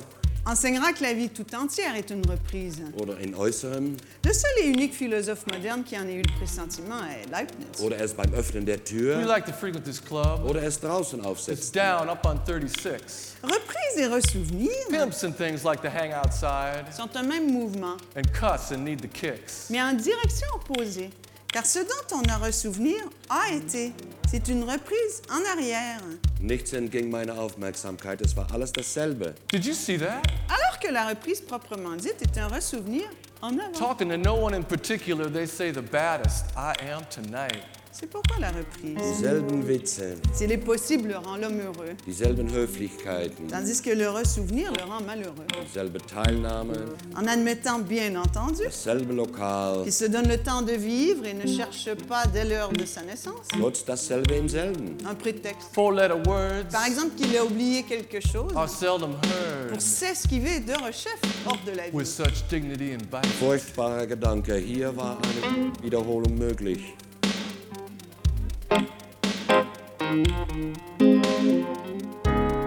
enseignera 0.47 0.93
que 0.93 1.03
la 1.03 1.13
vie 1.13 1.29
tout 1.29 1.45
entière 1.55 1.95
est 1.95 2.09
une 2.09 2.25
reprise. 2.25 2.81
oder 2.99 3.15
in 3.21 3.33
äußerem 3.35 3.95
Le 4.25 4.33
seul 4.33 4.51
et 4.63 4.67
unique 4.67 4.93
philosophe 4.93 5.45
moderne 5.51 5.83
qui 5.83 5.97
en 5.97 6.07
ait 6.07 6.15
eu 6.15 6.21
le 6.21 6.33
pressentiment 6.39 6.99
est 7.05 7.29
Leibniz. 7.29 7.81
oder 7.81 7.97
erst 7.99 8.15
beim 8.15 8.33
Öffnen 8.33 8.65
der 8.65 8.77
You 8.77 8.83
Tür 8.83 9.25
like 9.25 9.45
to 9.45 9.51
frequent 9.51 9.83
this 9.83 9.99
club? 10.03 10.45
oder 10.45 10.61
erst 10.61 10.83
draußen 10.83 11.19
It's 11.19 11.27
aufsetzt. 11.27 11.75
down 11.75 12.09
up 12.09 12.25
on 12.25 12.39
36. 12.45 13.35
Reprise 13.43 13.97
et 13.97 14.07
ressouvenir 14.07 14.69
Pimps 14.89 15.23
and 15.23 15.33
things 15.35 15.63
like 15.63 15.81
to 15.81 15.89
hang 15.89 16.13
outside 16.13 16.85
sont 16.95 17.09
un 17.15 17.23
même 17.23 17.51
mouvement, 17.51 17.97
and 18.15 18.21
cuss 18.33 18.71
and 18.71 18.83
need 18.85 19.01
the 19.01 19.07
kicks. 19.11 19.67
mais 19.69 19.81
en 19.81 19.93
direction 19.93 20.47
opposée. 20.55 21.09
Car 21.57 21.65
ce 21.65 21.79
dont 21.79 22.17
on 22.17 22.21
a 22.29 22.37
ressouvenir 22.37 22.97
a 23.31 23.51
été. 23.51 23.91
C'est 24.29 24.47
une 24.47 24.63
reprise 24.63 25.23
en 25.27 25.43
arrière. 25.57 25.99
Nichts 26.39 26.75
entging 26.75 27.09
meiner 27.09 27.31
Aufmerksamkeit, 27.31 28.21
es 28.21 28.35
war 28.35 28.45
alles 28.53 28.71
dasselbe. 28.71 29.33
Did 29.51 29.65
you 29.65 29.73
see 29.73 29.97
that? 29.97 30.21
Alors 30.49 30.77
que 30.79 30.91
la 30.91 31.07
reprise 31.07 31.41
proprement 31.41 31.95
dite 31.95 32.21
est 32.21 32.37
un 32.37 32.47
ressouvenir 32.47 33.09
en 33.41 33.57
avant. 33.57 33.71
Talking 33.71 34.09
to 34.09 34.17
no 34.17 34.35
one 34.35 34.53
in 34.53 34.61
particular, 34.61 35.31
they 35.31 35.47
say 35.47 35.71
the 35.71 35.81
baddest 35.81 36.45
I 36.55 36.73
am 36.91 37.01
tonight. 37.09 37.63
C'est 37.99 38.05
pourquoi 38.07 38.37
la 38.39 38.49
reprise? 38.49 38.93
Dieselben 38.95 39.63
Witze, 39.67 40.01
S'il 40.31 40.51
est 40.51 40.59
possible, 40.59 41.15
rend 41.23 41.35
l'homme 41.37 41.59
heureux, 41.61 41.95
dieselben 42.05 42.47
Höflichkeiten, 42.47 43.47
tandis 43.49 43.81
que 43.81 43.89
le 43.89 44.07
ressouvenir 44.09 44.71
le 44.71 44.83
rend 44.83 45.01
malheureux. 45.01 45.47
dieselbe 45.65 45.97
Teilnahme, 46.05 46.73
En 47.15 47.25
admettant, 47.25 47.79
bien 47.79 48.15
entendu, 48.15 48.61
dasselbe 48.65 49.11
Lokal, 49.13 49.81
qu'il 49.83 49.91
se 49.93 50.05
donne 50.05 50.27
le 50.27 50.37
temps 50.37 50.61
de 50.61 50.73
vivre 50.73 51.25
et 51.25 51.33
ne 51.33 51.47
cherche 51.47 51.89
pas 52.07 52.27
dès 52.27 52.45
l'heure 52.45 52.71
de 52.71 52.85
sa 52.85 53.01
naissance 53.01 53.47
trotz 53.57 53.83
dasselbe 53.83 54.31
im 54.31 54.47
selben. 54.47 54.95
un 55.09 55.15
prétexte. 55.15 55.69
Four 55.73 55.93
letter 55.93 56.17
words 56.27 56.69
Par 56.71 56.85
exemple, 56.85 57.15
qu'il 57.15 57.35
a 57.35 57.43
oublié 57.43 57.81
quelque 57.81 58.19
chose 58.19 58.51
are 58.55 58.69
seldom 58.69 59.13
heard 59.23 59.71
pour 59.71 59.81
s'esquiver 59.81 60.59
de 60.59 60.73
rechef 60.73 61.17
hors 61.47 61.57
de 61.65 61.71
la 61.71 61.83
with 61.91 62.05
vie. 62.05 62.11
such 62.11 62.47
dignity 62.47 62.93
and 62.93 63.09
bite. 63.09 63.25
Furchtbarer 63.39 64.05
Gedanke, 64.05 64.55
hier 64.57 64.95
war 64.95 65.17
eine 65.23 65.71
Wiederholung 65.81 66.37
möglich. 66.37 66.93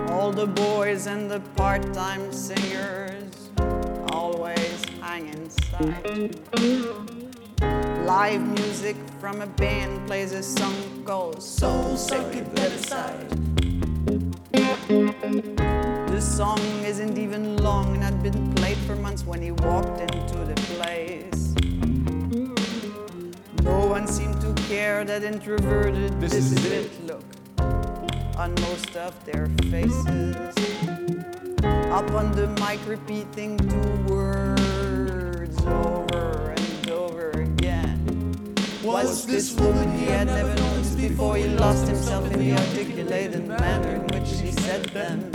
All 0.08 0.32
the 0.32 0.46
boys 0.46 1.06
and 1.06 1.30
the 1.30 1.40
part-time 1.56 2.32
singers 2.32 3.50
always 4.12 4.84
hang 5.00 5.28
inside. 5.28 6.38
Live 8.06 8.42
music 8.42 8.96
from 9.20 9.40
a 9.42 9.46
band 9.46 10.06
plays 10.06 10.32
a 10.32 10.42
song 10.42 11.04
called 11.04 11.42
Soul 11.42 11.96
Sacred 11.96 12.54
Bedside. 12.54 13.28
The 16.08 16.20
song 16.20 16.60
isn't 16.84 17.18
even 17.18 17.56
long 17.58 17.94
and 17.94 18.02
had 18.02 18.22
been 18.22 18.54
played 18.54 18.78
for 18.78 18.96
months 18.96 19.24
when 19.24 19.40
he 19.42 19.52
walked 19.52 20.00
into 20.00 20.38
the 20.38 20.54
place. 20.74 21.49
No 23.62 23.86
one 23.86 24.06
seemed 24.06 24.40
to 24.40 24.52
care 24.68 25.04
that 25.04 25.22
introverted, 25.22 26.20
This 26.20 26.34
is 26.34 26.52
it. 26.66 26.90
look 27.06 27.24
on 28.36 28.54
most 28.62 28.96
of 28.96 29.12
their 29.26 29.48
faces. 29.70 30.54
Up 31.90 32.10
on 32.12 32.32
the 32.32 32.46
mic, 32.60 32.80
repeating 32.86 33.58
two 33.58 34.14
words 34.14 35.58
over 35.66 36.54
and 36.56 36.90
over 36.90 37.30
again. 37.30 38.54
Was 38.82 39.26
this 39.26 39.52
woman 39.54 39.92
he 39.98 40.06
had 40.06 40.28
never 40.28 40.54
noticed 40.54 40.96
before 40.96 41.36
he 41.36 41.48
lost 41.48 41.86
himself 41.86 42.30
in 42.32 42.38
the 42.38 42.52
articulated 42.52 43.46
manner 43.46 43.96
in 43.96 44.02
which 44.08 44.28
she 44.28 44.52
said 44.52 44.84
them? 44.86 45.30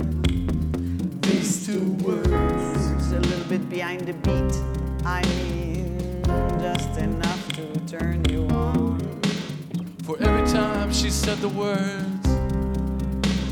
These 1.20 1.66
two 1.66 1.92
words, 2.04 3.12
a 3.12 3.20
little 3.20 3.44
bit 3.48 3.68
behind 3.68 4.00
the 4.00 4.14
beat. 4.14 4.54
I 5.06 5.22
mean, 5.38 6.22
just 6.60 6.98
enough 6.98 7.25
turn 7.86 8.24
you 8.28 8.44
on. 8.48 8.98
For 10.02 10.16
every 10.20 10.44
time 10.48 10.92
she 10.92 11.08
said 11.08 11.38
the 11.38 11.48
words, 11.48 12.26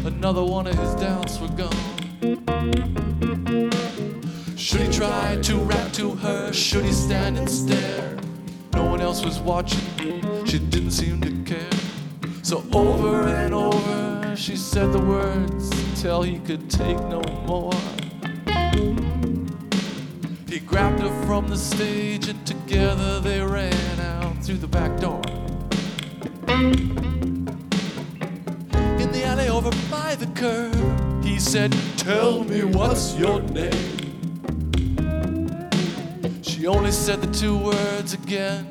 another 0.05 0.43
one 0.43 0.66
of 0.66 0.76
his 0.76 0.93
doubts 0.97 1.39
were 1.39 1.49
gone. 1.49 1.70
Should 4.57 4.80
he 4.80 4.93
try 4.93 5.39
to 5.41 5.57
rap 5.59 5.93
to 5.93 6.16
her? 6.16 6.53
Should 6.53 6.85
he 6.85 6.93
stand 6.93 7.39
and 7.39 7.49
stare? 7.49 8.18
No 8.72 8.85
one 8.87 9.01
else 9.01 9.24
was 9.24 9.39
watching, 9.39 9.78
she 10.47 10.59
didn't 10.59 10.91
seem 10.91 11.20
to 11.20 11.30
care. 11.45 11.78
So 12.43 12.64
over 12.72 13.28
and 13.28 13.55
over, 13.55 14.35
she 14.35 14.57
said 14.57 14.93
the 14.93 15.01
words 15.01 15.70
till 16.03 16.22
he 16.22 16.41
could 16.41 16.68
take 16.68 16.99
no 17.05 17.22
more. 17.47 17.72
He 20.49 20.59
grabbed 20.59 21.01
her 21.01 21.24
from 21.24 21.47
the 21.47 21.57
stage 21.57 22.28
and 22.28 22.45
together 22.45 23.20
they 23.20 23.41
ran 23.41 24.01
out 24.01 24.13
through 24.45 24.59
the 24.59 24.68
back 24.68 25.01
door. 25.01 25.22
In 29.01 29.11
the 29.11 29.24
alley 29.24 29.49
over 29.49 29.70
by 29.90 30.14
the 30.16 30.26
curb, 30.34 31.24
he 31.24 31.38
said, 31.40 31.74
Tell 31.97 32.45
me 32.45 32.62
what's 32.62 33.16
your 33.16 33.40
name. 33.40 33.72
She 36.42 36.66
only 36.66 36.92
said 36.92 37.22
the 37.22 37.32
two 37.32 37.57
words 37.57 38.12
again, 38.12 38.68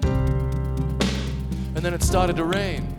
and 1.74 1.78
then 1.78 1.95
it 1.95 2.03
started 2.03 2.36
to 2.36 2.43
rain. 2.43 2.95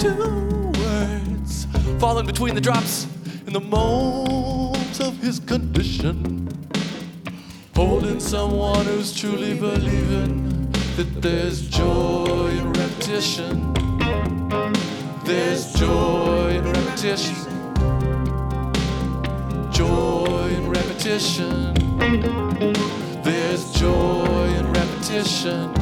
Two 0.00 0.72
words 0.80 1.68
falling 2.00 2.26
between 2.26 2.56
the 2.56 2.60
drops 2.60 3.06
in 3.46 3.52
the 3.52 3.60
moans 3.60 4.98
of 4.98 5.16
his 5.18 5.38
condition. 5.38 6.45
Holding 7.76 8.20
someone 8.20 8.86
who's 8.86 9.14
truly 9.14 9.52
believing 9.52 10.72
that 10.96 11.20
there's 11.20 11.68
joy 11.68 12.48
in 12.48 12.72
repetition. 12.72 13.74
There's 15.24 15.74
joy 15.74 16.52
in 16.56 16.64
repetition. 16.64 17.36
Joy 19.70 20.48
in 20.56 20.70
repetition. 20.70 21.74
There's 23.22 23.70
joy 23.72 24.46
in 24.56 24.72
repetition. 24.72 25.74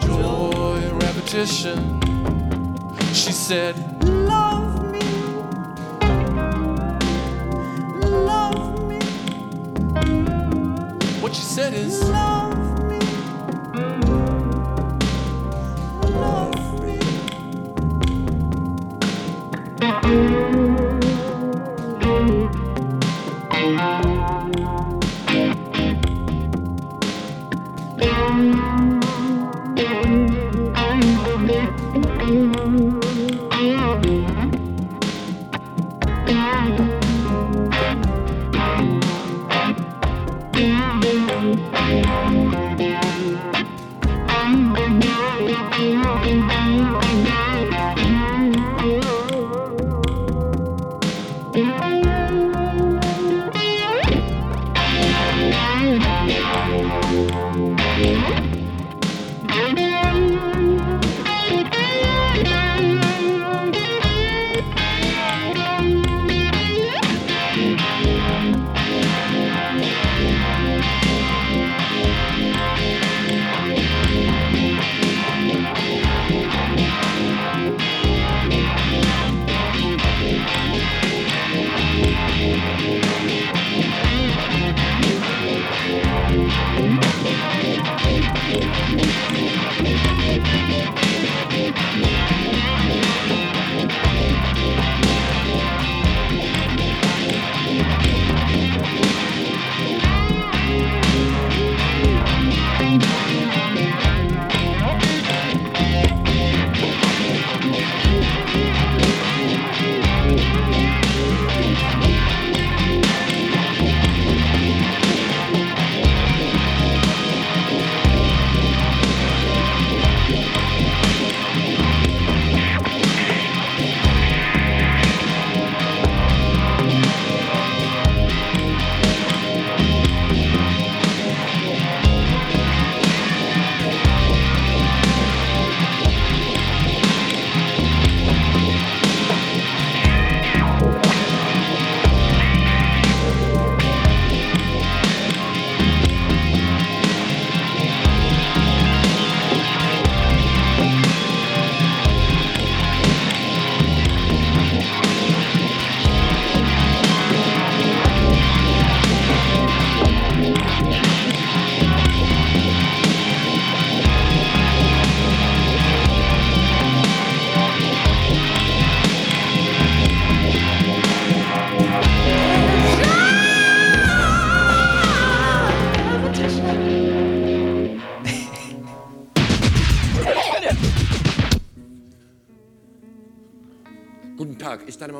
Joy 0.00 0.80
in 0.82 0.98
repetition. 0.98 2.00
She 3.14 3.30
said, 3.30 3.76
Love 4.02 4.51
what 11.58 12.51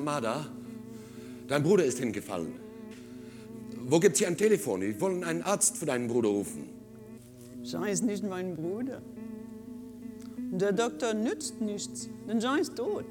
Tag, 0.05 0.19
ist 0.19 0.21
deine 0.21 0.21
Mama 0.21 0.21
da? 0.21 0.47
Dein 1.49 1.63
Bruder 1.63 1.85
ist 1.85 1.99
hingefallen. 1.99 2.55
Wo 3.85 3.99
gibt's 4.01 4.19
hier 4.19 4.29
ein 4.29 4.37
Telefon? 4.37 4.81
Wir 4.81 5.01
wollen 5.01 5.25
einen 5.25 5.43
Arzt 5.43 5.77
für 5.77 5.87
deinen 5.87 6.09
Bruder 6.09 6.29
rufen. 6.29 6.69
Jean 7.63 7.85
ist 7.85 8.05
nicht 8.05 8.25
mein 8.25 8.55
Bruder. 8.57 9.03
Der 10.53 10.73
Doktor 10.73 11.15
nützt 11.15 11.61
nichts, 11.61 12.09
denn 12.29 12.41
Jean 12.41 12.59
ist 12.59 12.77
tot. 12.77 13.05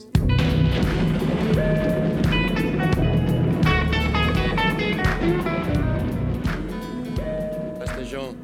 Jean? 8.03 8.35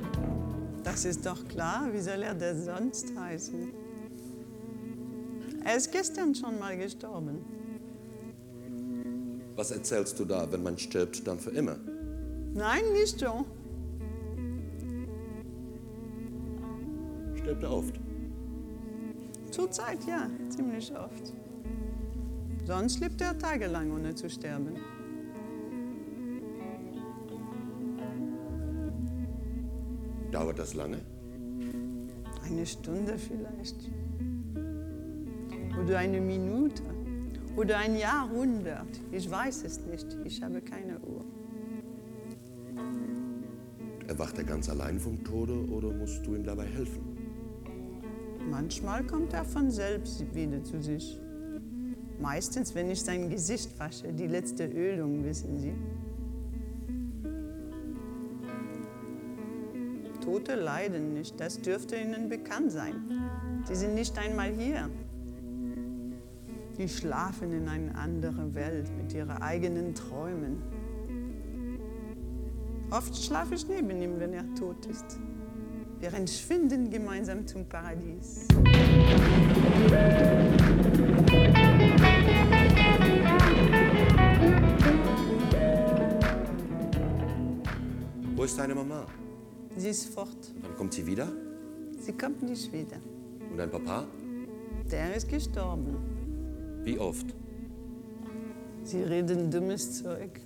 Das 0.84 1.04
ist 1.04 1.26
doch 1.26 1.46
klar, 1.50 1.90
wie 1.92 2.00
soll 2.00 2.24
er 2.24 2.34
das 2.34 2.66
sonst 2.66 3.14
heißen? 3.18 3.74
Er 5.66 5.76
ist 5.76 5.92
gestern 5.92 6.34
schon 6.34 6.58
mal 6.58 6.78
gestorben. 6.78 7.57
Was 9.58 9.72
erzählst 9.72 10.20
du 10.20 10.26
da? 10.26 10.50
Wenn 10.52 10.62
man 10.62 10.78
stirbt, 10.78 11.26
dann 11.28 11.40
für 11.40 11.50
immer. 11.50 11.78
Nein, 12.54 12.84
nicht 12.94 13.18
Jean. 13.18 13.44
Stirbt 17.36 17.64
er 17.64 17.72
oft? 17.72 18.00
Zurzeit 19.50 20.06
ja, 20.08 20.30
ziemlich 20.50 20.96
oft. 20.96 21.34
Sonst 22.66 23.00
lebt 23.00 23.20
er 23.20 23.36
tagelang, 23.36 23.92
ohne 23.92 24.14
zu 24.14 24.30
sterben. 24.30 24.76
Dauert 30.32 30.60
das 30.60 30.76
lange? 30.76 31.00
Eine 32.46 32.66
Stunde 32.66 33.18
vielleicht. 33.18 33.90
Oder 35.82 35.98
eine 35.98 36.22
Minute. 36.22 36.84
Oder 37.58 37.80
ein 37.80 37.98
Jahrhundert. 37.98 39.02
Ich 39.12 39.30
weiß 39.30 39.64
es 39.64 39.80
nicht. 39.80 40.06
Ich 40.24 40.44
habe 40.44 40.62
keine 40.62 41.00
Uhr. 41.00 41.26
Erwacht 44.08 44.38
er 44.38 44.44
ganz 44.44 44.70
allein 44.70 45.00
vom 45.00 45.24
Tode 45.24 45.66
oder 45.72 45.92
musst 45.92 46.26
du 46.26 46.36
ihm 46.36 46.44
dabei 46.44 46.66
helfen? 46.66 47.18
Manchmal 48.50 49.04
kommt 49.06 49.34
er 49.34 49.44
von 49.44 49.72
selbst 49.72 50.24
wieder 50.36 50.64
zu 50.64 50.82
sich. 50.82 51.20
Meistens, 52.22 52.76
wenn 52.76 52.92
ich 52.92 53.02
sein 53.02 53.30
Gesicht 53.30 53.78
wasche, 53.80 54.14
die 54.14 54.28
letzte 54.28 54.66
Ölung, 54.68 55.24
wissen 55.26 55.58
Sie. 55.58 55.74
Tote 60.24 60.56
leiden 60.56 61.14
nicht, 61.14 61.40
das 61.40 61.60
dürfte 61.60 61.96
Ihnen 61.96 62.30
bekannt 62.30 62.72
sein. 62.72 62.96
Sie 63.66 63.76
sind 63.76 63.96
nicht 63.96 64.18
einmal 64.18 64.52
hier. 64.52 64.90
Die 66.78 66.88
schlafen 66.88 67.52
in 67.54 67.68
eine 67.68 67.96
andere 67.96 68.54
Welt 68.54 68.92
mit 68.96 69.12
ihren 69.12 69.32
eigenen 69.32 69.96
Träumen. 69.96 70.62
Oft 72.92 73.18
schlafe 73.18 73.56
ich 73.56 73.68
neben 73.68 73.90
ihm, 73.90 74.20
wenn 74.20 74.34
er 74.34 74.46
tot 74.54 74.86
ist. 74.86 75.20
Wir 76.00 76.14
entschwinden 76.14 76.92
gemeinsam 76.92 77.48
zum 77.48 77.66
Paradies. 77.66 78.48
Wo 88.36 88.44
ist 88.44 88.60
deine 88.60 88.76
Mama? 88.76 89.08
Sie 89.76 89.90
ist 89.90 90.14
fort. 90.14 90.54
Wann 90.62 90.76
kommt 90.76 90.94
sie 90.94 91.08
wieder? 91.08 91.28
Sie 92.00 92.14
kommt 92.14 92.44
nicht 92.44 92.72
wieder. 92.72 92.98
Und 93.50 93.58
dein 93.58 93.72
Papa? 93.72 94.06
Der 94.92 95.16
ist 95.16 95.28
gestorben. 95.28 96.17
Wie 96.88 96.98
oft? 97.00 97.26
Sie 98.86 99.04
reden 99.04 99.52
dummes 99.52 100.02
Zeug. 100.02 100.40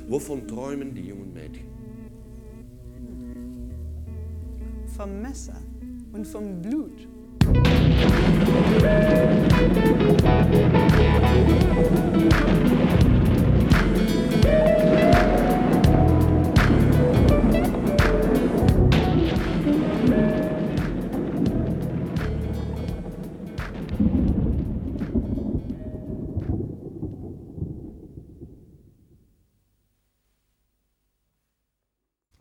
Wovon 0.06 0.46
träumen 0.46 0.94
die 0.94 1.08
jungen 1.08 1.32
Mädchen? 1.32 1.64
Vom 4.94 5.22
Messer 5.22 5.56
und 6.12 6.26
vom 6.26 6.60
Blut. 6.60 7.08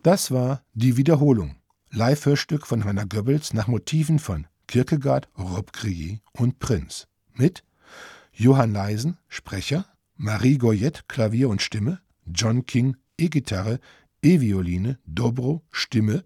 Das 0.04 0.32
war 0.32 0.64
Die 0.74 0.98
Wiederholung, 0.98 1.56
Live-Hörstück 1.92 2.68
von 2.68 2.84
Hannah 2.84 3.06
Goebbels 3.06 3.54
nach 3.54 3.68
Motiven 3.68 4.20
von 4.20 4.48
Kierkegaard, 4.68 5.30
Rob 5.38 5.72
Crier 5.72 6.20
und 6.34 6.60
Prinz. 6.60 7.08
Mit 7.32 7.64
Johann 8.34 8.74
Leisen, 8.74 9.18
Sprecher, 9.30 9.86
Marie 10.18 10.58
Goyette, 10.58 11.04
Klavier 11.08 11.48
und 11.48 11.62
Stimme, 11.62 12.02
John 12.26 12.66
King, 12.66 12.98
E-Gitarre, 13.18 13.80
E-Violine, 14.22 15.00
Dobro, 15.06 15.64
Stimme 15.72 16.26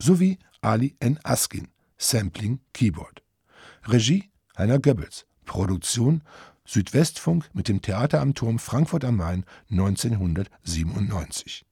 sowie 0.00 0.40
Ali 0.60 0.96
N. 0.98 1.20
Askin, 1.22 1.68
Sampling, 1.98 2.58
Keyboard. 2.72 3.22
Regie 3.84 4.32
Hannah 4.56 4.78
Goebbels, 4.78 5.26
Produktion 5.44 6.22
Südwestfunk 6.64 7.48
mit 7.54 7.68
dem 7.68 7.80
Theater 7.82 8.20
am 8.20 8.34
Turm 8.34 8.58
Frankfurt 8.58 9.04
am 9.04 9.18
Main 9.18 9.44
1997 9.70 11.64